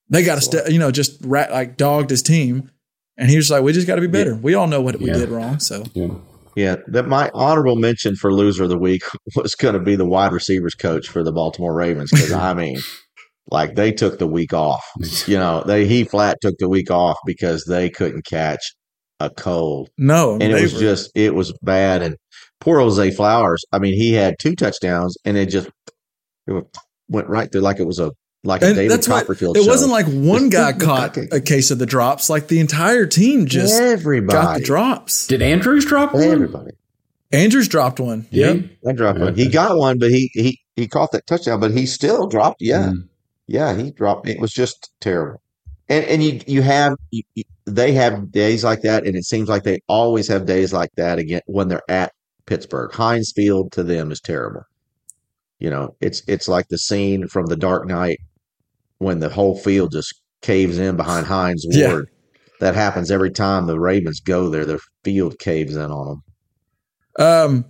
"They 0.10 0.24
got 0.24 0.36
to, 0.36 0.42
st- 0.42 0.72
you 0.72 0.80
know, 0.80 0.92
just 0.92 1.18
rat, 1.24 1.52
like 1.52 1.78
dogged 1.78 2.10
his 2.10 2.22
team," 2.22 2.70
and 3.18 3.30
he 3.30 3.38
was 3.38 3.50
like, 3.50 3.63
"We 3.63 3.74
just 3.74 3.88
got 3.88 3.96
to 3.96 4.02
be 4.02 4.08
better. 4.08 4.36
We 4.36 4.54
all 4.54 4.68
know 4.68 4.82
what 4.82 4.98
we 5.00 5.08
Yeah. 5.08 5.18
did 5.18 5.30
wrong." 5.30 5.60
So 5.60 5.84
yeah. 5.94 6.10
Yeah, 6.56 6.78
that 6.88 7.08
my 7.08 7.30
honorable 7.34 7.78
mention 7.78 8.15
for 8.15 8.34
loser 8.34 8.63
of 8.63 8.70
the 8.70 8.78
week 8.78 9.04
was 9.36 9.56
going 9.56 9.76
to 9.76 9.80
be 9.80 9.96
the 9.96 10.06
wide 10.06 10.34
receivers 10.34 10.76
coach 10.76 11.08
for 11.08 11.24
the 11.24 11.32
Baltimore 11.32 11.74
Ravens 11.74 12.12
because 12.12 12.34
I 12.34 12.54
mean, 12.54 12.80
like 13.52 13.76
they 13.76 13.92
took 13.94 14.20
the 14.20 14.28
week 14.28 14.52
off. 14.54 14.84
You 15.26 15.38
know, 15.38 15.63
they 15.65 15.86
he 15.88 16.04
flat 16.04 16.38
took 16.42 16.58
the 16.58 16.68
week 16.68 16.92
off 16.92 17.18
because 17.26 17.63
they 17.65 17.89
couldn't 17.89 18.26
catch 18.26 18.74
a 19.22 19.30
cold, 19.30 19.89
no, 19.98 20.34
and 20.34 20.44
it 20.44 20.62
was 20.62 20.74
were- 20.74 20.80
just 20.80 21.12
it 21.15 21.34
was 21.36 21.54
bad. 21.62 22.02
And 22.02 22.15
poor 22.60 22.80
Jose 22.80 23.12
Flowers, 23.12 23.63
I 23.72 23.80
mean, 23.80 23.93
he 23.93 24.13
had 24.13 24.36
two 24.39 24.56
touchdowns, 24.56 25.17
and 25.26 25.38
it 25.38 25.48
just 25.48 25.69
it 26.48 26.65
went 27.08 27.28
right 27.28 27.52
through 27.52 27.62
like 27.62 27.80
it 27.80 27.88
was 27.88 28.00
a 28.00 28.12
like 28.43 28.62
a 28.62 28.74
David 28.74 28.91
that's 28.91 29.08
why 29.08 29.19
Copperfield. 29.22 29.58
it 29.58 29.63
show. 29.63 29.69
wasn't 29.69 29.91
like 29.91 30.06
one 30.08 30.50
guy 30.50 30.72
caught 30.74 31.17
a 31.17 31.41
case 31.41 31.72
of 31.72 31.80
the 31.80 31.86
drops. 31.86 32.30
Like 32.30 32.48
the 32.48 32.60
entire 32.60 33.06
team 33.06 33.45
just 33.48 33.80
everybody, 33.80 34.34
got 34.34 34.58
the 34.60 34.63
drops. 34.63 35.28
Did 35.28 35.41
Andrews 35.41 35.86
drop 35.86 36.13
one? 36.13 36.24
everybody. 36.24 36.72
Andrews 37.32 37.67
dropped 37.67 38.00
one. 38.00 38.26
Yeah. 38.32 38.54
Yep. 38.54 38.65
I 38.88 38.91
dropped 38.93 39.19
one. 39.19 39.36
He 39.36 39.48
got 39.50 39.78
one, 39.78 40.00
but 40.00 40.10
he 40.10 40.32
he 40.34 40.60
he 40.76 40.88
caught 40.88 41.12
that 41.12 41.28
touchdown, 41.28 41.60
but 41.60 41.72
he 41.72 41.86
still 41.86 42.28
dropped. 42.28 42.62
Yeah, 42.62 42.89
Mm. 42.93 43.08
yeah, 43.48 43.76
he 43.76 43.91
dropped. 43.91 44.28
It 44.28 44.39
was 44.39 44.52
just 44.52 44.89
terrible. 45.02 45.41
And 45.89 46.06
and 46.06 46.24
you 46.24 46.39
you 46.48 46.62
have 46.62 46.95
you, 47.12 47.24
you- 47.36 47.43
they 47.65 47.91
have 47.91 48.32
days 48.32 48.63
like 48.63 48.82
that, 48.82 49.06
and 49.06 49.15
it 49.15 49.26
seems 49.26 49.48
like 49.50 49.62
they 49.63 49.82
always 49.88 50.28
have 50.30 50.48
days 50.48 50.74
like 50.74 50.89
that 50.98 51.19
again 51.19 51.41
when 51.45 51.67
they're 51.67 51.84
at 51.88 52.13
Pittsburgh. 52.50 52.92
Heinz 52.92 53.32
Field 53.36 53.72
to 53.74 53.84
them 53.84 54.12
is 54.12 54.20
terrible. 54.20 54.64
You 55.60 55.70
know, 55.70 55.96
it's 56.02 56.24
it's 56.28 56.48
like 56.48 56.68
the 56.70 56.80
scene 56.80 57.28
from 57.28 57.46
The 57.46 57.56
Dark 57.56 57.86
Knight 57.88 58.18
when 58.98 59.20
the 59.20 59.30
whole 59.30 59.56
field 59.58 59.92
just 59.92 60.20
caves 60.42 60.78
in 60.80 60.98
behind 60.98 61.26
Hines 61.38 61.66
Yeah. 61.70 61.90
Ward. 61.90 62.10
That 62.60 62.76
happens 62.76 63.12
every 63.12 63.32
time 63.32 63.68
the 63.68 63.80
Ravens 63.80 64.20
go 64.20 64.50
there. 64.50 64.66
The 64.66 64.80
field 65.04 65.38
caves 65.40 65.76
in 65.76 65.92
on 65.92 66.22
them. 67.18 67.26
Um, 67.26 67.66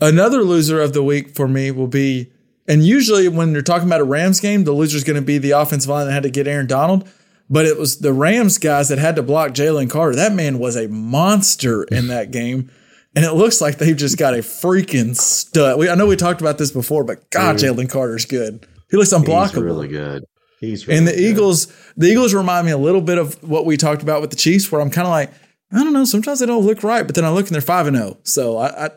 another 0.00 0.42
loser 0.42 0.80
of 0.80 0.92
the 0.94 1.02
week 1.02 1.34
for 1.34 1.46
me 1.48 1.70
will 1.70 1.88
be, 1.88 2.30
and 2.68 2.84
usually 2.84 3.28
when 3.28 3.52
you're 3.52 3.60
talking 3.62 3.86
about 3.88 4.00
a 4.00 4.04
Rams 4.04 4.40
game, 4.40 4.64
the 4.64 4.72
loser 4.72 4.96
is 4.96 5.04
going 5.04 5.16
to 5.20 5.22
be 5.26 5.36
the 5.38 5.50
offensive 5.50 5.90
line 5.90 6.06
that 6.06 6.12
had 6.12 6.22
to 6.22 6.30
get 6.30 6.46
Aaron 6.46 6.66
Donald. 6.66 7.06
But 7.50 7.66
it 7.66 7.76
was 7.78 7.98
the 7.98 8.12
Rams 8.12 8.58
guys 8.58 8.88
that 8.90 8.98
had 8.98 9.16
to 9.16 9.22
block 9.22 9.50
Jalen 9.50 9.90
Carter. 9.90 10.14
That 10.16 10.32
man 10.34 10.58
was 10.58 10.76
a 10.76 10.88
monster 10.88 11.82
in 11.84 12.06
that 12.06 12.30
game. 12.30 12.70
And 13.16 13.24
it 13.24 13.32
looks 13.32 13.60
like 13.60 13.78
they've 13.78 13.96
just 13.96 14.18
got 14.18 14.34
a 14.34 14.38
freaking 14.38 15.16
stud. 15.16 15.78
We, 15.78 15.88
I 15.88 15.94
know 15.96 16.06
we 16.06 16.16
talked 16.16 16.40
about 16.40 16.58
this 16.58 16.70
before, 16.70 17.02
but 17.02 17.28
God, 17.30 17.56
Jalen 17.56 17.90
Carter's 17.90 18.24
good. 18.24 18.66
He 18.90 18.96
looks 18.96 19.12
unblockable. 19.12 19.54
He's 19.54 19.56
really 19.62 19.88
good. 19.88 20.24
He's 20.60 20.86
really 20.86 20.98
And 20.98 21.08
the 21.08 21.12
good. 21.12 21.20
Eagles, 21.20 21.66
the 21.96 22.06
Eagles 22.08 22.34
remind 22.34 22.66
me 22.66 22.72
a 22.72 22.78
little 22.78 23.00
bit 23.00 23.18
of 23.18 23.42
what 23.42 23.66
we 23.66 23.76
talked 23.76 24.02
about 24.02 24.20
with 24.20 24.30
the 24.30 24.36
Chiefs, 24.36 24.70
where 24.70 24.80
I'm 24.80 24.90
kind 24.90 25.06
of 25.06 25.10
like, 25.10 25.32
I 25.72 25.82
don't 25.82 25.92
know, 25.92 26.04
sometimes 26.04 26.38
they 26.40 26.46
don't 26.46 26.64
look 26.64 26.82
right, 26.84 27.04
but 27.04 27.14
then 27.14 27.24
I 27.24 27.30
look 27.30 27.46
and 27.46 27.54
they're 27.54 27.60
five 27.62 27.86
and 27.86 27.96
zero. 27.96 28.18
So 28.22 28.58
I, 28.58 28.86
I, 28.86 28.90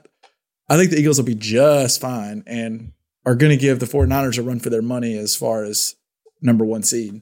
I 0.69 0.78
think 0.78 0.91
the 0.91 0.99
Eagles 0.99 1.17
will 1.17 1.26
be 1.26 1.36
just 1.36 2.02
fine 2.02 2.43
and 2.45 2.91
are 3.26 3.36
going 3.36 3.52
to 3.52 3.58
give 3.58 3.80
the 3.80 3.86
49ers 3.86 4.38
a 4.38 4.41
run 4.41 4.60
for 4.60 4.69
their 4.69 4.82
money 4.82 5.17
as 5.17 5.36
far 5.36 5.63
as 5.63 5.95
number 6.41 6.65
one 6.65 6.84
seed. 6.84 7.21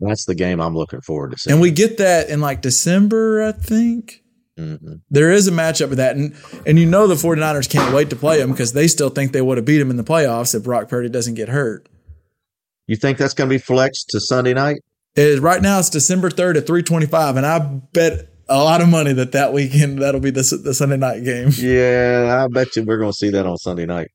That's 0.00 0.26
the 0.26 0.34
game 0.34 0.60
I'm 0.60 0.76
looking 0.76 1.00
forward 1.00 1.32
to 1.32 1.38
seeing. 1.38 1.54
And 1.54 1.62
we 1.62 1.70
get 1.70 1.98
that 1.98 2.28
in 2.28 2.40
like 2.40 2.60
December, 2.62 3.42
I 3.44 3.52
think. 3.52 4.22
Mhm. 4.58 5.00
There 5.10 5.30
is 5.30 5.46
a 5.46 5.50
matchup 5.52 5.90
with 5.90 5.98
that. 5.98 6.16
And, 6.16 6.34
and 6.66 6.78
you 6.78 6.86
know 6.86 7.06
the 7.06 7.14
49ers 7.14 7.68
can't 7.68 7.92
wait 7.94 8.08
to 8.10 8.16
play 8.16 8.38
them 8.38 8.50
because 8.52 8.72
they 8.72 8.88
still 8.88 9.10
think 9.10 9.32
they 9.32 9.42
would 9.42 9.58
have 9.58 9.66
beat 9.66 9.78
them 9.78 9.90
in 9.90 9.96
the 9.98 10.04
playoffs 10.04 10.54
if 10.54 10.62
Brock 10.64 10.88
Purdy 10.88 11.08
doesn't 11.10 11.34
get 11.34 11.48
hurt. 11.50 11.88
You 12.86 12.96
think 12.96 13.18
that's 13.18 13.34
going 13.34 13.50
to 13.50 13.54
be 13.54 13.58
flexed 13.58 14.08
to 14.10 14.20
Sunday 14.20 14.54
night? 14.54 14.76
It 15.14 15.26
is, 15.26 15.40
right 15.40 15.60
now 15.60 15.78
it's 15.78 15.90
December 15.90 16.30
3rd 16.30 16.56
at 16.56 16.66
325, 16.66 17.36
and 17.36 17.44
I 17.46 17.58
bet 17.92 18.28
a 18.48 18.58
lot 18.62 18.80
of 18.80 18.88
money 18.88 19.12
that 19.14 19.32
that 19.32 19.52
weekend 19.52 20.00
that'll 20.00 20.20
be 20.20 20.30
the, 20.30 20.42
the 20.62 20.72
Sunday 20.72 20.96
night 20.96 21.24
game. 21.24 21.48
Yeah, 21.58 22.44
I 22.44 22.52
bet 22.52 22.76
you 22.76 22.84
we're 22.84 22.98
going 22.98 23.10
to 23.12 23.16
see 23.16 23.30
that 23.30 23.44
on 23.46 23.56
Sunday 23.58 23.86
night. 23.86 24.10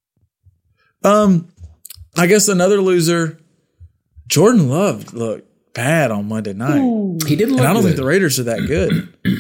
Um, 1.04 1.50
I 2.18 2.28
guess 2.28 2.48
another 2.48 2.82
loser, 2.82 3.39
Jordan 4.28 4.70
Love 4.70 5.14
looked 5.14 5.48
bad 5.74 6.12
on 6.12 6.28
Monday 6.28 6.54
night. 6.54 6.82
He 7.28 7.36
didn't 7.36 7.52
look 7.56 7.60
And 7.62 7.68
I 7.68 7.74
don't 7.74 7.82
good. 7.82 7.89
think 7.89 7.98
the 7.98 8.06
Raiders 8.06 8.39
are 8.39 8.44
that 8.44 8.66
good. 8.68 9.14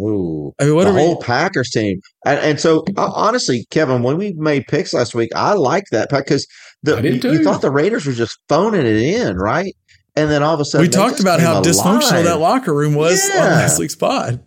Ooh, 0.00 0.52
I 0.58 0.64
mean, 0.64 0.74
what 0.74 0.84
the 0.84 0.90
are 0.90 0.94
we- 0.94 1.00
whole 1.00 1.20
Packers 1.20 1.70
team, 1.70 2.00
and, 2.24 2.38
and 2.40 2.60
so 2.60 2.84
uh, 2.96 3.10
honestly, 3.14 3.66
Kevin, 3.70 4.02
when 4.02 4.16
we 4.16 4.32
made 4.36 4.66
picks 4.66 4.94
last 4.94 5.14
week, 5.14 5.30
I 5.36 5.52
liked 5.52 5.88
that 5.92 6.08
because 6.10 6.46
the 6.82 7.00
you, 7.02 7.32
you 7.32 7.44
thought 7.44 7.60
the 7.60 7.70
Raiders 7.70 8.06
were 8.06 8.12
just 8.12 8.38
phoning 8.48 8.86
it 8.86 8.96
in, 8.96 9.36
right? 9.36 9.74
and 10.16 10.30
then 10.30 10.42
all 10.42 10.54
of 10.54 10.60
a 10.60 10.64
sudden 10.64 10.86
we 10.86 10.88
talked 10.88 11.20
about 11.20 11.40
how 11.40 11.60
dysfunctional 11.60 12.22
that 12.24 12.38
locker 12.38 12.72
room 12.72 12.94
was 12.94 13.20
on 13.30 13.36
last 13.38 13.78
week's 13.78 13.96
pod. 13.96 14.40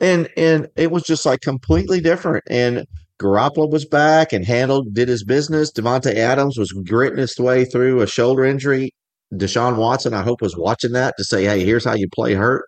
and 0.00 0.28
and 0.36 0.68
it 0.76 0.90
was 0.90 1.02
just 1.02 1.26
like 1.26 1.40
completely 1.40 2.00
different. 2.00 2.44
And 2.48 2.86
Garoppolo 3.20 3.68
was 3.68 3.84
back 3.84 4.32
and 4.32 4.44
handled 4.44 4.94
did 4.94 5.08
his 5.08 5.24
business. 5.24 5.72
Davante 5.72 6.14
Adams 6.14 6.56
was 6.56 6.70
gritting 6.70 7.18
his 7.18 7.36
way 7.38 7.64
through 7.64 8.00
a 8.00 8.06
shoulder 8.06 8.44
injury. 8.44 8.92
Deshaun 9.34 9.76
Watson, 9.76 10.14
I 10.14 10.22
hope, 10.22 10.40
was 10.40 10.56
watching 10.56 10.92
that 10.92 11.14
to 11.18 11.24
say, 11.24 11.44
"Hey, 11.44 11.64
here's 11.64 11.84
how 11.84 11.94
you 11.94 12.08
play 12.14 12.34
hurt." 12.34 12.64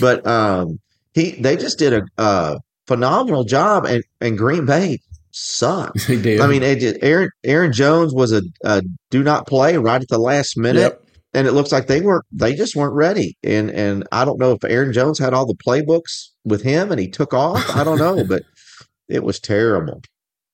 But 0.00 0.26
um, 0.26 0.78
he 1.14 1.32
they 1.32 1.56
just 1.56 1.78
did 1.78 1.92
a, 1.92 2.02
uh 2.18 2.58
phenomenal 2.86 3.44
job, 3.44 3.84
and 3.84 4.02
and 4.20 4.36
Green 4.38 4.66
Bay 4.66 4.98
sucked. 5.30 5.98
They 6.08 6.20
did. 6.20 6.40
I 6.40 6.46
mean, 6.48 6.62
it 6.62 6.80
just, 6.80 6.96
Aaron 7.02 7.30
Aaron 7.44 7.72
Jones 7.72 8.12
was 8.14 8.32
a, 8.32 8.42
a 8.64 8.82
do 9.10 9.22
not 9.22 9.46
play 9.46 9.76
right 9.76 10.00
at 10.02 10.08
the 10.08 10.18
last 10.18 10.56
minute, 10.56 10.80
Yep. 10.80 11.02
and 11.34 11.46
it 11.46 11.52
looks 11.52 11.70
like 11.72 11.86
they 11.86 12.00
weren't 12.00 12.24
they 12.32 12.54
just 12.54 12.74
weren't 12.76 12.94
ready. 12.94 13.36
And 13.44 13.70
and 13.70 14.06
I 14.12 14.24
don't 14.24 14.38
know 14.40 14.52
if 14.52 14.64
Aaron 14.64 14.92
Jones 14.92 15.18
had 15.18 15.32
all 15.34 15.46
the 15.46 15.54
playbooks 15.54 16.28
with 16.44 16.62
him 16.62 16.90
and 16.90 17.00
he 17.00 17.08
took 17.08 17.32
off. 17.34 17.64
I 17.76 17.84
don't 17.84 17.98
know, 17.98 18.24
but 18.24 18.42
it 19.08 19.22
was 19.22 19.38
terrible. 19.40 20.00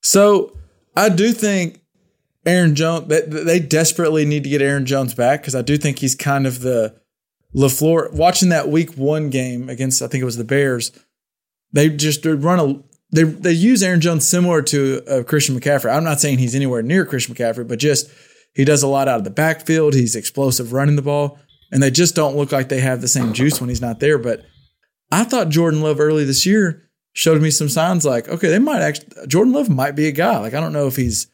So 0.03 0.57
I 0.97 1.09
do 1.09 1.33
think 1.33 1.81
Aaron 2.45 2.75
Jones 2.75 3.09
that 3.09 3.31
they 3.31 3.59
desperately 3.61 4.25
need 4.25 4.45
to 4.45 4.51
get 4.51 4.63
Aaron 4.63 4.87
Jones 4.87 5.15
back 5.15 5.41
because 5.41 5.55
I 5.55 5.63
do 5.63 5.77
think 5.79 5.99
he's 5.99 6.15
kind 6.15 6.47
of 6.47 6.61
the 6.61 6.95
Lafleur. 7.57 8.13
Watching 8.13 8.51
that 8.51 8.69
Week 8.69 8.95
One 8.95 9.31
game 9.31 9.69
against 9.69 10.03
I 10.03 10.09
think 10.09 10.23
it 10.23 10.27
was 10.27 10.37
the 10.37 10.45
Bears, 10.45 10.93
they 11.73 11.89
just 11.89 12.25
run 12.25 12.61
a 12.61 12.83
they 13.11 13.23
they 13.23 13.53
use 13.53 13.83
Aaron 13.83 14.01
Jones 14.01 14.27
similar 14.27 14.63
to 14.63 15.03
uh, 15.09 15.23
Christian 15.23 15.59
McCaffrey. 15.59 15.95
I'm 15.95 16.05
not 16.05 16.21
saying 16.21 16.39
he's 16.39 16.55
anywhere 16.55 16.83
near 16.83 17.05
Christian 17.05 17.35
McCaffrey, 17.35 17.67
but 17.67 17.79
just 17.79 18.11
he 18.55 18.65
does 18.65 18.83
a 18.83 18.89
lot 18.89 19.09
out 19.09 19.19
of 19.19 19.25
the 19.25 19.31
backfield. 19.31 19.95
He's 19.95 20.17
explosive 20.17 20.73
running 20.73 20.97
the 20.97 21.03
ball, 21.03 21.39
and 21.73 21.83
they 21.83 21.91
just 21.91 22.15
don't 22.15 22.37
look 22.37 22.53
like 22.53 22.69
they 22.69 22.81
have 22.81 23.01
the 23.01 23.09
same 23.09 23.33
juice 23.33 23.61
when 23.61 23.69
he's 23.69 23.81
not 23.81 24.01
there. 24.01 24.19
But 24.19 24.45
I 25.11 25.25
thought 25.25 25.49
Jordan 25.49 25.81
Love 25.81 26.01
early 26.01 26.25
this 26.25 26.47
year 26.47 26.83
showed 27.13 27.41
me 27.41 27.51
some 27.51 27.69
signs 27.69 28.05
like, 28.05 28.29
okay, 28.29 28.49
they 28.49 28.59
might 28.59 28.83
actually, 28.83 29.27
Jordan 29.27 29.55
Love 29.55 29.71
might 29.71 29.97
be 29.97 30.07
a 30.07 30.13
guy. 30.13 30.39
Like, 30.39 30.55
I 30.55 30.61
don't 30.61 30.73
know 30.73 30.87
if 30.87 30.97
he's 30.97 31.29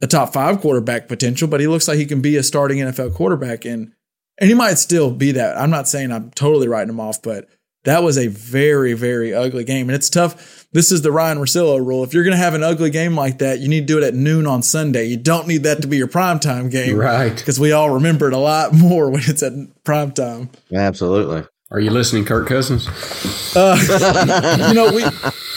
a 0.00 0.06
top 0.06 0.32
five 0.32 0.60
quarterback 0.60 1.08
potential, 1.08 1.46
but 1.48 1.60
he 1.60 1.66
looks 1.66 1.88
like 1.88 1.98
he 1.98 2.06
can 2.06 2.22
be 2.22 2.36
a 2.36 2.42
starting 2.42 2.78
NFL 2.78 3.14
quarterback. 3.14 3.64
And, 3.64 3.92
and 4.40 4.48
he 4.48 4.54
might 4.54 4.78
still 4.78 5.10
be 5.10 5.32
that. 5.32 5.56
I'm 5.56 5.70
not 5.70 5.88
saying 5.88 6.10
I'm 6.10 6.30
totally 6.30 6.66
writing 6.66 6.90
him 6.90 7.00
off, 7.00 7.22
but 7.22 7.48
that 7.84 8.02
was 8.02 8.18
a 8.18 8.26
very, 8.26 8.92
very 8.92 9.32
ugly 9.34 9.64
game. 9.64 9.88
And 9.88 9.96
it's 9.96 10.10
tough. 10.10 10.66
This 10.72 10.92
is 10.92 11.02
the 11.02 11.12
Ryan 11.12 11.38
Russillo 11.38 11.84
rule. 11.84 12.04
If 12.04 12.12
you're 12.12 12.24
going 12.24 12.36
to 12.36 12.42
have 12.42 12.54
an 12.54 12.62
ugly 12.62 12.90
game 12.90 13.14
like 13.14 13.38
that, 13.38 13.60
you 13.60 13.68
need 13.68 13.80
to 13.80 13.86
do 13.86 13.98
it 13.98 14.04
at 14.04 14.14
noon 14.14 14.46
on 14.46 14.62
Sunday. 14.62 15.04
You 15.06 15.16
don't 15.16 15.46
need 15.46 15.62
that 15.64 15.82
to 15.82 15.88
be 15.88 15.96
your 15.96 16.08
primetime 16.08 16.70
game. 16.70 16.96
Right. 16.96 17.34
Because 17.34 17.58
we 17.58 17.72
all 17.72 17.90
remember 17.90 18.28
it 18.28 18.34
a 18.34 18.38
lot 18.38 18.72
more 18.74 19.10
when 19.10 19.22
it's 19.24 19.42
at 19.42 19.52
primetime. 19.84 20.48
Absolutely. 20.72 21.44
Are 21.72 21.78
you 21.78 21.90
listening, 21.90 22.24
Kirk 22.24 22.48
Cousins? 22.48 22.86
you 23.54 24.74
know, 24.74 24.92
we 24.92 25.04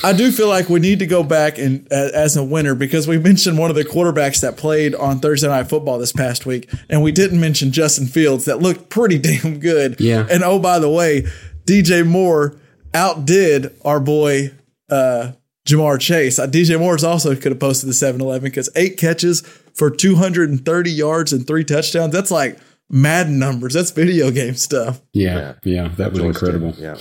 I 0.04 0.14
do 0.14 0.32
feel 0.32 0.48
like 0.48 0.70
we 0.70 0.80
need 0.80 1.00
to 1.00 1.08
go 1.08 1.24
back 1.24 1.58
and 1.58 1.88
uh, 1.92 2.10
as 2.14 2.38
a 2.38 2.44
winner 2.44 2.76
because 2.76 3.08
we 3.08 3.18
mentioned 3.18 3.58
one 3.58 3.72
of 3.72 3.76
the 3.76 3.84
quarterbacks 3.84 4.42
that 4.42 4.56
played 4.56 4.94
on 4.94 5.20
Thursday 5.20 5.48
Night 5.48 5.70
Football 5.70 5.98
this 5.98 6.12
past 6.12 6.46
week, 6.46 6.70
and 6.88 7.02
we 7.02 7.12
didn't 7.12 7.40
mention 7.40 7.72
Justin 7.72 8.06
Fields 8.06 8.46
that 8.46 8.60
looked 8.60 8.90
pretty 8.90 9.18
damn 9.18 9.60
good. 9.60 10.00
Yeah. 10.00 10.28
And 10.30 10.44
oh, 10.44 10.60
by 10.60 10.78
the 10.78 10.90
way, 10.90 11.24
DJ 11.66 12.06
Moore 12.06 12.58
outdid 12.94 13.74
our 13.84 14.00
boy 14.00 14.52
uh, 14.92 15.32
Ja'Marr 15.66 16.00
Chase. 16.00 16.38
Uh, 16.38 16.46
DJ 16.46 16.78
Moore's 16.80 17.04
also 17.04 17.34
could 17.36 17.54
have 17.54 17.60
posted 17.60 17.90
the 17.90 17.94
7-Eleven 17.94 18.44
because 18.44 18.70
eight 18.76 18.98
catches 18.98 19.42
for 19.74 19.90
230 19.90 20.92
yards 20.92 21.34
and 21.34 21.48
three 21.48 21.64
touchdowns. 21.64 22.14
That's 22.14 22.30
like 22.30 22.60
Madden 22.96 23.40
numbers. 23.40 23.74
That's 23.74 23.90
video 23.90 24.30
game 24.30 24.54
stuff. 24.54 25.02
Yeah, 25.14 25.56
yeah, 25.64 25.88
that 25.98 26.12
was 26.12 26.22
incredible. 26.22 26.76
Yeah. 26.78 26.98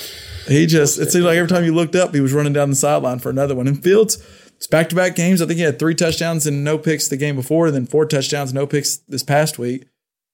He 0.48 0.64
just, 0.64 0.98
it 0.98 1.12
seemed 1.12 1.26
like 1.26 1.36
every 1.36 1.48
time 1.50 1.64
you 1.64 1.74
looked 1.74 1.94
up, 1.94 2.14
he 2.14 2.20
was 2.22 2.32
running 2.32 2.54
down 2.54 2.70
the 2.70 2.76
sideline 2.76 3.18
for 3.18 3.28
another 3.28 3.54
one. 3.54 3.68
And 3.68 3.82
Fields, 3.82 4.16
it's 4.56 4.66
back 4.66 4.88
to 4.88 4.96
back 4.96 5.14
games. 5.16 5.42
I 5.42 5.46
think 5.46 5.58
he 5.58 5.64
had 5.64 5.78
three 5.78 5.94
touchdowns 5.94 6.46
and 6.46 6.64
no 6.64 6.78
picks 6.78 7.08
the 7.08 7.18
game 7.18 7.36
before, 7.36 7.66
and 7.66 7.74
then 7.74 7.84
four 7.86 8.06
touchdowns, 8.06 8.54
no 8.54 8.66
picks 8.66 8.96
this 9.08 9.22
past 9.22 9.58
week. 9.58 9.84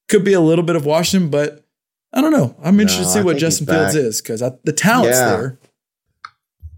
Could 0.08 0.24
be 0.24 0.32
a 0.32 0.40
little 0.40 0.64
bit 0.64 0.76
of 0.76 0.86
Washington, 0.86 1.28
but 1.28 1.66
I 2.12 2.20
don't 2.20 2.30
know. 2.32 2.54
I'm 2.62 2.78
interested 2.78 3.02
No, 3.02 3.06
to 3.08 3.12
see 3.14 3.18
I 3.18 3.22
what 3.24 3.36
Justin 3.38 3.66
Fields 3.66 3.94
back. 3.94 4.02
is 4.02 4.22
because 4.22 4.40
the 4.62 4.72
talent's 4.72 5.18
Yeah. 5.18 5.36
there. 5.36 5.58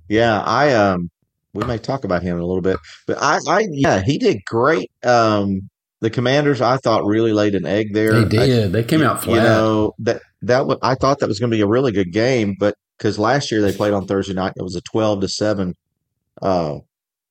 Yeah, 0.08 0.40
I 0.40 0.72
um 0.72 1.10
we 1.52 1.64
may 1.64 1.78
talk 1.78 2.04
about 2.04 2.22
him 2.22 2.36
in 2.36 2.42
a 2.42 2.46
little 2.46 2.62
bit. 2.62 2.78
But 3.06 3.18
I 3.20 3.38
I 3.46 3.66
yeah, 3.70 4.00
he 4.02 4.16
did 4.18 4.44
great. 4.46 4.90
Um 5.04 5.68
the 6.00 6.10
commanders 6.10 6.60
I 6.60 6.76
thought 6.78 7.04
really 7.04 7.32
laid 7.32 7.54
an 7.54 7.66
egg 7.66 7.92
there. 7.94 8.24
They 8.24 8.38
I- 8.38 8.46
did. 8.46 8.72
they 8.72 8.84
came 8.84 9.02
out 9.02 9.22
flat. 9.22 9.36
You 9.36 9.42
know 9.42 9.94
that 10.00 10.22
that 10.42 10.78
I 10.82 10.94
thought 10.94 11.18
that 11.20 11.28
was 11.28 11.38
going 11.38 11.50
to 11.50 11.56
be 11.56 11.62
a 11.62 11.66
really 11.66 11.92
good 11.92 12.12
game, 12.12 12.56
but 12.58 12.74
because 12.96 13.18
last 13.18 13.50
year 13.50 13.60
they 13.62 13.72
played 13.72 13.92
on 13.92 14.06
Thursday 14.06 14.34
night, 14.34 14.54
it 14.56 14.62
was 14.62 14.76
a 14.76 14.80
twelve 14.82 15.20
to 15.20 15.28
seven 15.28 15.74
uh, 16.42 16.78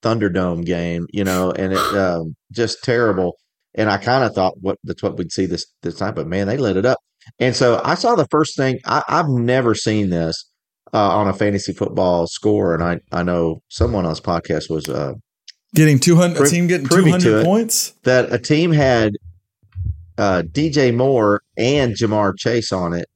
Thunderdome 0.01 0.65
game. 0.65 1.07
You 1.11 1.23
know, 1.23 1.51
and 1.51 1.73
it 1.73 1.97
um, 1.97 2.35
just 2.51 2.83
terrible. 2.83 3.37
And 3.75 3.89
I 3.89 3.97
kind 3.97 4.23
of 4.23 4.33
thought 4.33 4.55
what 4.61 4.77
that's 4.83 5.03
what 5.03 5.17
we'd 5.17 5.31
see 5.31 5.45
this 5.45 5.65
this 5.81 5.95
time, 5.95 6.15
but 6.15 6.27
man, 6.27 6.47
they 6.47 6.57
lit 6.57 6.77
it 6.77 6.85
up. 6.85 6.99
And 7.37 7.55
so 7.55 7.79
I 7.83 7.95
saw 7.95 8.15
the 8.15 8.27
first 8.31 8.57
thing. 8.57 8.79
I, 8.85 9.03
I've 9.07 9.29
never 9.29 9.75
seen 9.75 10.09
this 10.09 10.49
uh, 10.93 11.17
on 11.17 11.27
a 11.27 11.33
fantasy 11.33 11.73
football 11.73 12.25
score, 12.27 12.73
and 12.73 12.83
I 12.83 12.99
I 13.11 13.23
know 13.23 13.61
someone 13.69 14.05
on 14.05 14.11
this 14.11 14.19
podcast 14.19 14.69
was 14.69 14.89
uh, 14.89 15.13
Getting 15.75 15.99
200, 15.99 16.35
a 16.35 16.39
Pri- 16.39 16.49
team 16.49 16.67
getting 16.67 16.87
200 16.87 17.45
points. 17.45 17.91
that 18.03 18.33
a 18.33 18.39
team 18.39 18.71
had 18.71 19.13
uh, 20.17 20.43
DJ 20.45 20.95
Moore 20.95 21.41
and 21.57 21.93
Ja'Marr 21.93 22.37
Chase 22.37 22.71
on 22.71 22.93
it 22.93 23.07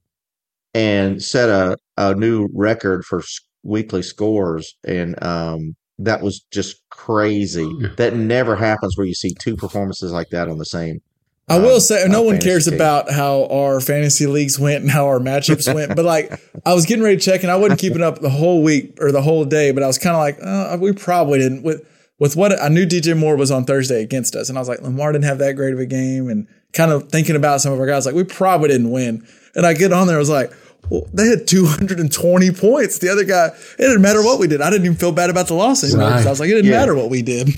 and 0.72 1.22
set 1.22 1.48
a, 1.48 1.76
a 1.96 2.14
new 2.14 2.48
record 2.54 3.04
for 3.04 3.22
weekly 3.62 4.02
scores. 4.02 4.76
And 4.84 5.20
um, 5.22 5.76
that 5.98 6.22
was 6.22 6.44
just 6.50 6.82
crazy. 6.90 7.68
That 7.96 8.14
never 8.14 8.56
happens 8.56 8.96
where 8.96 9.06
you 9.06 9.14
see 9.14 9.34
two 9.38 9.56
performances 9.56 10.12
like 10.12 10.30
that 10.30 10.48
on 10.48 10.58
the 10.58 10.64
same. 10.64 11.00
I 11.48 11.56
um, 11.56 11.62
will 11.62 11.80
say, 11.80 12.06
no 12.08 12.22
uh, 12.22 12.26
one 12.26 12.40
cares 12.40 12.64
team. 12.64 12.74
about 12.74 13.10
how 13.10 13.46
our 13.46 13.80
fantasy 13.80 14.26
leagues 14.26 14.58
went 14.58 14.82
and 14.82 14.90
how 14.90 15.06
our 15.06 15.18
matchups 15.18 15.72
went. 15.74 15.94
But 15.94 16.04
like, 16.04 16.32
I 16.64 16.72
was 16.72 16.86
getting 16.86 17.04
ready 17.04 17.18
to 17.18 17.22
check, 17.22 17.42
and 17.42 17.52
I 17.52 17.56
wasn't 17.56 17.80
keeping 17.80 18.02
up 18.02 18.20
the 18.20 18.30
whole 18.30 18.62
week 18.62 18.96
or 18.98 19.12
the 19.12 19.20
whole 19.20 19.44
day. 19.44 19.70
But 19.70 19.82
I 19.82 19.86
was 19.86 19.98
kind 19.98 20.16
of 20.16 20.20
like, 20.20 20.38
uh, 20.42 20.78
we 20.80 20.92
probably 20.92 21.40
didn't. 21.40 21.62
With 21.62 21.86
with 22.24 22.36
what 22.36 22.58
I 22.60 22.68
knew, 22.68 22.86
DJ 22.86 23.14
Moore 23.16 23.36
was 23.36 23.50
on 23.50 23.64
Thursday 23.66 24.02
against 24.02 24.34
us, 24.34 24.48
and 24.48 24.56
I 24.56 24.60
was 24.60 24.68
like, 24.68 24.80
Lamar 24.80 25.12
didn't 25.12 25.26
have 25.26 25.38
that 25.38 25.52
great 25.56 25.74
of 25.74 25.78
a 25.78 25.86
game, 25.86 26.28
and 26.28 26.48
kind 26.72 26.90
of 26.90 27.10
thinking 27.10 27.36
about 27.36 27.60
some 27.60 27.72
of 27.72 27.78
our 27.78 27.86
guys, 27.86 28.06
like 28.06 28.14
we 28.14 28.24
probably 28.24 28.68
didn't 28.68 28.90
win. 28.90 29.26
And 29.54 29.66
I 29.66 29.74
get 29.74 29.92
on 29.92 30.06
there, 30.06 30.16
I 30.16 30.18
was 30.18 30.30
like. 30.30 30.50
Well, 30.90 31.08
they 31.14 31.28
had 31.28 31.46
220 31.46 32.50
points. 32.50 32.98
The 32.98 33.08
other 33.08 33.24
guy, 33.24 33.46
it 33.46 33.78
didn't 33.78 34.02
matter 34.02 34.22
what 34.22 34.38
we 34.38 34.46
did. 34.46 34.60
I 34.60 34.68
didn't 34.68 34.84
even 34.84 34.98
feel 34.98 35.12
bad 35.12 35.30
about 35.30 35.46
the 35.46 35.54
loss 35.54 35.82
anymore. 35.82 36.10
'cause 36.10 36.26
I 36.26 36.28
was 36.28 36.40
like, 36.40 36.50
it 36.50 36.56
didn't 36.56 36.70
Yeah. 36.70 36.78
matter 36.78 36.94
what 36.94 37.08
we 37.08 37.22
did. 37.22 37.48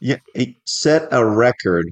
Yeah, 0.00 0.16
he 0.34 0.56
set 0.64 1.06
a 1.12 1.24
record 1.24 1.86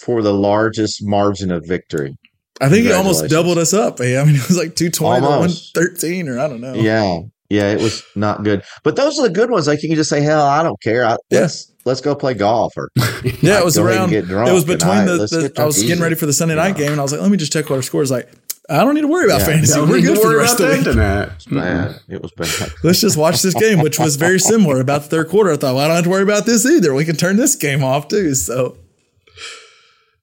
for 0.00 0.22
the 0.22 0.32
largest 0.34 1.04
margin 1.04 1.52
of 1.52 1.64
victory. 1.64 2.16
I 2.60 2.68
think 2.68 2.84
he 2.86 2.90
almost 2.90 3.28
doubled 3.28 3.58
us 3.58 3.72
up. 3.72 4.00
I 4.00 4.06
mean, 4.24 4.34
it 4.34 4.48
was 4.48 4.56
like 4.58 4.74
220 4.74 5.20
to 5.20 5.26
113, 5.26 6.28
or 6.28 6.40
I 6.40 6.48
don't 6.48 6.60
know. 6.60 6.74
Yeah, 6.74 7.20
yeah, 7.50 7.70
it 7.72 7.80
was 7.80 8.02
not 8.14 8.42
good. 8.44 8.62
But 8.82 8.96
those 8.96 9.18
are 9.18 9.22
the 9.28 9.34
good 9.34 9.50
ones. 9.50 9.66
Like 9.66 9.82
you 9.82 9.88
can 9.88 9.96
just 9.96 10.10
say, 10.10 10.20
"Hell, 10.20 10.42
I 10.44 10.62
don't 10.62 10.80
care. 10.80 11.04
I, 11.04 11.16
Yeah. 11.30 11.40
Let's 11.42 11.72
let's 11.84 12.00
go 12.00 12.14
play 12.14 12.34
golf." 12.34 12.72
Or 12.76 12.90
Yeah, 13.40 13.58
it 13.60 13.64
was 13.64 13.76
Go 13.76 13.82
ahead 13.86 13.92
and 13.94 14.00
around. 14.00 14.10
get 14.10 14.26
drunk 14.26 14.48
It 14.48 14.52
was 14.52 14.64
between 14.64 14.90
I- 14.92 15.04
the. 15.04 15.16
the 15.16 15.52
I 15.58 15.64
was 15.64 15.76
drunk 15.76 15.88
getting 15.88 16.02
ready 16.02 16.14
for 16.16 16.26
the 16.26 16.32
Sunday 16.32 16.54
night 16.56 16.78
Yeah. 16.78 16.84
game, 16.84 16.92
and 16.92 17.00
I 17.00 17.02
was 17.02 17.12
like, 17.12 17.20
"Let 17.20 17.30
me 17.30 17.36
just 17.36 17.52
check 17.52 17.68
what 17.70 17.76
our 17.76 17.82
scores." 17.82 18.10
Like, 18.10 18.28
I 18.68 18.82
don't 18.84 18.94
need 18.94 19.02
to 19.02 19.08
worry 19.08 19.26
about 19.26 19.40
Yeah. 19.40 19.46
fantasy. 19.46 19.74
Don't 19.74 19.88
We're 19.88 20.00
good 20.00 20.18
for 20.18 20.28
the 20.30 20.36
rest 20.36 20.58
of 20.58 20.68
the 20.68 20.74
week. 20.74 20.84
tonight. 20.84 21.30
bad. 21.50 22.00
It 22.08 22.20
was 22.20 22.32
bad. 22.32 22.72
Let's 22.82 23.00
just 23.00 23.16
watch 23.16 23.40
this 23.42 23.54
game, 23.54 23.80
which 23.80 23.98
was 24.00 24.16
very 24.16 24.40
similar 24.40 24.80
about 24.80 25.02
the 25.04 25.08
third 25.08 25.28
quarter. 25.28 25.52
I 25.52 25.56
thought, 25.56 25.76
well, 25.76 25.84
I 25.84 25.86
don't 25.86 25.94
have 25.96 26.04
to 26.04 26.10
worry 26.10 26.24
about 26.24 26.46
this 26.46 26.66
either. 26.66 26.92
We 26.92 27.04
can 27.04 27.14
turn 27.16 27.36
this 27.36 27.54
game 27.54 27.84
off 27.84 28.08
too. 28.08 28.34
So, 28.34 28.76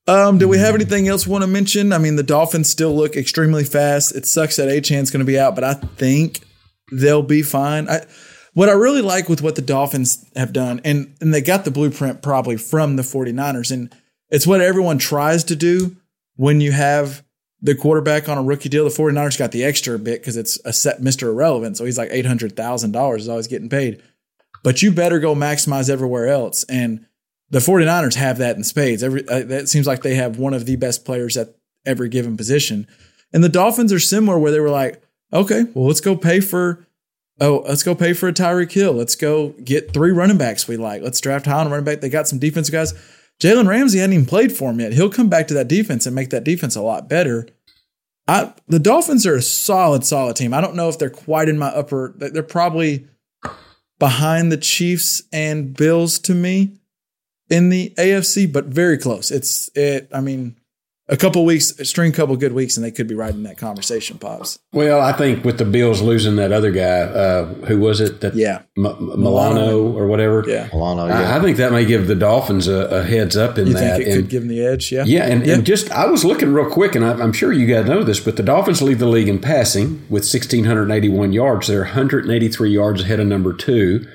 um, 0.08 0.38
do 0.38 0.48
we 0.50 0.58
have 0.58 0.76
anything 0.76 1.08
else 1.08 1.26
we 1.26 1.32
want 1.32 1.44
to 1.44 1.48
mention? 1.48 1.94
I 1.94 1.98
mean, 1.98 2.18
the 2.18 2.24
Dolphins 2.24 2.70
still 2.70 2.94
look 2.94 3.16
extremely 3.16 3.64
fast. 3.64 4.14
It 4.16 4.26
sucks 4.26 4.58
that 4.58 4.68
Achane's 4.68 5.10
going 5.12 5.20
to 5.22 5.26
be 5.26 5.40
out, 5.40 5.56
but 5.56 5.64
I 5.64 5.76
think 5.76 6.42
they'll 7.00 7.24
be 7.24 7.42
fine. 7.42 7.90
I, 7.90 8.06
what 8.54 8.70
I 8.70 8.74
really 8.74 9.02
like 9.02 9.30
with 9.30 9.42
what 9.42 9.56
the 9.56 9.62
Dolphins 9.62 10.26
have 10.36 10.54
done, 10.54 10.80
and, 10.84 11.16
and 11.20 11.34
they 11.34 11.42
got 11.42 11.66
the 11.66 11.72
blueprint 11.72 12.22
probably 12.22 12.58
from 12.58 12.96
the 12.96 13.04
49ers, 13.04 13.72
and 13.72 13.94
it's 14.30 14.48
what 14.48 14.62
everyone 14.62 14.98
tries 14.98 15.44
to 15.46 15.56
do 15.56 15.96
when 16.36 16.62
you 16.62 16.72
have 16.72 17.24
the 17.62 17.76
quarterback 17.76 18.28
on 18.28 18.38
a 18.38 18.44
rookie 18.44 18.70
deal. 18.70 18.84
The 18.84 18.90
49ers 18.90 19.38
got 19.38 19.52
the 19.52 19.64
extra 19.64 19.98
bit 19.98 20.22
because 20.22 20.38
it's 20.38 20.60
a 20.66 20.74
set 20.74 21.02
Mr. 21.02 21.30
Irrelevant. 21.30 21.78
So 21.78 21.86
he's 21.86 21.98
like 21.98 22.10
$800,000 22.10 23.18
is 23.18 23.30
always 23.30 23.48
getting 23.48 23.70
paid. 23.70 24.04
But 24.64 24.82
you 24.82 24.92
better 24.92 25.20
go 25.20 25.36
maximize 25.36 25.90
everywhere 25.90 26.28
else. 26.28 26.64
And 26.66 27.06
the 27.50 27.60
49ers 27.60 28.16
have 28.16 28.40
that 28.40 28.58
in 28.58 28.64
spades. 28.64 29.04
Every 29.04 29.28
uh, 29.28 29.44
That 29.44 29.70
seems 29.70 29.86
like 29.86 30.02
they 30.02 30.16
have 30.16 30.40
one 30.40 30.54
of 30.54 30.66
the 30.66 30.76
best 30.76 31.06
players 31.06 31.38
at 31.38 31.56
every 31.86 32.10
given 32.10 32.36
position. 32.36 32.88
And 33.32 33.44
the 33.44 33.50
Dolphins 33.50 33.94
are 33.94 34.00
similar 34.00 34.40
where 34.40 34.52
they 34.52 34.60
were 34.60 34.70
like, 34.70 35.03
okay, 35.34 35.66
well, 35.74 35.88
let's 35.88 36.02
go 36.02 36.16
pay 36.16 36.40
for. 36.40 36.86
Oh, 37.42 37.64
let's 37.68 37.84
go 37.84 37.96
pay 37.96 38.14
for 38.14 38.30
a 38.30 38.34
Tyreek 38.34 38.72
Hill. 38.72 38.94
Let's 38.94 39.16
go 39.16 39.50
get 39.64 39.92
three 39.92 40.12
running 40.12 40.38
backs 40.38 40.68
we 40.68 40.78
like. 40.78 41.02
Let's 41.02 41.20
draft 41.20 41.48
high 41.48 41.62
on 41.62 41.70
running 41.70 41.84
back. 41.84 42.00
They 42.00 42.10
got 42.10 42.28
some 42.28 42.40
defensive 42.40 42.72
guys. 42.72 42.94
Jalen 43.42 43.68
Ramsey 43.68 44.00
hadn't 44.00 44.14
even 44.14 44.26
played 44.26 44.56
for 44.56 44.70
him 44.70 44.80
yet. 44.80 44.94
He'll 44.94 45.10
come 45.10 45.30
back 45.30 45.48
to 45.48 45.54
that 45.56 45.68
defense 45.68 46.06
and 46.06 46.16
make 46.16 46.30
that 46.30 46.44
defense 46.44 46.76
a 46.76 46.82
lot 46.82 47.10
better. 47.10 47.48
I 48.28 48.54
the 48.68 48.80
Dolphins 48.80 49.26
are 49.26 49.36
a 49.36 49.42
solid, 49.42 50.06
solid 50.06 50.36
team. 50.36 50.54
I 50.54 50.62
don't 50.62 50.76
know 50.76 50.90
if 50.90 50.98
they're 50.98 51.10
quite 51.10 51.50
in 51.50 51.58
my 51.58 51.68
upper. 51.68 52.14
They're 52.18 52.44
probably 52.44 53.08
behind 54.00 54.52
the 54.52 54.58
Chiefs 54.58 55.24
and 55.34 55.74
Bills 55.76 56.20
to 56.20 56.34
me 56.34 56.78
in 57.50 57.70
the 57.70 57.94
AFC, 57.98 58.52
but 58.52 58.66
very 58.66 58.98
close. 58.98 59.32
It's 59.32 59.70
it. 59.76 60.10
I 60.14 60.22
mean, 60.22 60.56
a 61.10 61.18
couple 61.18 61.44
weeks, 61.44 61.74
string 61.88 62.12
a 62.12 62.16
couple 62.16 62.36
good 62.38 62.54
weeks, 62.54 62.78
and 62.78 62.84
they 62.86 62.92
could 62.92 63.08
be 63.08 63.16
right 63.16 63.34
in 63.34 63.44
that 63.44 63.58
conversation. 63.58 64.18
Pops. 64.18 64.58
Well, 64.72 65.02
I 65.02 65.12
think 65.12 65.44
with 65.44 65.58
the 65.58 65.66
Bills 65.66 66.02
losing 66.02 66.38
that 66.38 66.52
other 66.54 66.72
guy, 66.72 66.84
uh, 67.02 67.46
who 67.66 67.78
was 67.80 68.00
it? 68.00 68.22
That 68.22 68.36
Yeah. 68.36 68.62
M- 68.78 68.84
Milano 69.20 69.92
or 69.92 70.08
whatever. 70.08 70.46
Yeah. 70.48 70.70
Milano, 70.72 71.04
I, 71.08 71.10
yeah. 71.22 71.38
I 71.38 71.42
think 71.42 71.58
that 71.58 71.72
may 71.74 71.84
give 71.86 72.08
the 72.08 72.16
Dolphins 72.16 72.68
a, 72.70 72.86
a 72.88 73.04
heads 73.04 73.36
up 73.36 73.58
in 73.58 73.68
You 73.68 73.74
that. 73.74 73.98
think 73.98 74.08
it 74.08 74.12
and, 74.14 74.22
could 74.24 74.30
give 74.30 74.42
them 74.44 74.50
the 74.50 74.66
edge? 74.66 74.92
Yeah. 74.92 75.04
yeah, 75.06 75.26
and, 75.26 75.46
Yeah. 75.46 75.56
and 75.56 75.66
just 75.66 75.92
I 75.92 76.06
was 76.08 76.24
looking 76.24 76.54
real 76.54 76.70
quick, 76.70 76.96
and 76.96 77.04
I, 77.04 77.12
I'm 77.22 77.34
sure 77.34 77.52
you 77.52 77.68
guys 77.68 77.86
know 77.86 78.04
this, 78.04 78.20
but 78.22 78.38
the 78.38 78.44
Dolphins 78.44 78.82
lead 78.82 79.00
the 79.00 79.08
league 79.08 79.28
in 79.28 79.40
passing 79.40 80.04
with 80.10 80.24
1,681 80.24 81.34
yards. 81.34 81.68
They're 81.68 81.82
183 81.82 82.70
yards 82.72 83.02
ahead 83.02 83.20
of 83.20 83.28
number 83.28 83.52
two. 83.54 84.08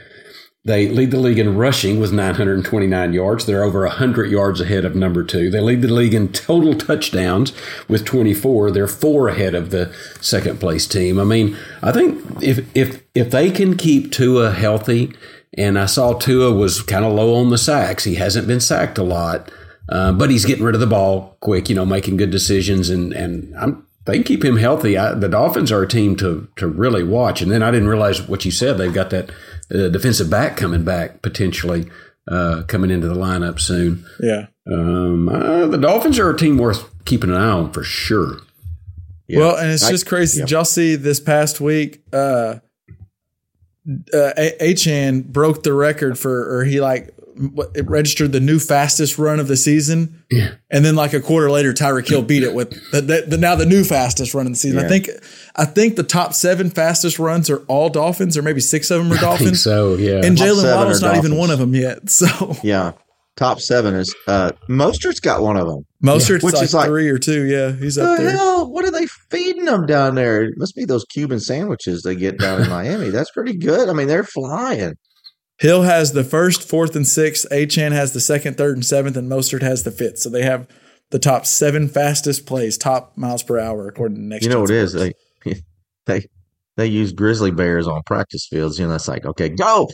They 0.68 0.86
lead 0.86 1.12
the 1.12 1.18
league 1.18 1.38
in 1.38 1.56
rushing 1.56 1.98
with 1.98 2.12
929 2.12 3.14
yards. 3.14 3.46
They're 3.46 3.64
over 3.64 3.86
100 3.86 4.30
yards 4.30 4.60
ahead 4.60 4.84
of 4.84 4.94
number 4.94 5.24
two. 5.24 5.48
They 5.48 5.60
lead 5.60 5.80
the 5.80 5.88
league 5.88 6.12
in 6.12 6.28
total 6.28 6.74
touchdowns 6.74 7.54
with 7.88 8.04
24. 8.04 8.70
They're 8.70 8.86
four 8.86 9.28
ahead 9.28 9.54
of 9.54 9.70
the 9.70 9.90
second 10.20 10.60
place 10.60 10.86
team. 10.86 11.18
I 11.18 11.24
mean, 11.24 11.56
I 11.82 11.90
think 11.90 12.22
if 12.42 12.68
if 12.76 13.02
if 13.14 13.30
they 13.30 13.50
can 13.50 13.78
keep 13.78 14.12
Tua 14.12 14.50
healthy, 14.50 15.14
and 15.54 15.78
I 15.78 15.86
saw 15.86 16.12
Tua 16.12 16.52
was 16.52 16.82
kind 16.82 17.06
of 17.06 17.14
low 17.14 17.34
on 17.36 17.48
the 17.48 17.56
sacks. 17.56 18.04
He 18.04 18.16
hasn't 18.16 18.46
been 18.46 18.60
sacked 18.60 18.98
a 18.98 19.02
lot, 19.02 19.50
uh, 19.88 20.12
but 20.12 20.28
he's 20.28 20.44
getting 20.44 20.64
rid 20.64 20.74
of 20.74 20.82
the 20.82 20.86
ball 20.86 21.38
quick. 21.40 21.70
You 21.70 21.76
know, 21.76 21.86
making 21.86 22.18
good 22.18 22.30
decisions, 22.30 22.90
and 22.90 23.14
and 23.14 23.56
I'm 23.56 23.87
they 24.08 24.14
can 24.14 24.24
keep 24.24 24.42
him 24.42 24.56
healthy. 24.56 24.96
I, 24.96 25.12
the 25.12 25.28
Dolphins 25.28 25.70
are 25.70 25.82
a 25.82 25.86
team 25.86 26.16
to 26.16 26.48
to 26.56 26.66
really 26.66 27.02
watch. 27.02 27.42
And 27.42 27.52
then 27.52 27.62
I 27.62 27.70
didn't 27.70 27.88
realize 27.88 28.26
what 28.26 28.44
you 28.46 28.50
said. 28.50 28.78
They've 28.78 28.92
got 28.92 29.10
that 29.10 29.30
uh, 29.72 29.88
defensive 29.88 30.30
back 30.30 30.56
coming 30.56 30.82
back 30.82 31.20
potentially 31.20 31.90
uh, 32.26 32.62
coming 32.66 32.90
into 32.90 33.06
the 33.06 33.14
lineup 33.14 33.60
soon. 33.60 34.06
Yeah. 34.18 34.46
Um, 34.66 35.28
uh, 35.28 35.66
the 35.66 35.76
Dolphins 35.76 36.18
are 36.18 36.30
a 36.30 36.36
team 36.36 36.56
worth 36.56 36.88
keeping 37.04 37.28
an 37.28 37.36
eye 37.36 37.50
on 37.50 37.70
for 37.72 37.82
sure. 37.84 38.38
Yeah. 39.26 39.40
Well, 39.40 39.56
and 39.56 39.70
it's 39.70 39.84
I- 39.84 39.90
just 39.90 40.06
crazy. 40.06 40.38
yeah. 40.40 40.46
Did 40.46 40.50
y'all 40.52 40.64
see 40.64 40.96
this 40.96 41.20
past 41.20 41.60
week? 41.60 42.02
Uh, 42.10 42.60
uh, 44.12 44.32
Achane 44.60 45.24
broke 45.24 45.62
the 45.62 45.72
record 45.74 46.18
for, 46.18 46.58
or 46.58 46.64
he 46.64 46.80
like 46.80 47.14
what, 47.16 47.17
it 47.74 47.88
registered 47.88 48.32
the 48.32 48.40
new 48.40 48.58
fastest 48.58 49.18
run 49.18 49.38
of 49.40 49.48
the 49.48 49.56
season. 49.56 50.22
Yeah. 50.30 50.54
And 50.70 50.84
then 50.84 50.94
like 50.96 51.12
a 51.12 51.20
quarter 51.20 51.50
later, 51.50 51.72
Tyreek 51.72 52.08
Hill 52.08 52.22
beat 52.22 52.42
it 52.42 52.54
with 52.54 52.70
the, 52.90 53.00
the, 53.00 53.24
the 53.28 53.36
now 53.38 53.54
the 53.54 53.66
new 53.66 53.84
fastest 53.84 54.34
run 54.34 54.46
of 54.46 54.52
the 54.52 54.58
season. 54.58 54.78
I 54.84 54.88
think 54.88 55.08
I 55.56 55.64
think 55.64 55.96
the 55.96 56.02
top 56.02 56.34
seven 56.34 56.70
fastest 56.70 57.18
runs 57.18 57.48
are 57.50 57.58
all 57.68 57.88
Dolphins, 57.90 58.36
or 58.36 58.42
maybe 58.42 58.60
six 58.60 58.90
of 58.90 58.98
them 59.02 59.12
are 59.12 59.16
I 59.16 59.18
think 59.18 59.38
Dolphins. 59.38 59.62
so. 59.62 59.94
Yeah. 59.96 60.20
And 60.24 60.36
Top 60.36 60.46
Jaylen 60.46 60.62
seven 60.62 60.76
Waddle's 60.76 61.02
are 61.02 61.06
not 61.08 61.16
even 61.16 61.36
one 61.36 61.50
of 61.50 61.58
them 61.58 61.74
yet. 61.74 62.00
So 62.10 62.56
yeah. 62.62 62.92
Top 63.36 63.60
seven 63.60 63.94
is 63.94 64.12
uh 64.26 64.50
Mostert's 64.68 65.20
got 65.20 65.42
one 65.42 65.56
of 65.56 65.68
them. 65.68 65.84
Mostert's 66.04 66.42
Which 66.42 66.54
like, 66.54 66.64
is 66.64 66.74
like- 66.74 66.88
three 66.88 67.08
or 67.08 67.18
two. 67.18 67.44
Yeah, 67.44 67.70
he's 67.72 67.94
The 67.94 68.16
there. 68.16 68.30
hell? 68.32 68.68
What 68.70 68.84
are 68.84 68.90
they 68.90 69.06
feeding 69.30 69.64
them 69.64 69.86
down 69.86 70.16
there? 70.16 70.42
It 70.42 70.54
must 70.56 70.74
be 70.74 70.84
those 70.84 71.04
Cuban 71.04 71.38
sandwiches 71.38 72.02
they 72.02 72.16
get 72.16 72.38
down 72.38 72.62
in 72.62 72.68
Miami. 72.70 73.10
That's 73.10 73.30
pretty 73.30 73.56
good. 73.56 73.88
I 73.88 73.92
mean, 73.92 74.08
they're 74.08 74.24
flying. 74.24 74.94
Hill 75.58 75.82
has 75.82 76.12
the 76.12 76.24
first, 76.24 76.68
fourth, 76.68 76.94
and 76.94 77.06
sixth. 77.06 77.46
Achane 77.50 77.92
has 77.92 78.12
the 78.12 78.20
second, 78.20 78.56
third, 78.56 78.76
and 78.76 78.86
seventh, 78.86 79.16
and 79.16 79.30
Mostert 79.30 79.62
has 79.62 79.82
the 79.82 79.90
fifth. 79.90 80.18
So 80.18 80.30
they 80.30 80.42
have 80.42 80.68
the 81.10 81.18
top 81.18 81.46
seven 81.46 81.88
fastest 81.88 82.46
plays, 82.46 82.78
top 82.78 83.16
miles 83.16 83.42
per 83.42 83.58
hour, 83.58 83.88
according 83.88 84.16
to 84.18 84.22
next. 84.22 84.44
You 84.44 84.50
know 84.50 84.60
what 84.60 84.70
it 84.70 84.76
is? 84.76 84.92
Sports. 84.92 85.18
They 86.06 86.26
they 86.78 86.84
they 86.84 86.92
use 86.94 87.12
grizzly 87.12 87.50
bears 87.50 87.86
on 87.86 88.02
practice 88.04 88.46
fields. 88.46 88.78
You 88.78 88.86
know, 88.88 88.94
it's 88.94 89.08
like 89.08 89.26
okay, 89.26 89.48
go. 89.50 89.88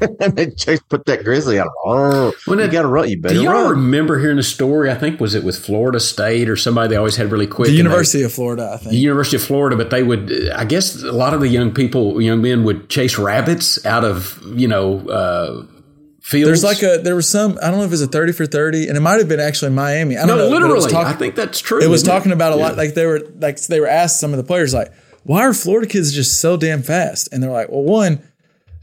and 0.00 0.36
they 0.36 0.46
just 0.46 0.88
put 0.88 1.04
that 1.06 1.24
grizzly 1.24 1.58
out. 1.58 1.68
Oh, 1.84 2.32
Well, 2.46 2.60
you 2.60 2.68
got 2.68 2.82
to 2.82 2.88
run. 2.88 3.08
You 3.10 3.20
better 3.20 3.34
Do 3.34 3.42
y'all 3.42 3.52
run. 3.64 3.70
remember 3.70 4.18
hearing 4.18 4.38
a 4.38 4.42
story? 4.42 4.90
I 4.90 4.94
think 4.94 5.20
was 5.20 5.34
it 5.34 5.44
with 5.44 5.58
Florida 5.58 5.98
State 6.00 6.48
or 6.48 6.56
somebody 6.56 6.88
they 6.90 6.96
always 6.96 7.16
had 7.16 7.30
really 7.32 7.46
quick. 7.46 7.66
the 7.66 7.70
and 7.72 7.74
they- 7.78 7.82
University 7.82 8.22
of 8.22 8.32
Florida, 8.32 8.70
I 8.72 8.76
think. 8.78 8.90
the 8.92 8.96
University 8.98 9.36
of 9.36 9.42
Florida, 9.42 9.76
but 9.76 9.90
they 9.90 10.02
would. 10.02 10.50
I 10.54 10.64
guess 10.64 11.02
a 11.02 11.12
lot 11.12 11.34
of 11.34 11.40
the 11.40 11.48
young 11.48 11.72
people, 11.74 12.20
young 12.22 12.40
men, 12.42 12.64
would 12.64 12.88
chase 12.88 13.18
rabbits 13.18 13.84
out 13.84 14.04
of 14.04 14.40
you 14.56 14.68
know 14.68 15.06
uh, 15.08 15.66
fields. 16.22 16.48
There's 16.48 16.64
like 16.64 16.82
a 16.82 17.02
there 17.02 17.16
was 17.16 17.28
some 17.28 17.58
I 17.62 17.68
don't 17.70 17.78
know 17.78 17.84
if 17.84 17.88
it 17.88 17.90
was 17.90 18.02
a 18.02 18.06
thirty 18.06 18.32
for 18.32 18.46
thirty, 18.46 18.88
and 18.88 18.96
it 18.96 19.00
might 19.00 19.18
have 19.18 19.28
been 19.28 19.40
actually 19.40 19.72
Miami. 19.72 20.16
I 20.16 20.26
don't 20.26 20.36
no, 20.38 20.48
know. 20.48 20.50
but 20.50 20.62
it 20.62 20.72
was 20.72 20.84
literally. 20.86 20.92
talk- 20.92 21.14
I 21.14 21.18
think 21.18 21.34
that's 21.34 21.60
true. 21.60 21.80
it 21.82 21.88
was 21.88 22.02
isn't 22.02 22.14
talking 22.14 22.32
about 22.32 22.52
a 22.52 22.56
lot. 22.56 22.76
Like 22.76 22.94
they 22.94 23.06
were 23.06 23.20
like 23.38 23.60
they 23.66 23.80
were 23.80 23.88
asked 23.88 24.20
some 24.20 24.32
of 24.32 24.36
the 24.38 24.44
players 24.44 24.72
like, 24.72 24.92
why 25.24 25.42
are 25.42 25.54
Florida 25.54 25.86
kids 25.86 26.12
just 26.12 26.40
so 26.40 26.56
damn 26.56 26.82
fast? 26.82 27.28
And 27.32 27.42
they're 27.42 27.50
like, 27.50 27.68
well, 27.68 27.82
one, 27.82 28.22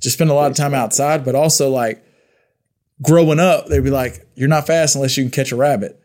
just 0.02 0.16
spend 0.16 0.30
a 0.30 0.34
lot 0.34 0.52
of 0.52 0.58
time 0.58 0.74
outside, 0.74 1.26
but 1.26 1.36
also 1.36 1.70
like 1.70 2.04
growing 3.02 3.40
up, 3.40 3.68
they'd 3.68 3.84
be 3.84 3.90
like, 3.90 4.26
you're 4.36 4.50
not 4.50 4.68
fast 4.68 4.96
unless 4.96 5.18
you 5.18 5.24
can 5.24 5.32
catch 5.32 5.52
a 5.52 5.56
rabbit. 5.56 6.00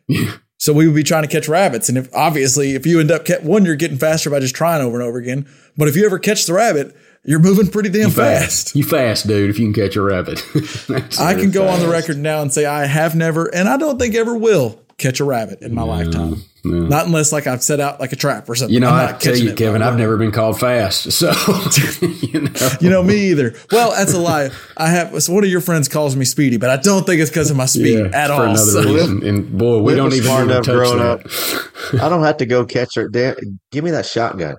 So 0.59 0.73
we 0.73 0.87
would 0.87 0.95
be 0.95 1.03
trying 1.03 1.23
to 1.23 1.29
catch 1.29 1.49
rabbits, 1.49 1.89
and 1.89 1.99
if 1.99 2.09
obviously 2.15 2.77
if 2.77 2.87
you 2.87 3.01
end 3.01 3.11
up 3.11 3.29
one, 3.43 3.65
you're 3.65 3.75
getting 3.75 3.99
faster 3.99 4.31
by 4.31 4.39
just 4.39 4.55
trying 4.55 4.81
over 4.81 4.97
and 5.01 5.07
over 5.07 5.19
again. 5.19 5.49
But 5.77 5.89
if 5.89 5.97
you 5.97 6.07
ever 6.07 6.21
catch 6.21 6.47
the 6.47 6.53
rabbit, 6.53 6.95
you're 7.25 7.41
moving 7.41 7.67
pretty 7.69 7.89
damn 7.89 8.11
fast. 8.11 8.77
You 8.77 8.85
fast, 8.85 9.27
dude. 9.27 9.51
If 9.51 9.59
you 9.59 9.73
can 9.73 9.75
catch 9.83 9.97
a 9.97 10.03
rabbit, 10.03 10.41
I 11.21 11.35
can 11.35 11.51
go 11.51 11.67
on 11.67 11.81
the 11.81 11.89
record 11.89 12.17
now 12.17 12.43
and 12.43 12.53
say 12.53 12.65
I 12.65 12.87
have 12.87 13.17
never, 13.17 13.47
and 13.47 13.69
I 13.69 13.77
don't 13.77 13.99
think 13.99 14.15
ever 14.15 14.37
will 14.37 14.81
catch 15.03 15.21
a 15.21 15.25
rabbit 15.25 15.61
in 15.63 15.75
my 15.75 15.83
lifetime. 15.83 16.37
Not 16.65 17.07
unless 17.07 17.33
like 17.33 17.49
I've 17.49 17.63
set 17.63 17.81
out 17.81 17.99
like 17.99 18.13
a 18.13 18.17
trap 18.17 18.49
or 18.49 18.55
something. 18.55 18.73
You 18.73 18.79
know, 18.81 18.89
I'm 18.89 19.11
not 19.11 19.21
tell 19.21 19.37
you, 19.37 19.53
Kevin, 19.55 19.83
I've 19.83 19.99
never 19.99 20.17
been 20.17 20.31
called 20.31 20.61
fast. 20.61 21.11
So 21.13 21.31
you 22.01 22.41
know, 22.43 22.51
You 22.81 22.89
know 22.89 23.03
me 23.03 23.31
either. 23.31 23.55
Well, 23.73 23.91
that's 23.91 24.15
a 24.15 24.19
lie. 24.21 24.51
I 24.77 24.89
have 24.89 25.21
so 25.23 25.33
one 25.33 25.43
of 25.45 25.51
your 25.51 25.61
friends 25.61 25.89
calls 25.89 26.15
me 26.15 26.25
Speedy, 26.25 26.57
but 26.59 26.71
I 26.71 26.77
don't 26.77 27.05
think 27.05 27.21
it's 27.21 27.31
because 27.31 27.51
of 27.51 27.57
my 27.57 27.67
speed 27.67 27.99
yeah, 27.99 28.11
at 28.17 28.29
for 28.29 28.33
all. 28.35 28.43
another 28.43 28.59
So- 28.59 28.83
reason. 28.95 29.27
And 29.27 29.59
boy, 29.59 29.79
we 29.79 29.83
Whit 29.83 29.97
don't 29.97 30.13
even 30.13 30.25
smart 30.25 30.43
ever 30.43 30.51
enough 30.53 30.65
touch 30.65 30.75
growing 30.75 30.99
that. 30.99 31.95
up. 31.95 32.03
I 32.05 32.09
don't 32.09 32.23
have 32.23 32.37
to 32.37 32.47
go 32.47 32.65
catch 32.65 32.95
her. 32.95 33.09
Damn, 33.09 33.35
give 33.73 33.83
me 33.83 33.91
that 33.91 34.07
shotgun. 34.07 34.55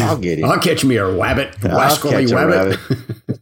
I'll 0.00 0.16
get 0.18 0.38
him. 0.40 0.44
I'll 0.44 0.58
catch 0.60 0.84
me 0.84 0.96
a 0.96 1.06
rabbit, 1.08 1.56
I'll 1.64 1.76
rascally 1.76 2.10
catch 2.12 2.30
a 2.30 2.34
rabbit. 2.36 2.78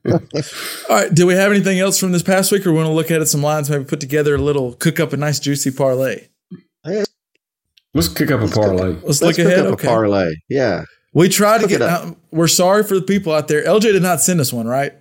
rabbit. 0.05 0.55
all 0.89 0.97
right. 0.97 1.15
Do 1.15 1.27
we 1.27 1.35
have 1.35 1.51
anything 1.51 1.79
else 1.81 1.99
from 1.99 2.13
this 2.13 2.23
past 2.23 2.53
week, 2.53 2.67
or 2.67 2.71
we 2.73 2.77
want 2.79 2.87
to 2.89 2.93
look 2.93 3.11
at 3.11 3.21
it 3.23 3.27
some 3.27 3.43
lines? 3.43 3.69
Maybe 3.71 3.85
put 3.85 4.01
together 4.01 4.35
a 4.35 4.39
little 4.39 4.75
cook 4.75 5.01
up 5.01 5.13
a 5.13 5.17
nice 5.17 5.39
juicy 5.41 5.71
parlay. 5.71 6.29
Let's 7.95 8.09
kick 8.09 8.31
up 8.31 8.41
a 8.43 8.49
parlay. 8.49 8.89
Let's, 9.03 9.05
Let's 9.05 9.23
look 9.23 9.37
cook 9.37 9.47
ahead. 9.47 9.59
up 9.67 9.73
Okay. 9.75 9.87
a 9.89 9.91
parlay. 9.91 10.35
Yeah. 10.49 10.85
we 11.15 11.29
tried 11.29 11.63
to 11.63 11.67
get. 11.67 11.81
it 11.81 11.89
uh, 11.89 12.13
we're 12.31 12.49
sorry 12.49 12.83
for 12.85 12.95
the 12.95 13.03
people 13.03 13.33
out 13.33 13.49
there. 13.49 13.65
LJ 13.65 13.81
did 13.93 14.03
not 14.03 14.21
send 14.21 14.41
us 14.41 14.53
one, 14.53 14.67
right? 14.67 14.93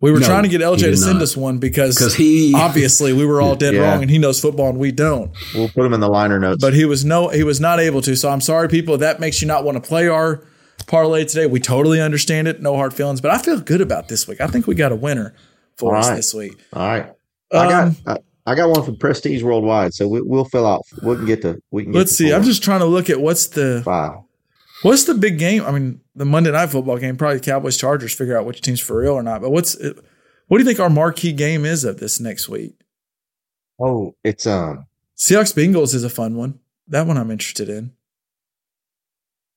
We 0.00 0.10
were 0.10 0.18
No, 0.18 0.26
trying 0.26 0.42
to 0.42 0.48
get 0.48 0.60
LJ 0.60 0.78
to 0.80 0.96
send 0.96 1.14
not. 1.18 1.22
us 1.22 1.36
one 1.36 1.58
because 1.58 1.94
Because 1.96 2.16
he 2.16 2.52
obviously 2.56 3.12
we 3.12 3.24
were 3.24 3.40
all 3.40 3.54
dead 3.54 3.74
Yeah. 3.74 3.82
wrong, 3.92 4.02
and 4.02 4.10
he 4.10 4.18
knows 4.18 4.40
football 4.40 4.68
and 4.70 4.78
we 4.78 4.90
don't. 4.90 5.30
We'll 5.54 5.68
put 5.68 5.86
him 5.86 5.92
in 5.94 6.00
the 6.00 6.08
liner 6.08 6.40
notes. 6.40 6.60
but 6.60 6.74
he 6.74 6.84
was 6.84 7.04
no 7.04 7.28
he 7.28 7.44
was 7.44 7.60
not 7.60 7.78
able 7.78 8.02
to 8.02 8.16
so 8.16 8.28
i'm 8.28 8.40
sorry 8.40 8.68
people 8.68 8.98
that 8.98 9.20
makes 9.20 9.40
you 9.40 9.46
not 9.46 9.62
want 9.62 9.80
to 9.80 9.88
play 9.88 10.08
our 10.08 10.44
parlay 10.88 11.24
today 11.24 11.46
we 11.46 11.60
totally 11.60 12.00
understand 12.00 12.48
it 12.48 12.60
no 12.60 12.74
hard 12.74 12.92
feelings 12.92 13.20
but 13.20 13.30
i 13.30 13.38
feel 13.38 13.60
good 13.60 13.80
about 13.80 14.08
this 14.08 14.26
week 14.26 14.40
i 14.40 14.48
think 14.48 14.66
we 14.66 14.74
got 14.74 14.90
a 14.90 14.96
winner 14.96 15.32
for 15.76 15.94
All 15.94 16.00
us 16.00 16.08
right. 16.08 16.16
this 16.16 16.34
week 16.34 16.60
All 16.72 16.82
right. 16.88 17.12
I 17.52 17.68
got 17.68 17.84
Um, 17.86 17.96
I, 18.04 18.16
I 18.44 18.54
got 18.56 18.70
one 18.70 18.82
from 18.84 18.96
Prestige 18.96 19.42
Worldwide, 19.42 19.94
so 19.94 20.08
we, 20.08 20.20
we'll 20.20 20.44
fill 20.44 20.66
out. 20.66 20.82
We 21.04 21.14
can 21.16 21.26
get 21.26 21.42
to 21.42 21.60
we 21.70 21.84
can. 21.84 21.92
Let's 21.92 22.10
to 22.10 22.24
see 22.24 22.32
i'm 22.34 22.42
just 22.42 22.62
trying 22.62 22.80
to 22.80 22.86
look 22.86 23.08
at 23.08 23.20
what's 23.20 23.46
the 23.48 23.82
wow. 23.86 24.26
what's 24.82 25.04
the 25.04 25.14
big 25.14 25.38
game 25.38 25.62
i 25.64 25.70
mean 25.70 26.00
the 26.16 26.24
monday 26.24 26.50
night 26.50 26.70
football 26.70 26.98
game 26.98 27.16
probably 27.16 27.38
the 27.38 27.44
cowboys 27.44 27.76
chargers 27.76 28.12
figure 28.14 28.36
out 28.36 28.44
which 28.44 28.60
team's 28.60 28.80
for 28.80 28.98
real 28.98 29.12
or 29.12 29.22
not 29.22 29.40
but 29.40 29.50
what's 29.50 29.76
what 30.48 30.58
do 30.58 30.64
you 30.64 30.64
think 30.64 30.80
our 30.80 30.90
marquee 30.90 31.32
game 31.32 31.64
is 31.64 31.84
of 31.84 31.98
this 32.00 32.18
next 32.20 32.48
week 32.48 32.74
Oh, 33.80 34.14
it's 34.24 34.46
um. 34.46 34.86
seahawks 35.16 35.54
bengals 35.54 35.94
is 35.94 36.04
a 36.04 36.10
fun 36.10 36.36
one 36.36 36.58
that 36.88 37.06
one 37.06 37.16
i'm 37.16 37.30
interested 37.30 37.68
in 37.68 37.92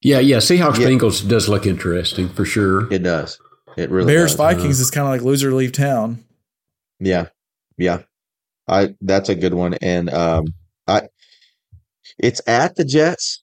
Yeah, 0.02 0.20
yeah. 0.20 0.38
Seahawks 0.38 0.78
Yeah. 0.80 0.88
Bengals 0.88 1.28
does 1.28 1.50
look 1.50 1.66
interesting 1.66 2.30
for 2.30 2.46
sure. 2.46 2.92
It 2.94 3.02
does. 3.02 3.40
It 3.78 3.90
really 3.90 4.14
bears 4.14 4.32
does. 4.32 4.38
vikings 4.38 4.80
is 4.80 4.92
kind 4.92 5.08
of 5.08 5.12
like 5.12 5.22
loser 5.22 5.52
leave 5.54 5.72
town 5.72 6.24
Yeah, 7.00 7.28
yeah. 7.78 8.04
I 8.68 8.96
that's 9.02 9.30
a 9.30 9.36
good 9.36 9.54
one, 9.54 9.76
and 9.82 10.10
um, 10.14 10.46
I 10.88 11.04
it's 12.18 12.42
at 12.48 12.76
the 12.76 12.86
Jets, 12.86 13.42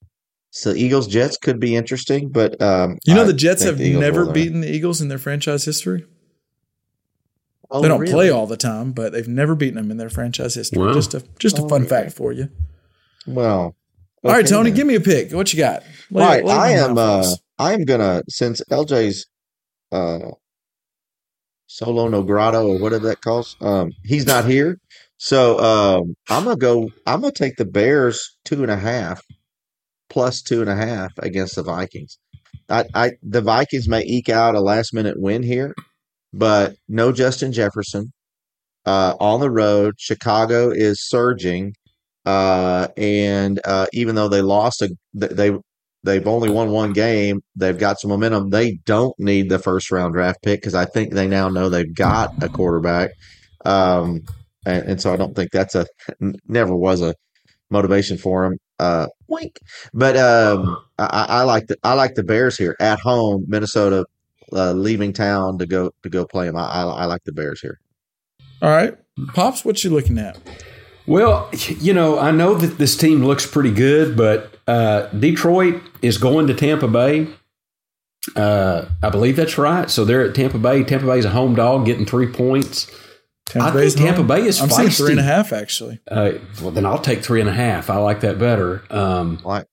so 0.50 0.70
Eagles 0.72 1.06
Jets 1.06 1.36
could 1.36 1.60
be 1.60 1.76
interesting, 1.76 2.28
but 2.30 2.60
um, 2.62 2.98
you 3.04 3.14
know 3.14 3.24
the 3.24 3.32
jets 3.32 3.62
have 3.62 3.78
the 3.78 3.94
never 3.96 4.32
beaten 4.32 4.60
the 4.60 4.70
eagles 4.72 5.00
in 5.00 5.08
their 5.08 5.18
franchise 5.18 5.64
history 5.64 6.04
Oh, 7.74 7.80
they 7.80 7.88
don't 7.88 8.00
really? 8.00 8.12
play 8.12 8.30
all 8.30 8.46
the 8.46 8.56
time, 8.58 8.92
but 8.92 9.12
they've 9.12 9.26
never 9.28 9.54
beaten 9.54 9.76
them 9.76 9.90
in 9.90 9.96
their 9.96 10.10
franchise 10.10 10.54
history. 10.54 10.78
Wow. 10.78 10.92
Just 10.92 11.14
a 11.14 11.22
just 11.38 11.58
a 11.58 11.62
Oh, 11.62 11.68
fun 11.68 11.82
yeah. 11.84 11.88
fact 11.88 12.12
for 12.12 12.30
you. 12.32 12.50
Well, 13.26 13.74
all 14.24 14.30
right, 14.30 14.46
Tony, 14.46 14.68
then. 14.70 14.76
give 14.76 14.86
me 14.86 14.94
a 14.94 15.00
pick. 15.00 15.32
What 15.32 15.52
you 15.54 15.58
got? 15.58 15.82
Lay- 16.10 16.22
All 16.22 16.28
right, 16.28 16.44
lay 16.44 16.52
I 16.54 16.70
am. 16.72 16.98
Uh. 16.98 17.24
I 17.58 17.72
am 17.74 17.84
gonna 17.84 18.22
since 18.28 18.60
LJ's 18.70 19.26
uh, 19.92 20.32
solo 21.66 22.08
no 22.08 22.22
grotto 22.22 22.66
or 22.66 22.78
whatever 22.78 23.06
that 23.08 23.20
calls. 23.22 23.56
Um, 23.60 23.92
he's 24.04 24.26
not 24.26 24.44
here, 24.44 24.78
so 25.22 25.56
um, 25.60 26.16
I'm 26.28 26.42
gonna 26.42 26.56
go. 26.56 26.90
I'm 27.06 27.20
gonna 27.20 27.30
take 27.30 27.54
the 27.54 27.64
Bears 27.64 28.36
two 28.44 28.62
and 28.62 28.72
a 28.72 28.76
half 28.76 29.20
plus 30.10 30.42
two 30.42 30.62
and 30.62 30.68
a 30.68 30.74
half 30.74 31.12
against 31.18 31.54
the 31.54 31.62
Vikings. 31.62 32.18
I, 32.68 32.86
I 32.92 33.12
the 33.22 33.40
Vikings 33.40 33.86
may 33.86 34.02
eke 34.02 34.30
out 34.30 34.56
a 34.56 34.60
last 34.60 34.92
minute 34.92 35.14
win 35.16 35.44
here, 35.44 35.76
but 36.32 36.74
no 36.88 37.12
Justin 37.12 37.52
Jefferson. 37.52 38.12
Uh, 38.84 39.14
on 39.20 39.38
the 39.38 39.48
road, 39.48 39.94
Chicago 39.96 40.70
is 40.70 41.08
surging, 41.08 41.72
uh, 42.26 42.88
and 42.96 43.60
uh, 43.64 43.86
even 43.92 44.16
though 44.16 44.28
they 44.28 44.42
lost 44.42 44.82
a, 44.82 44.90
they 45.14 45.52
they've 46.02 46.26
only 46.26 46.50
won 46.50 46.72
one 46.72 46.92
game, 46.92 47.42
they've 47.54 47.78
got 47.78 48.00
some 48.00 48.10
momentum. 48.10 48.50
They 48.50 48.80
don't 48.86 49.14
need 49.20 49.50
the 49.50 49.60
first 49.60 49.92
round 49.92 50.14
draft 50.14 50.42
pick 50.42 50.62
because 50.62 50.74
I 50.74 50.84
think 50.84 51.12
they 51.12 51.28
now 51.28 51.48
know 51.48 51.68
they've 51.68 51.94
got 51.94 52.42
a 52.42 52.48
quarterback. 52.48 53.10
Um, 53.64 54.22
and, 54.66 54.88
and 54.88 55.00
so 55.00 55.12
I 55.12 55.16
don't 55.16 55.34
think 55.34 55.50
that's 55.50 55.74
a 55.74 55.86
never 56.48 56.74
was 56.74 57.00
a 57.00 57.14
motivation 57.70 58.18
for 58.18 58.44
him. 58.44 58.58
Uh, 58.78 59.06
wink. 59.28 59.58
But 59.94 60.16
um, 60.16 60.76
I, 60.98 61.26
I 61.28 61.42
like 61.42 61.66
the 61.66 61.76
I 61.82 61.94
like 61.94 62.14
the 62.14 62.22
Bears 62.22 62.56
here 62.56 62.76
at 62.80 63.00
home. 63.00 63.44
Minnesota 63.48 64.04
uh, 64.52 64.72
leaving 64.72 65.12
town 65.12 65.58
to 65.58 65.66
go 65.66 65.90
to 66.02 66.08
go 66.08 66.24
play 66.26 66.46
them. 66.46 66.56
I, 66.56 66.64
I, 66.64 66.82
I 66.82 67.04
like 67.06 67.24
the 67.24 67.32
Bears 67.32 67.60
here. 67.60 67.80
All 68.60 68.70
right, 68.70 68.96
pops, 69.34 69.64
what 69.64 69.82
you 69.82 69.90
looking 69.90 70.18
at? 70.18 70.38
Well, 71.06 71.50
you 71.80 71.92
know, 71.92 72.18
I 72.18 72.30
know 72.30 72.54
that 72.54 72.78
this 72.78 72.96
team 72.96 73.24
looks 73.24 73.44
pretty 73.44 73.72
good, 73.72 74.16
but 74.16 74.56
uh, 74.68 75.06
Detroit 75.08 75.82
is 76.00 76.16
going 76.16 76.46
to 76.46 76.54
Tampa 76.54 76.86
Bay. 76.86 77.26
Uh, 78.36 78.86
I 79.02 79.10
believe 79.10 79.34
that's 79.34 79.58
right. 79.58 79.90
So 79.90 80.04
they're 80.04 80.24
at 80.24 80.36
Tampa 80.36 80.58
Bay. 80.58 80.84
Tampa 80.84 81.06
Bay's 81.06 81.24
a 81.24 81.30
home 81.30 81.56
dog, 81.56 81.86
getting 81.86 82.06
three 82.06 82.28
points. 82.28 82.88
Tampa 83.46 83.68
I 83.68 83.70
Bay's 83.72 83.94
think 83.94 84.06
Tampa 84.06 84.18
home? 84.18 84.26
Bay 84.28 84.42
is 84.46 84.60
I'm 84.60 84.70
saying 84.70 84.88
feisty. 84.90 84.96
three 84.96 85.10
and 85.12 85.20
a 85.20 85.24
half 85.24 85.52
actually. 85.52 86.00
Uh, 86.10 86.32
well, 86.60 86.70
then 86.70 86.86
I'll 86.86 86.98
take 86.98 87.22
three 87.22 87.40
and 87.40 87.48
a 87.50 87.52
half. 87.54 87.90
I 87.90 87.96
like 87.98 88.20
that 88.20 88.38
better. 88.38 88.82
Um, 88.90 89.40
Like 89.44 89.66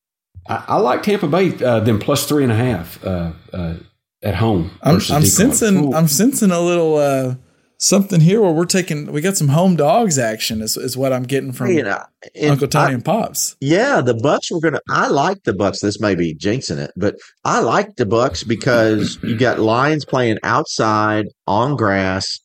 I, 0.47 0.63
I 0.69 0.77
like 0.77 1.03
Tampa 1.03 1.27
Bay 1.27 1.53
uh, 1.63 1.79
then 1.81 1.99
plus 1.99 2.25
three 2.27 2.43
and 2.43 2.51
a 2.51 2.55
half 2.55 3.03
uh, 3.05 3.31
uh, 3.53 3.75
at 4.23 4.35
home. 4.35 4.71
I'm, 4.81 4.95
I'm 4.95 4.99
Detroit. 4.99 5.25
sensing 5.27 5.93
I'm 5.93 6.07
sensing 6.07 6.51
a 6.51 6.59
little 6.59 6.97
uh, 6.97 7.35
something 7.77 8.19
here 8.19 8.41
where 8.41 8.51
we're 8.51 8.65
taking 8.65 9.11
we 9.13 9.21
got 9.21 9.37
some 9.37 9.47
home 9.49 9.75
dogs 9.77 10.17
action 10.19 10.61
is, 10.61 10.75
is 10.75 10.97
what 10.97 11.13
I'm 11.13 11.23
getting 11.23 11.53
from 11.53 11.69
you 11.71 11.83
know, 11.83 12.03
and 12.35 12.51
Uncle 12.51 12.67
Tony 12.67 12.91
I- 12.91 12.93
and 12.95 13.05
Pops. 13.05 13.55
Yeah, 13.61 14.01
the 14.01 14.15
Bucks 14.15 14.51
were 14.51 14.59
gonna. 14.59 14.81
I 14.89 15.07
like 15.07 15.43
the 15.43 15.53
Bucks. 15.53 15.79
This 15.79 16.01
may 16.01 16.15
be 16.15 16.33
jinxing 16.35 16.79
it, 16.79 16.91
but 16.97 17.15
I 17.45 17.59
like 17.61 17.95
the 17.95 18.05
Bucks 18.05 18.43
because 18.43 19.17
you 19.23 19.37
got 19.37 19.59
Lions 19.59 20.03
playing 20.03 20.39
outside 20.43 21.27
on 21.47 21.75
grass, 21.77 22.39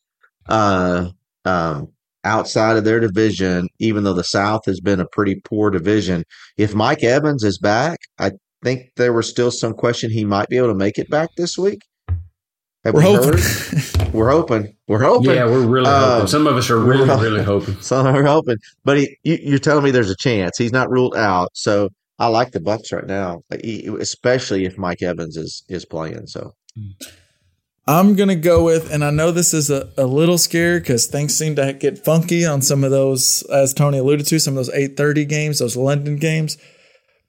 uh, 0.48 1.08
um, 1.44 1.88
outside 2.24 2.76
of 2.76 2.84
their 2.84 3.00
division. 3.00 3.68
Even 3.78 4.04
though 4.04 4.12
the 4.14 4.24
South 4.24 4.62
has 4.66 4.80
been 4.80 5.00
a 5.00 5.06
pretty 5.06 5.36
poor 5.44 5.70
division, 5.70 6.24
if 6.56 6.74
Mike 6.74 7.02
Evans 7.04 7.42
is 7.44 7.58
back, 7.58 7.98
I 8.18 8.32
think 8.62 8.90
there 8.96 9.12
was 9.12 9.28
still 9.28 9.50
some 9.50 9.74
question 9.74 10.10
he 10.10 10.24
might 10.24 10.48
be 10.48 10.56
able 10.56 10.68
to 10.68 10.74
make 10.74 10.98
it 10.98 11.10
back 11.10 11.30
this 11.36 11.58
week. 11.58 11.80
Have 12.84 12.92
We're 12.94 13.00
we 13.00 13.14
hoping. 13.14 13.38
heard? 13.38 14.12
We're 14.14 14.30
hoping. 14.30 14.76
We're 14.88 15.02
hoping. 15.02 15.30
Yeah, 15.34 15.46
we're 15.46 15.66
really 15.66 15.86
Um, 15.86 16.10
hoping. 16.12 16.26
Some 16.28 16.46
of 16.46 16.56
us 16.56 16.68
are 16.70 16.78
really, 16.78 17.08
we're- 17.08 17.20
really 17.22 17.42
hoping. 17.42 17.76
So 17.80 18.04
we're 18.04 18.22
hoping, 18.26 18.58
but 18.84 18.98
he, 18.98 19.16
you, 19.24 19.38
you're 19.42 19.58
telling 19.58 19.82
me 19.84 19.90
there's 19.90 20.10
a 20.10 20.16
chance 20.16 20.56
he's 20.58 20.70
not 20.72 20.90
ruled 20.90 21.16
out. 21.16 21.48
So 21.54 21.88
I 22.18 22.28
like 22.28 22.52
the 22.52 22.60
Bucks 22.60 22.92
right 22.92 23.06
now, 23.06 23.40
especially 23.50 24.66
if 24.66 24.76
Mike 24.78 25.02
Evans 25.02 25.36
is 25.36 25.64
is 25.68 25.84
playing. 25.84 26.26
So 26.26 26.54
I'm 27.86 28.16
gonna 28.16 28.36
go 28.36 28.64
with, 28.64 28.90
and 28.90 29.04
I 29.04 29.10
know 29.10 29.30
this 29.30 29.52
is 29.52 29.70
a, 29.70 29.90
a 29.98 30.06
little 30.06 30.38
scary 30.38 30.80
because 30.80 31.06
things 31.06 31.36
seem 31.36 31.54
to 31.56 31.74
get 31.74 32.02
funky 32.02 32.46
on 32.46 32.62
some 32.62 32.82
of 32.82 32.90
those, 32.90 33.42
as 33.52 33.74
Tony 33.74 33.98
alluded 33.98 34.26
to, 34.26 34.38
some 34.40 34.56
of 34.56 34.66
those 34.66 34.74
8:30 34.74 35.28
games, 35.28 35.58
those 35.58 35.76
London 35.76 36.16
games. 36.16 36.56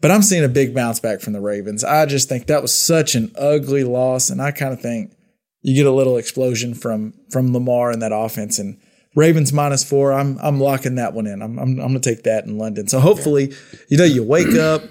But 0.01 0.11
I'm 0.11 0.21
seeing 0.21 0.43
a 0.43 0.49
big 0.49 0.73
bounce 0.73 0.99
back 0.99 1.19
from 1.19 1.33
the 1.33 1.41
Ravens. 1.41 1.83
I 1.83 2.05
just 2.05 2.29
think 2.29 2.47
that 2.47 2.61
was 2.61 2.73
such 2.73 3.15
an 3.15 3.31
ugly 3.37 3.83
loss, 3.83 4.29
and 4.29 4.41
I 4.41 4.51
kind 4.51 4.71
of 4.71 4.81
think 4.81 5.11
you 5.61 5.75
get 5.75 5.87
a 5.87 5.91
little 5.91 6.15
explosion 6.15 6.73
from 6.73 7.13
from 7.31 7.51
Lamar 7.51 7.91
and 7.91 8.01
that 8.01 8.13
offense. 8.13 8.57
And 8.57 8.77
Ravens 9.13 9.51
minus 9.51 9.83
four, 9.83 10.13
I'm 10.13 10.37
I'm 10.41 10.61
locking 10.61 10.95
that 10.95 11.13
one 11.13 11.27
in. 11.27 11.41
I'm 11.41 11.59
I'm, 11.59 11.79
I'm 11.79 11.87
gonna 11.87 11.99
take 11.99 12.23
that 12.23 12.45
in 12.45 12.57
London. 12.57 12.87
So 12.87 13.01
hopefully, 13.01 13.53
you 13.89 13.97
know, 13.97 14.05
you 14.05 14.23
wake 14.23 14.55
up, 14.55 14.83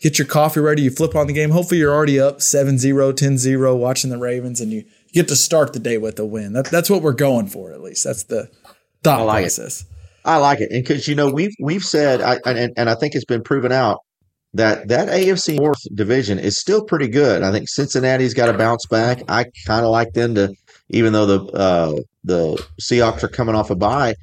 get 0.00 0.18
your 0.18 0.26
coffee 0.26 0.60
ready, 0.60 0.82
you 0.82 0.90
flip 0.90 1.14
on 1.14 1.26
the 1.26 1.34
game. 1.34 1.50
Hopefully, 1.50 1.80
you're 1.80 1.92
already 1.92 2.18
up 2.18 2.38
7-0, 2.38 2.78
10-0 3.12 3.78
watching 3.78 4.10
the 4.10 4.18
Ravens, 4.18 4.60
and 4.60 4.72
you 4.72 4.84
get 5.12 5.28
to 5.28 5.36
start 5.36 5.72
the 5.72 5.78
day 5.78 5.98
with 5.98 6.18
a 6.18 6.24
win. 6.24 6.52
That, 6.52 6.66
that's 6.66 6.90
what 6.90 7.02
we're 7.02 7.12
going 7.12 7.46
for, 7.46 7.72
at 7.72 7.80
least. 7.80 8.04
That's 8.04 8.24
the 8.24 8.50
thought 9.02 9.20
I 9.20 9.22
like 9.22 9.40
it. 9.40 9.44
process. 9.44 9.84
I 10.24 10.36
like 10.36 10.60
it, 10.60 10.70
and 10.70 10.82
because 10.82 11.08
you 11.08 11.14
know 11.14 11.30
we've 11.30 11.54
we've 11.60 11.82
said, 11.82 12.20
I, 12.20 12.38
and 12.44 12.72
and 12.76 12.90
I 12.90 12.94
think 12.94 13.14
it's 13.14 13.24
been 13.24 13.42
proven 13.42 13.72
out 13.72 14.00
that 14.54 14.88
that 14.88 15.08
AFC 15.08 15.56
North 15.56 15.80
division 15.94 16.38
is 16.38 16.58
still 16.58 16.84
pretty 16.84 17.08
good. 17.08 17.42
I 17.42 17.50
think 17.52 17.68
Cincinnati's 17.68 18.34
got 18.34 18.52
to 18.52 18.58
bounce 18.58 18.86
back. 18.86 19.22
I 19.28 19.46
kind 19.66 19.84
of 19.84 19.90
like 19.90 20.12
them 20.12 20.34
to, 20.34 20.52
even 20.90 21.12
though 21.12 21.26
the 21.26 21.44
uh, 21.52 22.00
the 22.24 22.66
Seahawks 22.80 23.22
are 23.22 23.28
coming 23.28 23.54
off 23.54 23.70
a 23.70 23.76
bye. 23.76 24.14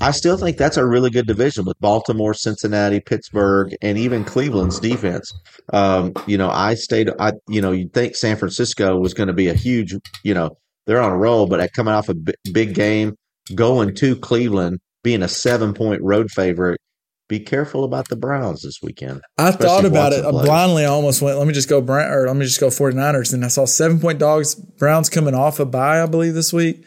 I 0.00 0.10
still 0.10 0.36
think 0.36 0.58
that's 0.58 0.76
a 0.76 0.84
really 0.84 1.10
good 1.10 1.26
division 1.26 1.64
with 1.64 1.78
Baltimore, 1.80 2.34
Cincinnati, 2.34 3.00
Pittsburgh, 3.00 3.74
and 3.80 3.96
even 3.96 4.24
Cleveland's 4.24 4.78
defense. 4.78 5.32
Um, 5.72 6.12
you 6.26 6.36
know, 6.36 6.50
I 6.50 6.74
stayed. 6.74 7.10
I 7.18 7.32
you 7.48 7.60
know, 7.60 7.72
you'd 7.72 7.94
think 7.94 8.14
San 8.14 8.36
Francisco 8.36 8.98
was 8.98 9.14
going 9.14 9.28
to 9.28 9.32
be 9.32 9.48
a 9.48 9.54
huge. 9.54 9.94
You 10.22 10.34
know, 10.34 10.58
they're 10.86 11.00
on 11.00 11.12
a 11.12 11.16
roll, 11.16 11.46
but 11.46 11.60
at 11.60 11.72
coming 11.72 11.94
off 11.94 12.08
a 12.08 12.14
big 12.52 12.74
game, 12.74 13.16
going 13.54 13.94
to 13.96 14.16
Cleveland, 14.16 14.80
being 15.02 15.22
a 15.22 15.28
seven 15.28 15.72
point 15.72 16.02
road 16.02 16.30
favorite. 16.30 16.80
Be 17.28 17.40
careful 17.40 17.82
about 17.82 18.08
the 18.08 18.14
Browns 18.14 18.62
this 18.62 18.78
weekend. 18.80 19.20
I 19.36 19.50
thought 19.50 19.84
about 19.84 20.12
it 20.12 20.22
plays. 20.22 20.46
blindly. 20.46 20.84
I 20.84 20.88
almost 20.88 21.20
went, 21.20 21.36
let 21.36 21.48
me 21.48 21.52
just 21.52 21.68
go 21.68 21.80
Brown, 21.80 22.12
or 22.12 22.28
let 22.28 22.36
me 22.36 22.44
just 22.44 22.60
go 22.60 22.68
49ers. 22.68 23.34
And 23.34 23.44
I 23.44 23.48
saw 23.48 23.64
seven 23.64 23.98
point 23.98 24.20
dogs, 24.20 24.54
Browns 24.54 25.10
coming 25.10 25.34
off 25.34 25.58
a 25.58 25.64
bye, 25.64 26.00
I 26.00 26.06
believe, 26.06 26.34
this 26.34 26.52
week. 26.52 26.84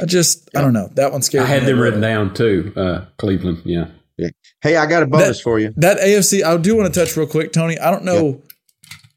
I 0.00 0.06
just, 0.06 0.48
I 0.56 0.60
don't 0.60 0.72
know. 0.72 0.88
That 0.94 1.12
one 1.12 1.22
scared 1.22 1.44
I 1.44 1.46
had 1.46 1.62
me. 1.62 1.68
them 1.70 1.80
written 1.80 2.00
down 2.00 2.34
too. 2.34 2.72
Uh, 2.76 3.04
Cleveland, 3.18 3.62
yeah. 3.64 3.86
Hey, 4.60 4.76
I 4.76 4.86
got 4.86 5.02
a 5.02 5.06
bonus 5.06 5.38
That- 5.38 5.42
for 5.42 5.58
you. 5.58 5.72
That 5.76 5.98
AFC, 5.98 6.42
I 6.42 6.56
do 6.56 6.74
want 6.76 6.92
to 6.92 6.98
touch 7.00 7.16
real 7.16 7.26
quick, 7.26 7.52
Tony. 7.52 7.78
I 7.78 7.90
don't 7.90 8.04
know 8.04 8.42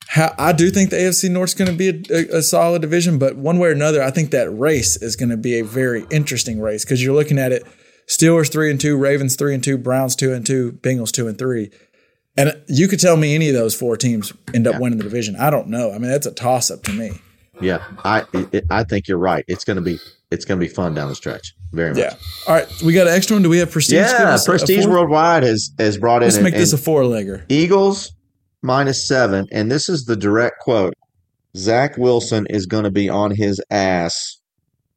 how, 0.08 0.34
I 0.38 0.52
do 0.54 0.70
think 0.70 0.90
the 0.90 0.98
AFC 0.98 1.30
North's 1.32 1.54
going 1.54 1.72
to 1.72 1.78
be 1.78 1.90
a, 1.90 2.36
a, 2.36 2.38
a 2.40 2.42
solid 2.42 2.82
division, 2.82 3.18
but 3.18 3.38
one 3.38 3.58
way 3.60 3.70
or 3.70 3.72
another, 3.72 4.04
I 4.04 4.12
think 4.12 4.32
that 4.32 4.50
race 4.52 4.98
is 5.02 5.16
going 5.16 5.30
to 5.30 5.38
be 5.38 5.60
a 5.60 5.64
very 5.64 6.06
interesting 6.12 6.60
race 6.60 6.84
because 6.84 7.04
you're 7.04 7.16
looking 7.16 7.40
at 7.40 7.52
it 7.52 7.64
Steelers 8.08 8.52
three 8.52 8.72
and 8.72 8.80
two, 8.80 8.98
Ravens 8.98 9.36
three 9.36 9.54
and 9.54 9.64
two, 9.64 9.78
Browns 9.78 10.16
two 10.16 10.34
and 10.34 10.46
two, 10.46 10.74
Bengals 10.82 11.12
two 11.12 11.28
and 11.28 11.38
three. 11.38 11.72
And 12.38 12.54
you 12.68 12.88
could 12.88 13.00
tell 13.00 13.18
me 13.18 13.34
any 13.36 13.50
of 13.50 13.56
those 13.56 13.74
four 13.76 13.98
teams 13.98 14.32
end 14.54 14.68
up 14.68 14.80
winning 14.80 14.98
the 14.98 15.04
division. 15.04 15.36
I 15.36 15.50
don't 15.50 15.68
know. 15.68 15.92
I 15.92 15.98
mean, 15.98 16.12
that's 16.12 16.28
a 16.28 16.32
toss 16.32 16.70
up 16.72 16.84
to 16.84 16.94
me. 16.94 17.12
Yeah, 17.62 17.84
I 18.03 18.24
it, 18.51 18.66
I 18.70 18.84
think 18.84 19.08
you're 19.08 19.18
right. 19.18 19.43
It's 19.47 19.64
gonna 19.64 19.82
be 19.82 19.99
it's 20.32 20.45
gonna 20.45 20.60
be 20.60 20.68
fun 20.68 20.93
down 20.93 21.10
the 21.10 21.16
stretch. 21.16 21.53
Very 21.74 21.89
much. 21.91 21.99
Yeah. 21.99 22.14
All 22.47 22.55
right. 22.55 22.68
We 22.84 22.93
got 22.93 23.08
an 23.08 23.14
extra 23.14 23.36
one. 23.36 23.43
Do 23.43 23.49
we 23.49 23.58
have 23.60 23.72
Prestige? 23.72 23.97
Yeah, 23.97 24.34
us 24.34 24.47
a- 24.47 24.51
a 24.51 24.53
Prestige? 24.53 24.86
Worldwide 24.86 25.43
has 25.43 25.72
has 25.80 25.97
brought 25.97 26.22
in 26.22 26.28
Let's 26.28 26.38
an- 26.38 26.43
make 26.43 26.55
this 26.55 26.74
a 26.74 26.78
four 26.78 27.03
legger. 27.03 27.43
Eagles 27.49 28.12
minus 28.62 29.08
seven, 29.08 29.47
and 29.51 29.72
this 29.72 29.89
is 29.89 30.05
the 30.05 30.16
direct 30.16 30.60
quote. 30.60 30.93
Zach 31.55 31.97
Wilson 31.97 32.45
is 32.49 32.66
going 32.68 32.84
to 32.84 32.91
be 32.91 33.10
on 33.10 33.32
his 33.32 33.60
ass 33.72 34.38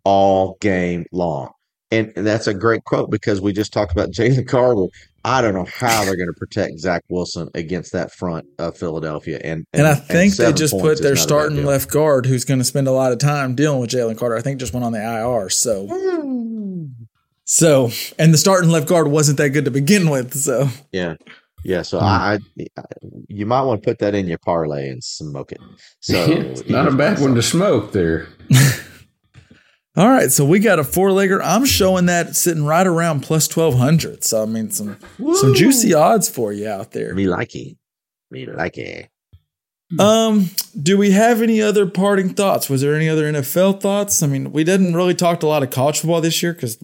all 0.05 0.59
game 0.61 1.07
long. 1.13 1.51
And 1.91 2.13
that's 2.15 2.47
a 2.47 2.53
great 2.55 2.85
quote 2.85 3.11
because 3.11 3.41
we 3.41 3.53
just 3.53 3.73
talked 3.73 3.93
about 3.93 4.11
Jalen 4.13 4.47
Carter. 4.47 4.87
I 5.25 5.43
don't 5.43 5.55
know 5.55 5.67
how 5.67 6.05
they're 6.05 6.17
going 6.17 6.29
to 6.29 6.39
protect 6.39 6.79
Zach 6.79 7.03
Wilson 7.11 7.51
against 7.55 7.93
that 7.93 8.13
front 8.13 8.47
of 8.59 8.77
Philadelphia. 8.77 9.41
And 9.43 9.67
And 9.73 9.87
I 9.87 9.95
think 9.95 10.37
they 10.37 10.53
just 10.53 10.73
put 10.73 11.03
their 11.03 11.15
not 11.15 11.19
a 11.19 11.21
bad 11.21 11.23
starting 11.23 11.65
left 11.65 11.91
guard, 11.91 12.27
who's 12.27 12.45
going 12.45 12.59
to 12.59 12.65
spend 12.65 12.89
a 12.89 12.93
lot 12.93 13.13
of 13.13 13.19
time 13.19 13.55
dealing 13.55 13.81
with 13.81 13.91
Jalen 13.91 14.19
Carter. 14.19 14.37
I 14.37 14.41
think 14.41 14.59
just 14.61 14.73
went 14.73 14.85
on 14.85 14.93
the 14.93 15.03
IR. 15.03 15.51
So, 15.51 15.87
hmm. 15.91 16.87
so, 17.45 17.91
and 18.19 18.33
the 18.33 18.39
starting 18.39 18.71
left 18.71 18.89
guard 18.89 19.09
wasn't 19.09 19.39
that 19.39 19.51
good 19.51 19.67
to 19.67 19.71
begin 19.71 20.09
with. 20.09 20.35
So, 20.35 20.69
Yeah. 20.93 21.17
Yeah, 21.63 21.83
so 21.83 21.99
hmm. 21.99 22.07
I, 22.07 22.39
I, 22.79 22.83
you 23.29 23.45
might 23.45 23.63
want 23.63 23.83
to 23.83 23.87
put 23.87 23.99
that 23.99 24.15
in 24.15 24.27
your 24.27 24.39
parlay 24.39 24.89
and 24.89 25.05
smoke 25.05 25.53
it. 25.53 25.61
So 26.01 26.55
not 26.69 26.89
a 26.89 26.93
bad 26.93 27.21
one 27.21 27.35
to 27.35 27.43
smoke 27.43 27.93
there. 27.93 28.29
all 30.01 30.09
right. 30.09 30.33
So 30.33 30.47
we 30.47 30.61
got 30.61 30.79
a 30.79 30.85
four 30.85 31.11
legger. 31.11 31.43
I'm 31.45 31.67
showing 31.67 32.07
that 32.07 32.35
sitting 32.35 32.65
right 32.65 32.87
around 32.87 33.21
plus 33.21 33.47
twelve 33.47 33.75
hundred. 33.75 34.25
So 34.25 34.43
I 34.43 34.47
mean, 34.47 34.71
some 34.71 34.97
some 35.35 35.55
juicy 35.55 35.93
odds 35.93 36.27
for 36.27 36.55
you 36.55 36.69
out 36.69 36.93
there. 36.93 37.15
Me 37.15 37.27
like 37.27 37.55
it. 37.55 37.77
Me 38.31 38.47
like 38.47 38.79
it. 38.79 39.11
Um, 39.99 40.49
do 40.81 40.97
we 40.97 41.11
have 41.11 41.43
any 41.43 41.61
other 41.61 41.85
parting 41.85 42.31
thoughts? 42.33 42.71
Was 42.71 42.81
there 42.81 42.95
any 42.95 43.11
other 43.11 43.31
NFL 43.31 43.83
thoughts? 43.83 44.23
I 44.23 44.27
mean, 44.27 44.53
we 44.53 44.65
didn't 44.65 44.95
really 44.95 45.15
talk 45.15 45.43
a 45.43 45.47
lot 45.47 45.63
of 45.63 45.71
college 45.71 46.01
football 46.01 46.23
this 46.23 46.43
year 46.43 46.55
because 46.55 46.83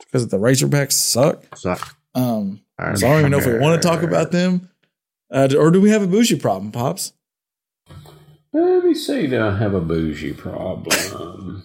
because 0.00 0.28
the 0.28 0.36
Razorbacks 0.36 0.92
suck. 0.92 1.44
So, 1.56 1.74
Um, 2.14 2.60
so 2.76 2.84
I 2.84 2.92
don't 2.98 3.20
even 3.20 3.30
know 3.30 3.38
if 3.38 3.46
we 3.46 3.58
want 3.58 3.80
to 3.80 3.88
talk 3.88 4.02
about 4.02 4.30
them, 4.30 4.68
uh, 5.32 5.48
or 5.56 5.70
do 5.70 5.80
we 5.80 5.88
have 5.88 6.02
a 6.02 6.06
bougie 6.06 6.38
problem, 6.38 6.70
pops? 6.70 7.14
Let 8.52 8.84
me 8.84 8.94
see. 8.94 9.26
Do 9.26 9.40
I 9.42 9.56
have 9.56 9.72
a 9.72 9.80
bougie 9.80 10.34
problem? 10.34 11.62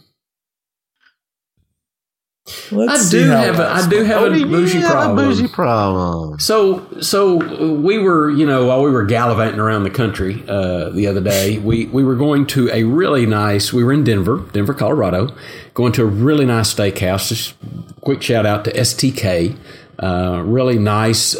Let's 2.72 3.08
I 3.08 3.12
do 3.12 3.28
how 3.30 3.38
have 3.38 3.56
a, 3.56 3.60
last 3.60 3.86
I 3.86 3.89
do 3.89 4.04
have 4.04 4.22
Oh, 4.24 4.34
a 4.34 4.38
you 4.38 4.46
bougie 4.46 4.80
have 4.80 4.91
problem. 4.91 5.18
a 5.18 5.30
bougie 5.30 5.48
problem. 5.48 6.39
So, 6.39 6.86
so 7.00 7.36
we 7.74 7.98
were, 8.00 8.30
you 8.32 8.46
know, 8.46 8.66
while 8.66 8.84
we 8.84 8.91
were 8.91 9.06
gallivanting 9.06 9.62
around 9.62 9.84
the 9.84 9.89
country 9.89 10.44
uh, 10.50 10.89
the 10.89 11.08
other 11.08 11.22
day, 11.22 11.58
we, 11.64 11.86
we 11.86 12.04
were 12.04 12.16
going 12.16 12.46
to 12.48 12.70
a 12.72 12.84
really 12.84 13.26
nice. 13.26 13.72
We 13.72 13.84
were 13.86 13.94
in 13.94 14.04
Denver, 14.04 14.44
Denver, 14.52 14.74
Colorado, 14.74 15.34
going 15.74 15.94
to 15.94 16.04
a 16.04 16.06
really 16.06 16.46
nice 16.46 16.74
steakhouse. 16.74 17.30
Just 17.30 17.56
quick 18.02 18.22
shout 18.22 18.46
out 18.46 18.66
to 18.66 18.74
STK, 18.74 19.58
uh, 20.00 20.41
really 20.46 20.78
nice 20.78 21.39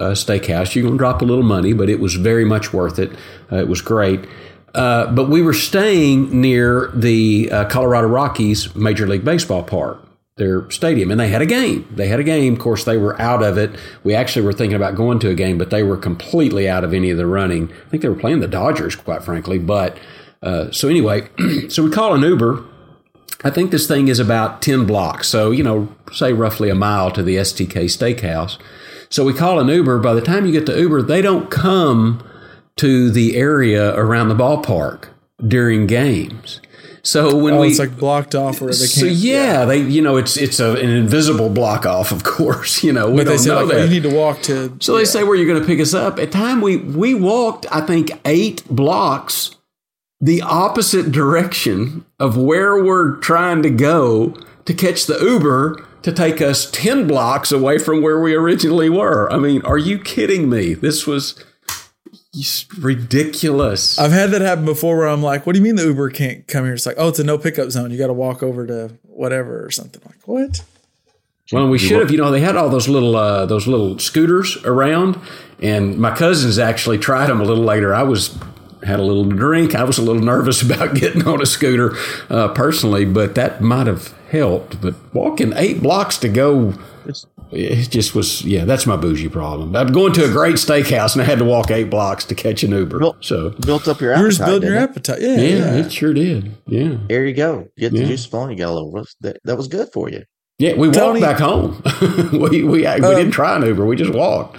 uh, 0.00 0.14
steakhouse. 0.14 0.74
You're 0.74 0.82
going 0.82 0.94
to 0.94 0.98
drop 0.98 1.22
a 1.22 1.24
little 1.24 1.44
money, 1.44 1.72
but 1.72 1.88
it 1.88 2.00
was 2.00 2.14
very 2.16 2.44
much 2.44 2.72
worth 2.72 2.98
it. 2.98 3.12
Uh, 3.52 3.58
it 3.58 3.68
was 3.68 3.80
great. 3.80 4.26
Uh, 4.74 5.06
but 5.12 5.28
we 5.28 5.40
were 5.40 5.52
staying 5.54 6.40
near 6.40 6.90
the 6.94 7.48
uh, 7.52 7.64
Colorado 7.66 8.08
Rockies 8.08 8.74
Major 8.74 9.06
League 9.06 9.24
Baseball 9.24 9.62
park 9.62 10.02
their 10.36 10.70
stadium 10.70 11.10
and 11.10 11.20
they 11.20 11.28
had 11.28 11.42
a 11.42 11.46
game. 11.46 11.86
They 11.94 12.08
had 12.08 12.20
a 12.20 12.24
game. 12.24 12.54
Of 12.54 12.58
course, 12.58 12.84
they 12.84 12.96
were 12.96 13.20
out 13.20 13.42
of 13.42 13.58
it. 13.58 13.70
We 14.02 14.14
actually 14.14 14.44
were 14.46 14.52
thinking 14.52 14.76
about 14.76 14.94
going 14.94 15.18
to 15.20 15.30
a 15.30 15.34
game, 15.34 15.58
but 15.58 15.70
they 15.70 15.82
were 15.82 15.96
completely 15.96 16.68
out 16.68 16.84
of 16.84 16.94
any 16.94 17.10
of 17.10 17.18
the 17.18 17.26
running. 17.26 17.70
I 17.70 17.90
think 17.90 18.02
they 18.02 18.08
were 18.08 18.14
playing 18.14 18.40
the 18.40 18.48
Dodgers, 18.48 18.96
quite 18.96 19.22
frankly. 19.22 19.58
But 19.58 19.98
uh, 20.42 20.70
so 20.70 20.88
anyway, 20.88 21.28
so 21.68 21.84
we 21.84 21.90
call 21.90 22.14
an 22.14 22.22
Uber. 22.22 22.64
I 23.44 23.50
think 23.50 23.70
this 23.70 23.88
thing 23.88 24.08
is 24.08 24.20
about 24.20 24.62
10 24.62 24.86
blocks. 24.86 25.28
So, 25.28 25.50
you 25.50 25.64
know, 25.64 25.94
say 26.12 26.32
roughly 26.32 26.70
a 26.70 26.74
mile 26.74 27.10
to 27.10 27.22
the 27.22 27.36
STK 27.36 27.84
steakhouse. 27.84 28.56
So 29.10 29.24
we 29.24 29.34
call 29.34 29.58
an 29.58 29.68
Uber. 29.68 29.98
By 29.98 30.14
the 30.14 30.22
time 30.22 30.46
you 30.46 30.52
get 30.52 30.64
to 30.66 30.78
Uber, 30.78 31.02
they 31.02 31.20
don't 31.20 31.50
come 31.50 32.24
to 32.76 33.10
the 33.10 33.36
area 33.36 33.94
around 33.96 34.28
the 34.28 34.34
ballpark 34.34 35.08
during 35.46 35.86
games. 35.86 36.60
So 37.04 37.34
when 37.36 37.54
Oh, 37.54 37.60
we 37.62 37.68
it's 37.68 37.78
like 37.80 37.96
blocked 37.96 38.34
off 38.36 38.60
where 38.60 38.70
they 38.72 38.78
can't. 38.78 38.90
so 38.90 39.06
yeah, 39.06 39.64
they 39.64 39.78
you 39.78 40.00
know 40.02 40.16
it's 40.16 40.36
it's 40.36 40.60
a, 40.60 40.72
an 40.76 40.88
invisible 40.88 41.48
block 41.48 41.84
off, 41.84 42.12
of 42.12 42.22
course. 42.24 42.84
You 42.84 42.92
know 42.92 43.10
we 43.10 43.16
But 43.18 43.24
they 43.24 43.30
don't 43.30 43.38
say 43.40 43.48
know 43.50 43.64
like, 43.64 43.68
that. 43.76 43.84
you 43.88 43.90
need 44.00 44.08
to 44.08 44.14
walk 44.14 44.42
to. 44.42 44.76
so 44.80 44.96
they 44.96 45.04
say 45.04 45.24
where 45.24 45.34
you're 45.36 45.46
going 45.46 45.60
to 45.60 45.66
pick 45.66 45.80
us 45.80 45.94
up. 45.94 46.18
At 46.18 46.30
time 46.32 46.60
we 46.60 46.76
we 46.76 47.14
walked, 47.14 47.66
I 47.72 47.80
think 47.80 48.10
eight 48.24 48.64
blocks 48.70 49.56
the 50.20 50.40
opposite 50.42 51.10
direction 51.10 52.04
of 52.20 52.36
where 52.36 52.80
we're 52.82 53.16
trying 53.16 53.62
to 53.64 53.70
go 53.70 54.36
to 54.66 54.72
catch 54.72 55.06
the 55.06 55.18
Uber 55.18 55.84
to 56.02 56.12
take 56.12 56.40
us 56.40 56.70
ten 56.70 57.08
blocks 57.08 57.50
away 57.50 57.78
from 57.78 58.00
where 58.02 58.20
we 58.20 58.32
originally 58.34 58.88
were. 58.88 59.28
I 59.32 59.38
mean, 59.38 59.62
are 59.62 59.78
you 59.78 59.98
kidding 59.98 60.48
me? 60.48 60.74
This 60.74 61.06
was 61.08 61.34
just 62.34 62.72
ridiculous. 62.78 63.98
I've 63.98 64.12
had 64.12 64.30
that 64.30 64.40
happen 64.40 64.64
before 64.64 64.96
where 64.96 65.08
I'm 65.08 65.22
like, 65.22 65.46
what 65.46 65.52
do 65.52 65.58
you 65.58 65.64
mean 65.64 65.76
the 65.76 65.84
Uber 65.84 66.10
can't 66.10 66.46
come 66.48 66.64
here? 66.64 66.74
It's 66.74 66.86
like, 66.86 66.96
oh, 66.98 67.08
it's 67.08 67.18
a 67.18 67.24
no 67.24 67.36
pickup 67.38 67.70
zone. 67.70 67.90
You 67.90 67.98
got 67.98 68.06
to 68.06 68.12
walk 68.12 68.42
over 68.42 68.66
to 68.66 68.96
whatever 69.02 69.64
or 69.64 69.70
something. 69.70 70.00
Like, 70.06 70.26
what? 70.26 70.64
Well, 71.52 71.68
we 71.68 71.78
should 71.78 72.00
have. 72.00 72.10
You 72.10 72.16
know, 72.16 72.30
they 72.30 72.40
had 72.40 72.56
all 72.56 72.70
those 72.70 72.88
little 72.88 73.14
uh, 73.14 73.44
those 73.44 73.66
little 73.66 73.98
scooters 73.98 74.56
around, 74.64 75.18
and 75.60 75.98
my 75.98 76.14
cousins 76.14 76.58
actually 76.58 76.98
tried 76.98 77.26
them 77.26 77.40
a 77.42 77.44
little 77.44 77.64
later. 77.64 77.94
I 77.94 78.04
was 78.04 78.38
had 78.84 78.98
a 78.98 79.02
little 79.02 79.24
drink. 79.24 79.74
I 79.74 79.84
was 79.84 79.98
a 79.98 80.02
little 80.02 80.22
nervous 80.32 80.62
about 80.62 80.94
getting 80.94 81.26
on 81.28 81.42
a 81.42 81.46
scooter 81.46 81.94
uh, 82.30 82.48
personally, 82.48 83.04
but 83.04 83.34
that 83.34 83.60
might 83.60 83.86
have 83.86 84.14
helped. 84.30 84.80
But 84.80 84.94
walking 85.12 85.52
eight 85.56 85.82
blocks 85.82 86.16
to 86.18 86.28
go, 86.28 86.72
it 87.52 87.90
just 87.90 88.14
was. 88.14 88.42
Yeah, 88.42 88.64
that's 88.64 88.86
my 88.86 88.96
bougie 88.96 89.28
problem. 89.28 89.74
I'm 89.76 89.92
going 89.92 90.12
to 90.14 90.24
a 90.24 90.28
great 90.28 90.56
steakhouse, 90.56 91.12
and 91.14 91.22
I 91.22 91.24
had 91.24 91.38
to 91.38 91.44
walk 91.44 91.70
eight 91.70 91.90
blocks 91.90 92.24
to 92.26 92.34
catch 92.34 92.62
an 92.62 92.72
Uber. 92.72 92.98
Well, 92.98 93.16
so 93.20 93.50
Built 93.50 93.86
up 93.88 94.00
your 94.00 94.10
You're 94.16 94.26
appetite. 94.26 94.30
just 94.38 94.46
building 94.46 94.68
your 94.70 94.78
it? 94.78 94.82
appetite. 94.82 95.20
Yeah. 95.20 95.36
yeah, 95.36 95.56
yeah. 95.74 95.74
it 95.86 95.92
sure 95.92 96.12
did. 96.14 96.56
Yeah, 96.66 96.96
There 97.08 97.24
you 97.26 97.34
go. 97.34 97.68
Get 97.78 97.92
the 97.92 97.98
Yeah. 98.00 98.06
juice 98.06 98.24
flowing. 98.26 98.50
You 98.52 98.56
got 98.58 98.70
a 98.70 98.74
little 98.74 98.92
roast. 98.92 99.16
That, 99.20 99.38
that 99.44 99.56
was 99.56 99.68
good 99.68 99.88
for 99.92 100.08
you. 100.08 100.24
yeah. 100.58 100.74
We 100.74 100.90
Tony- 100.90 101.20
walked 101.20 101.38
back 101.38 101.40
home. 101.40 101.82
we 102.32 102.62
we, 102.62 102.64
we 102.64 102.86
Um, 102.86 103.00
didn't 103.00 103.30
try 103.32 103.56
an 103.56 103.64
Uber. 103.64 103.84
We 103.86 103.96
just 103.96 104.12
walked. 104.14 104.58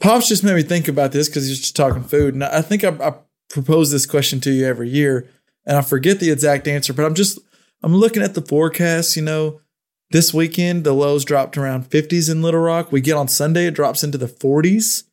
Pops 0.00 0.28
just 0.28 0.42
made 0.44 0.54
me 0.56 0.62
think 0.62 0.88
about 0.88 1.12
this 1.12 1.28
because 1.28 1.46
he's 1.46 1.60
just 1.60 1.76
talking 1.76 2.02
food. 2.02 2.34
And 2.34 2.42
I 2.44 2.62
think 2.62 2.84
I, 2.84 2.88
I 3.06 3.14
propose 3.50 3.90
this 3.90 4.06
question 4.06 4.40
to 4.40 4.50
you 4.50 4.66
every 4.66 4.88
year, 4.88 5.28
and 5.66 5.76
I 5.76 5.82
forget 5.82 6.20
the 6.20 6.30
exact 6.30 6.66
answer, 6.66 6.92
but 6.94 7.04
I'm 7.04 7.14
just 7.14 7.38
I'm 7.82 7.94
looking 7.94 8.22
at 8.22 8.34
the 8.34 8.40
forecast. 8.42 9.14
You 9.16 9.22
know, 9.22 9.60
this 10.10 10.32
weekend 10.34 10.84
the 10.84 10.92
lows 10.92 11.24
dropped 11.24 11.56
around 11.56 11.88
50s 11.90 12.30
in 12.30 12.42
Little 12.42 12.60
Rock. 12.60 12.92
We 12.92 13.00
get 13.00 13.14
on 13.16 13.28
Sunday, 13.28 13.66
it 13.66 13.74
drops 13.74 14.02
into 14.02 14.18
the 14.18 14.26
40s. 14.26 15.04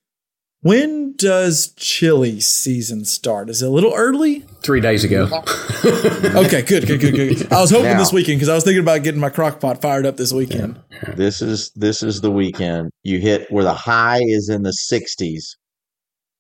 When 0.62 1.16
does 1.16 1.72
chili 1.76 2.40
season 2.40 3.06
start? 3.06 3.50
Is 3.50 3.62
it 3.62 3.68
a 3.68 3.70
little 3.70 3.94
early? 3.94 4.40
Three 4.64 4.82
days 4.82 5.04
ago. 5.04 5.30
Okay, 5.88 6.64
good, 6.64 6.88
good, 6.88 7.00
good, 7.00 7.14
good. 7.16 7.54
I 7.54 7.62
was 7.62 7.70
hoping 7.70 7.86
Now- 7.86 8.00
this 8.00 8.12
weekend 8.12 8.38
because 8.40 8.50
I 8.50 8.56
was 8.56 8.64
thinking 8.64 8.82
about 8.82 9.04
getting 9.04 9.22
my 9.22 9.30
crock 9.30 9.60
pot 9.60 9.82
fired 9.82 10.06
up 10.06 10.18
this 10.18 10.34
weekend. 10.34 10.80
This 11.16 11.42
is 11.42 11.72
this 11.76 12.02
is 12.04 12.20
the 12.22 12.32
weekend. 12.32 12.90
You 13.04 13.20
hit 13.20 13.50
where 13.52 13.64
the 13.64 13.74
high 13.74 14.20
is 14.22 14.50
in 14.50 14.64
the 14.64 14.72
60s. 14.92 15.56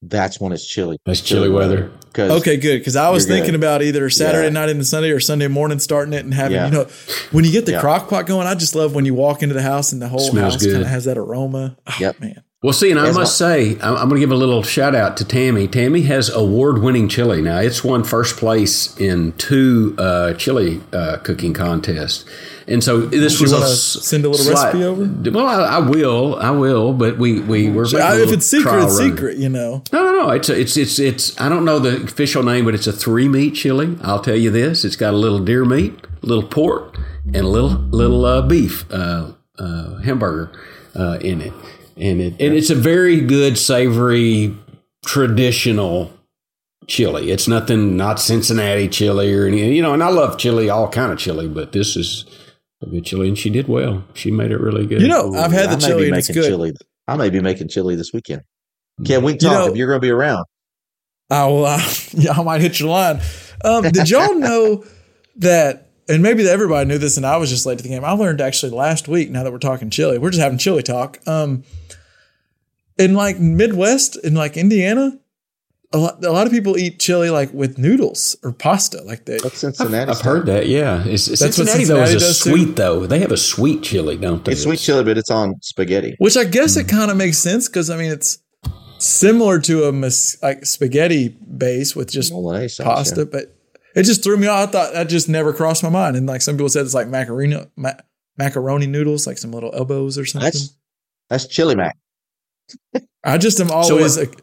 That's 0.02 0.40
when 0.40 0.52
it's 0.52 0.66
chilly. 0.66 0.98
That's 1.06 1.22
chilly 1.22 1.50
weather. 1.50 1.92
Because 2.06 2.32
Okay, 2.42 2.58
good. 2.58 2.80
Because 2.80 2.96
I 2.96 3.10
was 3.10 3.26
You're 3.26 3.36
good. 3.38 3.42
thinking 3.42 3.56
about 3.56 3.82
either 3.82 4.10
Saturday 4.10 4.46
Yeah. 4.48 4.54
night 4.54 4.70
into 4.70 4.86
Sunday 4.86 5.10
or 5.12 5.20
Sunday 5.20 5.48
morning 5.48 5.80
starting 5.80 6.14
it 6.14 6.24
and 6.24 6.34
having, 6.34 6.56
Yeah. 6.56 6.66
you 6.68 6.72
know, 6.72 6.88
when 7.32 7.46
you 7.46 7.52
get 7.52 7.66
the 7.66 7.74
Yeah. 7.74 7.82
crock 7.82 8.10
pot 8.10 8.28
going, 8.28 8.48
I 8.48 8.54
just 8.56 8.76
love 8.76 8.94
when 8.94 9.06
you 9.06 9.14
walk 9.16 9.42
into 9.44 9.56
the 9.56 9.62
house 9.64 9.92
and 9.92 10.02
the 10.02 10.08
whole 10.08 10.20
Smells 10.20 10.54
house 10.54 10.64
kind 10.66 10.78
of 10.82 10.88
has 10.88 11.06
that 11.06 11.18
aroma. 11.18 11.78
Oh, 11.88 11.94
Yep. 12.00 12.20
man. 12.22 12.42
Well, 12.64 12.74
see, 12.74 12.90
and 12.90 13.00
I 13.00 13.10
As 13.10 13.16
must 13.16 13.38
say, 13.38 13.74
I'm, 13.82 13.96
I'm 13.96 14.10
going 14.10 14.16
to 14.16 14.20
give 14.20 14.32
a 14.32 14.36
little 14.36 14.64
shout 14.64 14.96
out 14.96 15.16
to 15.18 15.26
Tammy. 15.26 15.68
Tammy 15.68 16.02
has 16.04 16.28
award 16.30 16.82
winning 16.82 17.08
chili. 17.08 17.40
Now, 17.40 17.60
it's 17.60 17.84
won 17.84 18.04
first 18.04 18.38
place 18.38 18.98
in 19.00 19.34
two 19.34 19.94
uh, 20.00 20.34
chili 20.34 20.82
uh, 20.92 21.18
cooking 21.18 21.54
contests. 21.54 22.26
And 22.68 22.84
so 22.84 23.02
this 23.02 23.40
you 23.40 23.44
was 23.44 23.52
a 23.54 23.56
wanna 23.58 23.68
send 23.68 24.26
a 24.26 24.30
little 24.30 24.44
slight- 24.44 24.74
recipe 24.74 24.84
over? 24.84 25.32
Well, 25.32 25.46
I, 25.46 25.76
I 25.76 25.78
will, 25.78 26.36
I 26.38 26.50
will, 26.50 26.94
but 26.94 27.18
we 27.20 27.40
we 27.42 27.70
were 27.70 27.84
making 27.86 28.00
a 28.00 28.04
I- 28.04 28.22
if 28.22 28.32
it's 28.34 28.46
secret, 28.48 28.84
it's 28.84 29.00
run. 29.00 29.12
secret, 29.12 29.38
you 29.38 29.48
know. 29.50 29.84
No, 29.94 30.04
no, 30.04 30.12
no. 30.24 30.30
It's 30.32 30.50
a, 30.50 30.60
it's 30.60 30.76
it's 30.76 31.00
it's. 31.00 31.40
I 31.40 31.48
don't 31.48 31.64
know 31.64 31.80
the 31.80 32.04
official 32.04 32.44
name, 32.44 32.66
but 32.66 32.74
it's 32.74 32.86
a 32.88 32.92
three 32.92 33.30
meat 33.30 33.52
chili. 33.56 33.96
I'll 34.02 34.20
tell 34.20 34.36
you 34.36 34.50
this: 34.52 34.84
it's 34.84 34.98
got 34.98 35.14
a 35.14 35.18
little 35.18 35.40
deer 35.40 35.64
meat, 35.64 35.94
a 36.22 36.26
little 36.26 36.44
pork, 36.46 36.98
and 37.28 37.38
a 37.38 37.48
little 37.48 37.70
little 37.70 38.26
uh, 38.26 38.42
beef 38.42 38.84
uh, 38.92 39.32
uh, 39.58 40.00
hamburger 40.00 40.52
uh, 40.94 41.20
in 41.22 41.40
it, 41.40 41.54
and 42.00 42.22
it 42.22 42.34
and 42.40 42.56
it's 42.56 42.70
a 42.70 42.76
very 42.76 43.22
good 43.22 43.58
savory 43.58 44.56
traditional 45.06 46.12
chili. 46.88 47.32
It's 47.32 47.48
nothing, 47.48 47.98
not 47.98 48.20
Cincinnati 48.20 48.88
chili 48.88 49.34
or 49.34 49.46
any, 49.48 49.76
you 49.76 49.82
know. 49.82 49.94
And 49.94 50.04
I 50.04 50.10
love 50.10 50.38
chili, 50.38 50.70
all 50.70 50.90
kind 50.90 51.12
of 51.12 51.18
chili, 51.20 51.48
but 51.48 51.72
this 51.72 51.96
is 51.96 52.26
a 52.82 52.86
good 52.88 53.06
chili, 53.06 53.28
and 53.28 53.38
she 53.38 53.50
did 53.50 53.68
well. 53.68 54.04
She 54.14 54.32
made 54.32 54.52
it 54.52 54.60
really 54.60 54.86
good. 54.86 55.02
You 55.02 55.08
know, 55.08 55.34
I've 55.34 55.52
had 55.52 55.70
the 55.72 55.78
may 55.78 55.88
chili 55.88 56.08
and 56.10 56.18
it's 56.18 56.30
making 56.30 56.42
good. 56.42 56.50
chili. 56.50 56.74
I 57.08 57.16
may 57.18 57.30
be 57.30 57.40
making 57.40 57.70
chili 57.70 57.96
this 57.96 58.12
weekend. 58.14 58.42
Can 59.06 59.24
we 59.24 59.34
You 59.34 59.38
talk 59.40 59.52
know- 59.54 59.68
if 59.72 59.76
you're 59.78 59.88
going 59.88 60.02
to 60.02 60.06
be 60.06 60.12
around? 60.12 60.46
Oh, 61.30 61.64
uh, 61.66 61.80
yeah, 62.14 62.32
I 62.34 62.44
might 62.44 62.62
hit 62.62 62.80
your 62.80 62.90
line. 62.90 63.20
Um, 63.64 63.84
did 63.84 64.10
y'all 64.10 64.36
know 64.40 64.84
that, 65.38 65.90
and 66.08 66.24
maybe 66.24 66.48
everybody 66.48 66.88
knew 66.88 66.98
this 66.98 67.18
and 67.18 67.26
I 67.26 67.38
was 67.38 67.50
just 67.50 67.66
late 67.66 67.78
to 67.80 67.84
the 67.84 67.90
game. 67.90 68.06
I 68.06 68.12
learned 68.12 68.40
actually 68.42 68.72
last 68.72 69.08
week, 69.08 69.30
now 69.30 69.44
that 69.44 69.52
we're 69.52 69.58
talking 69.60 69.90
chili, 69.90 70.18
we're 70.18 70.30
just 70.30 70.42
having 70.42 70.58
chili 70.58 70.84
talk. 70.84 71.20
Um, 71.28 71.64
in 72.98 73.14
like 73.14 73.40
Midwest, 73.40 74.18
in 74.24 74.34
like 74.34 74.58
Indiana, 74.58 75.20
a 75.94 75.98
lot, 75.98 76.24
a 76.24 76.32
lot 76.32 76.46
of 76.46 76.52
people 76.52 76.78
eat 76.78 77.00
chili 77.00 77.30
like 77.30 77.54
with 77.54 77.78
noodles 77.78 78.36
or 78.44 78.52
pasta. 78.52 79.02
Like 79.04 79.26
they, 79.26 79.38
That's 79.38 79.60
Cincinnati. 79.60 80.12
I've 80.12 80.22
heard 80.22 80.46
that. 80.48 80.68
Yeah, 80.68 81.04
it's, 81.06 81.30
what 81.30 81.40
Cincinnati 81.40 81.86
though 81.86 82.02
is 82.02 82.16
a 82.16 82.20
does, 82.20 82.44
too? 82.44 82.52
sweet 82.52 82.76
though. 82.76 83.06
They 83.06 83.20
have 83.20 83.32
a 83.32 83.38
sweet 83.38 83.84
chili, 83.84 84.18
don't 84.18 84.44
they? 84.44 84.52
It's 84.54 84.64
sweet 84.64 84.80
chili, 84.80 85.04
but 85.04 85.18
it's 85.18 85.32
on 85.32 85.56
spaghetti. 85.62 86.16
which 86.20 86.36
I 86.36 86.44
guess 86.44 86.76
it 86.76 86.88
mm. 86.88 86.90
kind 86.90 87.12
of 87.12 87.18
makes 87.18 87.38
sense 87.38 87.68
because 87.68 87.90
I 87.90 87.98
mean, 87.98 88.12
it's 88.12 88.40
similar 89.00 89.60
to 89.62 89.86
a 89.86 89.92
mis- 89.92 90.38
like 90.42 90.66
spaghetti 90.66 91.30
base 91.30 91.96
with 91.96 92.12
just 92.12 92.32
Bolognese 92.32 92.76
sauce, 92.76 92.86
pasta, 92.86 93.22
yeah. 93.22 93.28
but 93.32 93.56
it 93.96 94.04
just 94.04 94.24
threw 94.24 94.38
me 94.38 94.48
off. 94.48 94.70
I 94.70 94.72
thought 94.72 94.94
that 94.94 95.10
just 95.10 95.30
never 95.30 95.54
crossed 95.54 95.84
my 95.84 95.90
mind. 95.90 96.18
And 96.18 96.28
like 96.28 96.42
some 96.42 96.56
people 96.56 96.70
said, 96.70 96.86
it's 96.86 96.94
like 96.94 97.08
macaroni, 97.08 97.66
ma- 97.78 97.94
macaroni 98.38 98.88
noodles, 98.88 99.26
like 99.26 99.38
some 99.38 99.52
little 99.52 99.74
elbows 99.74 100.18
or 100.18 100.26
something. 100.26 100.52
That's 100.52 100.76
that's 101.30 101.48
chili 101.48 101.76
mac. 101.76 101.98
I 103.24 103.38
just 103.38 103.60
am 103.60 103.68
So 103.70 103.76
always 103.76 104.18
what- 104.18 104.36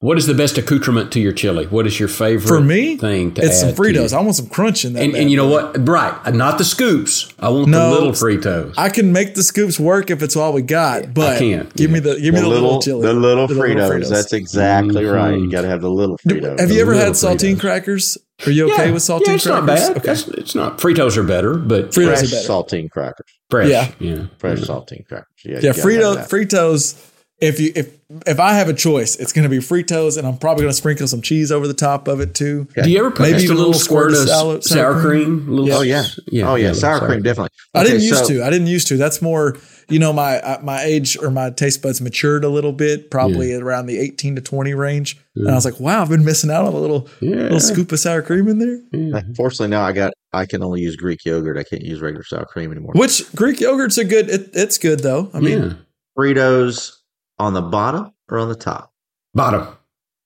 What 0.00 0.16
is 0.16 0.26
the 0.28 0.34
best 0.34 0.56
accoutrement 0.56 1.10
to 1.10 1.18
your 1.20 1.32
chili? 1.32 1.66
What 1.66 1.84
is 1.84 1.98
your 1.98 2.08
favorite 2.08 2.46
for 2.46 2.60
me. 2.60 2.96
thing 2.98 3.32
to 3.34 3.42
it's 3.42 3.58
some 3.58 3.70
add 3.70 3.74
to 3.76 3.82
Fritos. 3.82 4.10
your- 4.12 4.20
I 4.20 4.22
want 4.22 4.36
some 4.36 4.46
crunch 4.46 4.84
in 4.84 4.92
that. 4.92 5.02
and, 5.02 5.16
and 5.16 5.28
you 5.28 5.36
know 5.36 5.48
what? 5.48 5.88
Right, 5.88 6.14
not 6.34 6.56
the 6.58 6.62
scoops. 6.64 7.28
I 7.40 7.48
want 7.48 7.66
No, 7.66 7.88
the 7.88 7.94
little 7.94 8.08
it's- 8.10 8.22
Fritos. 8.22 8.74
I 8.78 8.90
can 8.90 9.10
make 9.12 9.34
the 9.34 9.42
scoops 9.42 9.80
work 9.80 10.08
if 10.12 10.22
it's 10.22 10.36
all 10.36 10.52
we 10.52 10.62
got, 10.62 11.12
but 11.14 11.40
can't. 11.40 11.74
give 11.74 11.90
me 11.90 11.98
the 11.98 12.14
give 12.14 12.32
me 12.32 12.40
the, 12.40 12.46
little, 12.46 12.80
chili, 12.80 13.02
the 13.08 13.12
little 13.12 13.48
the 13.48 13.54
Fritos. 13.54 14.08
That's 14.08 14.32
exactly 14.32 15.04
right. 15.04 15.32
You 15.36 15.48
Mhm. 15.48 15.50
got 15.50 15.62
to 15.62 15.68
have 15.68 15.80
the 15.80 15.90
little 15.90 16.16
Fritos. 16.18 16.60
Have 16.60 16.70
you 16.70 16.80
ever 16.80 16.94
had 16.94 17.14
saltine 17.14 17.56
Fritos. 17.56 17.60
crackers? 17.60 18.18
Are 18.46 18.52
you 18.52 18.72
okay 18.72 18.86
yeah, 18.86 18.92
with 18.92 19.02
saltine 19.02 19.26
yeah, 19.26 19.34
it's 19.34 19.46
crackers? 19.48 19.66
not 19.66 19.66
bad. 19.66 19.90
Okay. 19.96 20.06
That's, 20.06 20.28
it's 20.28 20.54
not. 20.54 20.78
Fritos 20.78 21.16
are 21.16 21.24
better, 21.24 21.54
but 21.54 21.90
Fritos 21.90 22.04
fresh 22.04 22.18
are 22.22 22.36
better. 22.36 22.48
saltine 22.48 22.88
crackers? 22.88 23.26
fresh. 23.50 23.68
Yeah. 23.68 23.88
yeah. 23.98 24.26
Fresh 24.38 24.60
saltine 24.60 25.04
crackers. 25.08 25.26
Yeah, 25.44 25.58
Yeah, 25.60 25.72
you 25.74 25.98
gotta 25.98 26.20
Frito. 26.22 26.28
Fritos. 26.30 26.94
If 27.40 27.60
you 27.60 27.72
if 27.76 27.96
if 28.26 28.40
I 28.40 28.54
have 28.54 28.68
a 28.68 28.74
choice, 28.74 29.16
it's 29.16 29.32
going 29.32 29.42
to 29.42 29.48
be 29.50 29.58
Fritos, 29.58 30.16
and 30.16 30.26
I'm 30.26 30.38
probably 30.38 30.62
going 30.62 30.70
to 30.72 30.76
sprinkle 30.76 31.06
some 31.06 31.20
cheese 31.20 31.52
over 31.52 31.68
the 31.68 31.74
top 31.74 32.08
of 32.08 32.20
it 32.20 32.34
too. 32.34 32.66
Do 32.82 32.88
you 32.90 32.98
ever 32.98 33.10
put 33.10 33.20
Maybe 33.20 33.34
just 33.40 33.46
a 33.46 33.48
little 33.54 33.66
little 33.66 33.80
squirt 33.80 34.12
of 34.12 34.16
squirt 34.16 34.28
sour- 34.28 34.60
sour, 34.62 34.92
sour 34.94 35.00
cream? 35.02 35.46
Little- 35.46 35.78
Oh 35.78 35.82
yeah. 35.82 36.04
oh 36.44 36.54
yeah. 36.54 36.72
Sour 36.72 37.06
cream 37.06 37.22
definitely. 37.22 37.50
I 37.74 37.82
didn't 37.84 37.96
Okay, 37.98 38.04
used 38.06 38.24
so- 38.26 38.34
to. 38.34 38.44
I 38.44 38.50
didn't 38.50 38.66
used 38.68 38.88
to. 38.88 38.96
That's 38.96 39.20
more, 39.20 39.58
you 39.90 39.98
know, 39.98 40.12
my 40.14 40.40
uh, 40.40 40.58
my 40.62 40.82
age 40.82 41.18
or 41.22 41.30
my 41.30 41.50
taste 41.50 41.82
buds 41.82 42.00
matured 42.00 42.44
a 42.44 42.48
little 42.48 42.72
bit, 42.72 43.10
probably 43.10 43.52
at 43.52 43.62
around 43.62 43.86
the 43.86 43.98
18 43.98 44.36
to 44.36 44.40
20 44.42 44.72
range. 44.74 45.18
And 45.36 45.50
I 45.50 45.54
was 45.54 45.64
like, 45.66 45.78
wow, 45.78 46.00
I've 46.02 46.08
been 46.08 46.24
missing 46.24 46.50
out 46.50 46.64
on 46.64 46.72
a 46.72 46.78
little 46.78 47.08
little 47.20 47.60
scoop 47.60 47.92
of 47.92 48.00
sour 48.00 48.22
cream 48.22 48.48
in 48.48 48.58
there. 48.58 48.80
Unfortunately, 48.92 49.68
now 49.68 49.82
I 49.82 49.92
got 49.92 50.14
I 50.32 50.46
can 50.46 50.62
only 50.64 50.80
use 50.80 50.96
Greek 50.96 51.24
yogurt. 51.26 51.58
I 51.58 51.62
can't 51.62 51.82
use 51.82 52.00
regular 52.00 52.24
sour 52.24 52.46
cream 52.46 52.72
anymore. 52.72 52.92
Which 52.96 53.30
Greek 53.36 53.60
yogurt's 53.60 53.98
a 53.98 54.04
good. 54.04 54.30
It, 54.30 54.50
it's 54.54 54.78
good 54.78 55.00
though. 55.00 55.30
I 55.34 55.40
mean, 55.40 55.62
Yeah. 55.62 55.72
Fritos 56.18 56.92
on 57.38 57.54
the 57.54 57.62
bottom 57.62 58.12
or 58.28 58.38
on 58.38 58.48
the 58.48 58.54
top? 58.54 58.92
Bottom. 59.34 59.68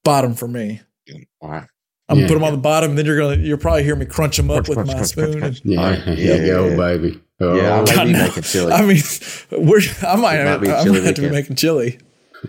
bottom 0.04 0.34
for 0.34 0.48
me. 0.48 0.80
All 1.40 1.50
right. 1.50 1.66
I'm 2.08 2.16
Yeah. 2.18 2.22
gonna 2.22 2.28
put 2.28 2.34
them 2.34 2.44
on 2.44 2.52
the 2.52 2.58
bottom. 2.58 2.94
Then 2.96 3.06
you're 3.06 3.18
gonna 3.18 3.36
you'll 3.40 3.58
probably 3.58 3.84
hear 3.84 3.94
me 3.96 4.04
crunch 4.06 4.36
them 4.36 4.50
up 4.50 4.64
Crunch, 4.64 4.68
with 4.68 4.76
crunch, 4.78 4.88
my 4.88 4.94
crunch, 4.94 5.08
spoon. 5.08 5.38
crunch, 5.40 5.60
and- 5.62 5.72
Yeah, 5.72 5.78
All 5.80 5.90
right. 5.90 6.04
there 6.04 6.14
Yeah, 6.16 6.34
you 6.34 6.46
go, 6.46 6.64
yeah, 6.64 6.70
yeah. 6.70 6.76
baby. 6.76 7.20
Oh, 7.40 7.54
Yeah, 7.56 7.62
I 7.62 7.78
oh. 7.78 7.82
might 7.84 7.94
God, 7.94 8.06
be 8.06 8.12
no. 8.12 8.18
making 8.24 8.42
chili. 8.42 8.72
I 8.72 8.82
mean, 8.86 9.02
we're 9.66 9.80
I 10.06 10.16
might, 10.16 10.40
It 10.40 10.44
might 10.44 10.56
be 10.60 10.68
a 10.68 10.78
I 10.78 10.82
chili 10.84 10.98
might 11.00 11.06
have 11.06 11.14
to 11.16 11.20
be 11.22 11.30
making 11.30 11.56
chili. 11.56 11.98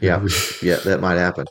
yeah, 0.02 0.26
yeah, 0.62 0.76
that 0.78 1.00
might 1.02 1.16
happen. 1.18 1.46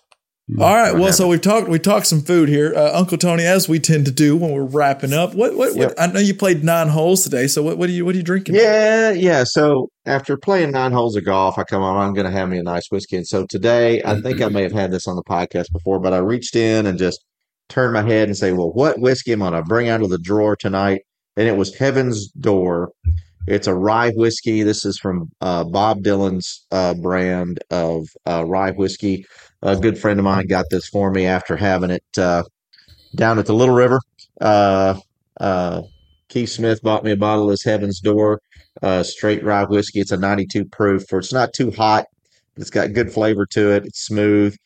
All 0.59 0.74
right. 0.74 0.93
Well, 0.95 1.12
so 1.12 1.28
we've 1.28 1.40
talked 1.40 1.68
we 1.68 1.78
talked 1.78 2.07
some 2.07 2.20
food 2.20 2.49
here, 2.49 2.74
uh, 2.76 2.99
Uncle 2.99 3.16
Tony, 3.16 3.45
as 3.45 3.68
we 3.68 3.78
tend 3.78 4.05
to 4.07 4.11
do 4.11 4.36
when 4.36 4.51
we're 4.51 4.64
wrapping 4.64 5.12
up. 5.12 5.34
What 5.34 5.57
what, 5.57 5.74
Yep. 5.74 5.88
what 5.90 6.01
I 6.01 6.07
know 6.09 6.18
you 6.20 6.34
played 6.34 6.64
nine 6.64 6.88
holes 6.88 7.22
today. 7.22 7.47
So 7.47 7.62
what 7.62 7.78
what 7.78 7.88
are 7.88 7.93
you 7.93 8.05
what 8.05 8.14
are 8.14 8.18
you 8.18 8.24
drinking? 8.24 8.57
Yeah, 8.57 9.12
yeah. 9.12 9.45
So 9.47 9.88
after 10.05 10.36
playing 10.36 10.72
nine 10.72 10.93
holes 10.93 11.16
of 11.16 11.24
golf, 11.24 11.59
I 11.59 11.64
come 11.64 11.82
on. 11.82 11.97
I'm 11.97 12.12
going 12.12 12.26
to 12.26 12.32
have 12.32 12.49
me 12.49 12.59
a 12.59 12.62
nice 12.62 12.90
whiskey. 12.90 13.16
And 13.16 13.26
so 13.26 13.47
today, 13.47 14.03
I 14.05 14.20
think 14.20 14.43
I 14.43 14.49
may 14.49 14.62
have 14.62 14.72
had 14.72 14.90
this 14.90 15.07
on 15.07 15.14
the 15.16 15.22
podcast 15.22 15.72
before, 15.72 16.01
but 16.01 16.12
I 16.12 16.18
reached 16.18 16.57
in 16.57 16.86
and 16.86 16.99
just 16.99 17.24
turned 17.68 17.95
my 17.95 18.03
head 18.03 18.28
and 18.28 18.36
say, 18.36 18.53
"Well, 18.53 18.72
what 18.72 18.99
whiskey 18.99 19.32
am 19.32 19.43
I 19.43 19.51
going 19.51 19.62
to 19.62 19.68
bring 19.68 19.88
out 19.88 20.03
of 20.03 20.11
the 20.11 20.18
drawer 20.18 20.57
tonight?" 20.57 21.03
And 21.36 21.49
it 21.49 21.57
was 21.57 21.74
Heaven's 21.76 22.30
Door. 22.32 22.90
It's 23.47 23.66
a 23.66 23.74
rye 23.74 24.11
whiskey. 24.11 24.62
This 24.64 24.84
is 24.84 24.99
from 24.99 25.30
uh, 25.40 25.64
Bob 25.64 26.03
Dylan's 26.03 26.66
uh, 26.70 26.95
brand 26.95 27.59
of 27.70 28.07
uh, 28.26 28.45
rye 28.45 28.72
whiskey. 28.72 29.24
A 29.63 29.77
good 29.77 29.99
friend 29.99 30.19
of 30.19 30.25
mine 30.25 30.47
got 30.47 30.67
this 30.71 30.87
for 30.89 31.11
me 31.11 31.27
after 31.27 31.57
having 31.57 31.91
it 31.91 32.05
uh, 32.19 32.43
down 33.15 33.39
at 33.39 33.47
the 33.47 33.55
Little 33.55 33.75
River. 33.75 34.01
Uh, 34.41 34.99
uh, 35.41 35.83
Keith 36.29 36.51
Smith 36.51 36.83
bought 36.83 37.05
me 37.05 37.13
a 37.13 37.17
bottle 37.17 37.45
of 37.45 37.51
this 37.51 37.63
Heaven's 37.65 38.01
Door 38.01 38.41
uh, 38.83 39.03
straight 39.03 39.45
rye 39.45 39.65
whiskey. 39.65 40.01
It's 40.01 40.13
a 40.13 40.17
92 40.17 40.65
proof. 40.67 41.05
For 41.09 41.19
it's 41.19 41.33
not 41.33 41.53
too 41.53 41.71
hot. 41.71 42.07
It's 42.57 42.71
got 42.71 42.93
good 42.93 43.13
flavor 43.13 43.47
to 43.47 43.73
it. 43.73 43.85
It's 43.87 44.05
smooth. 44.05 44.57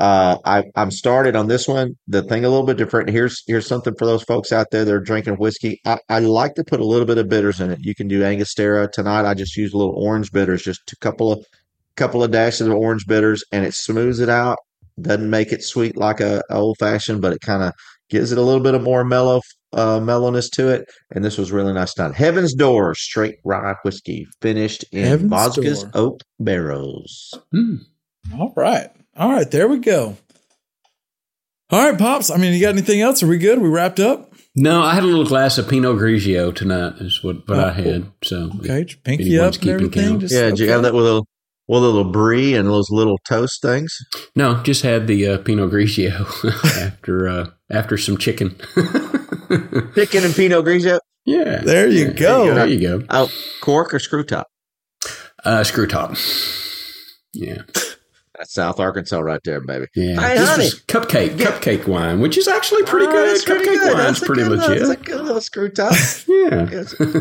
Uh, 0.00 0.38
I, 0.44 0.62
I'm 0.76 0.92
started 0.92 1.34
on 1.34 1.48
this 1.48 1.66
one. 1.66 1.96
The 2.06 2.22
thing 2.22 2.44
a 2.44 2.48
little 2.48 2.66
bit 2.66 2.76
different. 2.76 3.10
Here's 3.10 3.42
here's 3.48 3.66
something 3.66 3.94
for 3.98 4.06
those 4.06 4.22
folks 4.22 4.52
out 4.52 4.68
there 4.70 4.84
that 4.84 4.94
are 4.94 5.00
drinking 5.00 5.34
whiskey. 5.34 5.80
I, 5.84 5.98
I 6.08 6.20
like 6.20 6.54
to 6.54 6.64
put 6.64 6.78
a 6.78 6.86
little 6.86 7.06
bit 7.06 7.18
of 7.18 7.28
bitters 7.28 7.60
in 7.60 7.72
it. 7.72 7.80
You 7.82 7.96
can 7.96 8.06
do 8.06 8.22
Angostura 8.22 8.88
tonight. 8.92 9.28
I 9.28 9.34
just 9.34 9.56
use 9.56 9.72
a 9.72 9.76
little 9.76 9.96
orange 9.96 10.30
bitters, 10.30 10.62
just 10.62 10.92
a 10.92 10.96
couple 10.96 11.32
of 11.32 11.44
couple 11.98 12.22
of 12.22 12.30
dashes 12.30 12.66
of 12.66 12.72
orange 12.74 13.06
bitters, 13.06 13.44
and 13.52 13.64
it 13.66 13.74
smooths 13.74 14.20
it 14.20 14.28
out. 14.28 14.58
Doesn't 15.00 15.28
make 15.30 15.52
it 15.52 15.62
sweet 15.62 15.96
like 15.96 16.20
a, 16.20 16.42
a 16.50 16.54
old 16.54 16.76
fashioned, 16.78 17.20
but 17.22 17.32
it 17.32 17.40
kind 17.40 17.62
of 17.62 17.72
gives 18.10 18.32
it 18.32 18.38
a 18.38 18.42
little 18.42 18.62
bit 18.62 18.74
of 18.74 18.82
more 18.82 19.04
mellow 19.04 19.40
uh, 19.74 20.00
mellowness 20.00 20.48
to 20.50 20.68
it. 20.68 20.88
And 21.14 21.22
this 21.24 21.36
was 21.38 21.52
really 21.52 21.72
nice 21.74 21.92
done. 21.94 22.12
Heaven's 22.14 22.54
Door 22.54 22.94
straight 22.94 23.36
rye 23.44 23.74
whiskey, 23.84 24.26
finished 24.40 24.84
in 24.92 25.04
Heaven's 25.04 25.30
Vodka's 25.30 25.82
Door. 25.84 25.90
oak 25.94 26.20
barrels. 26.40 27.38
All 28.34 28.52
right. 28.56 28.88
All 29.16 29.30
right. 29.30 29.50
There 29.50 29.68
we 29.68 29.78
go. 29.78 30.16
All 31.70 31.90
right, 31.90 31.98
pops. 31.98 32.30
I 32.30 32.38
mean, 32.38 32.54
you 32.54 32.60
got 32.60 32.70
anything 32.70 33.02
else? 33.02 33.22
Are 33.22 33.26
we 33.26 33.36
good? 33.36 33.58
We 33.60 33.68
wrapped 33.68 34.00
up. 34.00 34.32
No, 34.56 34.82
I 34.82 34.94
had 34.94 35.02
a 35.02 35.06
little 35.06 35.26
glass 35.26 35.58
of 35.58 35.68
Pinot 35.68 35.96
Grigio 35.98 36.52
tonight. 36.54 36.94
Is 37.00 37.22
what, 37.22 37.46
what 37.48 37.58
Oh, 37.58 37.64
I 37.66 37.72
had. 37.72 38.10
So 38.24 38.50
Okay, 38.60 38.86
pinky 39.04 39.38
up 39.38 39.52
and 39.52 39.54
keeping 39.54 39.74
everything. 39.74 40.08
count. 40.08 40.20
Just, 40.22 40.34
Yeah, 40.34 40.48
did 40.48 40.58
you 40.60 40.70
have 40.70 40.82
that 40.82 40.94
with 40.94 41.06
a 41.06 41.22
with 41.68 41.82
the 41.82 41.86
little 41.88 42.10
brie 42.10 42.54
and 42.54 42.66
those 42.68 42.90
little 42.90 43.18
toast 43.28 43.60
things? 43.62 43.96
No, 44.34 44.62
just 44.62 44.82
had 44.82 45.06
the 45.06 45.26
uh, 45.28 45.38
Pinot 45.38 45.70
Grigio 45.70 46.24
after 46.82 47.28
uh, 47.28 47.50
after 47.70 47.96
some 47.98 48.16
chicken. 48.16 48.56
Chicken 49.94 50.24
and 50.24 50.34
Pinot 50.34 50.64
Grigio. 50.64 50.98
yeah, 51.24 51.58
There 51.62 51.88
you 51.88 52.06
Yeah, 52.06 52.12
go. 52.12 52.54
There 52.54 52.66
you 52.66 52.80
go. 52.80 53.04
Oh, 53.10 53.30
cork 53.60 53.94
or 53.94 53.98
screw 53.98 54.22
top? 54.24 54.46
Uh, 55.44 55.64
screw 55.64 55.86
top. 55.86 56.14
Yeah, 57.32 57.62
That's 58.38 58.54
South 58.54 58.78
Arkansas 58.78 59.18
right 59.18 59.40
there, 59.44 59.60
baby. 59.60 59.86
yeah. 59.96 60.20
Hey, 60.20 60.38
This 60.38 60.48
honey. 60.48 60.64
was 60.64 60.80
cupcake, 60.86 61.30
cupcake 61.38 61.88
wine, 61.88 62.20
which 62.20 62.38
is 62.38 62.46
actually 62.46 62.84
pretty 62.84 63.06
Oh, 63.06 63.10
good. 63.12 63.28
that's 63.34 63.44
pretty 63.44 63.64
Cupcake 63.66 63.80
good. 63.80 63.94
wine's 63.94 64.04
That's 64.06 64.20
pretty 64.20 64.42
good 64.42 64.50
little- 64.52 64.68
legit. 64.68 64.86
That's 64.88 65.00
a 65.00 65.04
good 65.04 65.20
little 65.24 65.40
screw 65.40 65.68
top. 65.70 65.92
Yeah, 66.28 66.66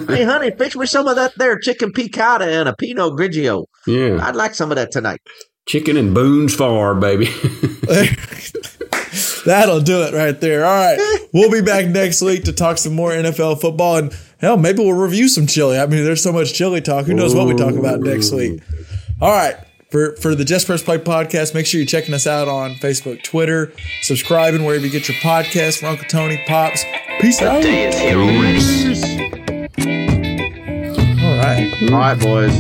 hey, 0.08 0.24
honey, 0.24 0.52
fix 0.58 0.76
me 0.76 0.86
some 0.86 1.08
of 1.08 1.16
that 1.16 1.34
there 1.38 1.58
chicken 1.58 1.92
piccata 1.92 2.46
and 2.46 2.70
a 2.70 2.76
Pinot 2.76 3.14
Grigio. 3.14 3.66
yeah. 3.88 4.20
I'd 4.22 4.36
like 4.36 4.54
some 4.54 4.72
of 4.72 4.76
that 4.76 4.92
tonight. 4.92 5.20
Chicken 5.68 5.98
and 5.98 6.14
Boone's 6.14 6.54
Farm, 6.56 7.00
baby. 7.00 7.26
That'll 9.46 9.80
do 9.82 10.02
it 10.04 10.14
right 10.14 10.40
there. 10.40 10.66
All 10.66 10.76
right. 10.76 11.00
We'll 11.34 11.52
be 11.52 11.62
back 11.62 11.86
next 11.88 12.22
week 12.22 12.46
to 12.46 12.54
talk 12.54 12.78
some 12.80 12.94
more 12.96 13.12
NFL 13.12 13.62
football 13.62 13.98
and 13.98 14.14
hell, 14.40 14.58
maybe 14.58 14.80
we'll 14.80 14.94
review 14.94 15.28
some 15.28 15.46
chili. 15.46 15.78
I 15.78 15.86
mean, 15.86 16.04
there's 16.04 16.24
so 16.24 16.32
much 16.32 16.54
chili 16.54 16.82
talk. 16.82 17.06
Who 17.06 17.14
knows 17.14 17.36
what 17.36 17.48
we 17.48 17.54
talk 17.54 17.76
about 17.76 18.00
next 18.00 18.32
week? 18.32 18.62
All 19.22 19.30
right. 19.32 19.56
For, 19.90 20.18
for 20.18 20.36
the 20.36 20.44
Just 20.44 20.68
Press 20.68 20.84
Play 20.84 20.98
podcast, 20.98 21.54
make 21.54 21.66
sure 21.66 21.80
you're 21.80 21.88
checking 21.88 22.14
us 22.14 22.28
out 22.28 22.50
on 22.50 22.72
Facebook, 22.76 23.24
Twitter, 23.24 23.72
subscribing 24.02 24.66
wherever 24.66 24.86
you 24.86 24.92
get 24.92 25.08
your 25.08 25.16
podcast. 25.20 25.80
For 25.80 25.86
Uncle 25.86 26.06
Tony 26.10 26.44
Pops, 26.46 26.84
peace 27.22 27.42
out. 27.42 27.56
All 27.56 27.62
right. 31.40 31.74
All 31.90 32.00
right, 32.00 32.20
boys. 32.20 32.52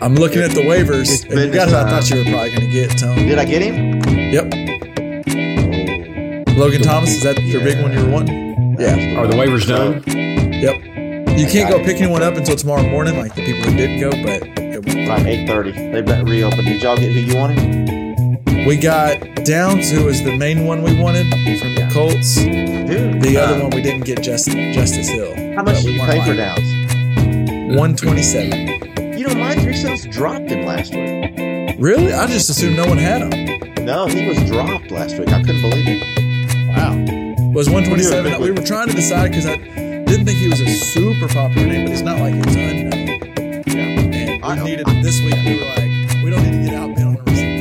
I'm 0.00 0.14
looking 0.14 0.40
at 0.40 0.52
the 0.52 0.62
waivers, 0.62 1.12
It's 1.12 1.24
and 1.24 1.32
you 1.32 1.38
business 1.50 1.72
got 1.72 1.86
I 1.86 1.90
thought 1.90 2.08
you 2.10 2.16
were 2.18 2.24
probably 2.24 2.48
going 2.50 2.60
to 2.60 2.70
get, 2.70 2.96
Tony. 2.98 3.26
Did 3.26 3.38
I 3.38 3.44
get 3.44 3.60
him? 3.60 4.00
Yep. 4.32 4.44
Logan 6.56 6.80
Thomas, 6.80 7.10
is 7.10 7.22
that 7.24 7.38
your 7.42 7.62
big 7.62 7.82
one 7.82 7.92
you 7.92 8.02
were 8.02 8.10
wanting? 8.10 8.78
Yeah. 8.80 9.20
Are 9.20 9.26
the 9.26 9.36
waivers 9.36 9.66
done? 9.66 10.02
Yep. 10.06 10.76
You 11.38 11.46
can't 11.46 11.68
go 11.68 11.84
pick 11.84 12.00
anyone 12.00 12.22
up 12.22 12.36
until 12.36 12.56
tomorrow 12.56 12.88
morning, 12.88 13.18
like 13.18 13.34
the 13.34 13.44
people 13.44 13.70
who 13.70 13.76
didn't 13.76 14.00
go, 14.00 14.10
but 14.22 14.55
it 14.86 14.94
went. 14.94 15.08
Right, 15.08 15.26
eight 15.26 15.46
thirty. 15.46 15.72
They've 15.72 16.04
been 16.04 16.24
reopened. 16.24 16.64
Did 16.66 16.82
y'all 16.82 16.96
get 16.96 17.12
who 17.12 17.20
you 17.20 17.36
wanted? 17.36 17.86
we 18.66 18.76
got 18.76 19.20
Downs, 19.44 19.90
who 19.90 20.04
was 20.04 20.22
the 20.24 20.36
main 20.36 20.66
one 20.66 20.82
we 20.82 20.98
wanted 21.00 21.30
from 21.60 21.74
the 21.76 21.88
Colts. 21.92 22.34
Dude, 22.34 23.22
The 23.22 23.36
other 23.36 23.54
uh, 23.54 23.62
one 23.62 23.70
we 23.70 23.80
didn't 23.82 24.04
get 24.04 24.22
just 24.22 24.50
Justice 24.50 25.08
Hill. 25.08 25.34
How 25.54 25.62
much 25.62 25.82
did 25.82 25.94
you 25.94 26.00
pay 26.00 26.20
for. 26.24 26.34
Downs? 26.34 27.76
One 27.76 27.94
twenty 27.94 28.22
seven. 28.22 29.16
You 29.16 29.28
know, 29.28 29.34
my 29.36 29.54
three 29.54 29.76
cents 29.76 30.04
dropped 30.06 30.50
him 30.50 30.66
last 30.66 30.92
week. 30.94 31.76
Really? 31.78 32.12
I 32.12 32.26
just 32.26 32.50
assumed 32.50 32.76
no 32.76 32.86
one 32.86 32.98
had 32.98 33.22
him. 33.22 33.84
No, 33.84 34.06
he 34.06 34.26
was 34.26 34.38
dropped 34.50 34.90
last 34.90 35.16
week. 35.18 35.28
I 35.28 35.42
couldn't 35.42 35.62
believe 35.62 35.86
it. 35.86 36.68
Wow. 36.76 37.52
Was 37.52 37.70
one 37.70 37.84
twenty 37.84 38.02
seven? 38.02 38.40
We 38.40 38.50
were 38.50 38.62
trying 38.66 38.88
to 38.88 38.94
decide 38.94 39.30
because 39.30 39.46
I 39.46 39.56
didn't 39.56 40.26
think 40.26 40.38
he 40.38 40.48
was 40.48 40.60
a 40.60 40.68
super 40.68 41.28
popular 41.28 41.66
name, 41.68 41.84
but 41.86 41.92
it's 41.92 42.02
not 42.02 42.18
like 42.18 42.34
he 42.34 42.40
was 42.40 42.56
unknown. 42.56 43.25
I 44.42 44.54
we 44.54 44.70
needed 44.70 44.86
this 45.02 45.20
week. 45.20 45.34
We 45.44 45.58
were 45.58 45.66
like, 45.66 46.24
we 46.24 46.30
don't 46.30 46.42
need 46.42 46.52
to 46.52 46.64
get 46.70 46.74
outbid 46.74 47.04
on 47.04 47.16
a 47.16 47.22
receiver. 47.30 47.55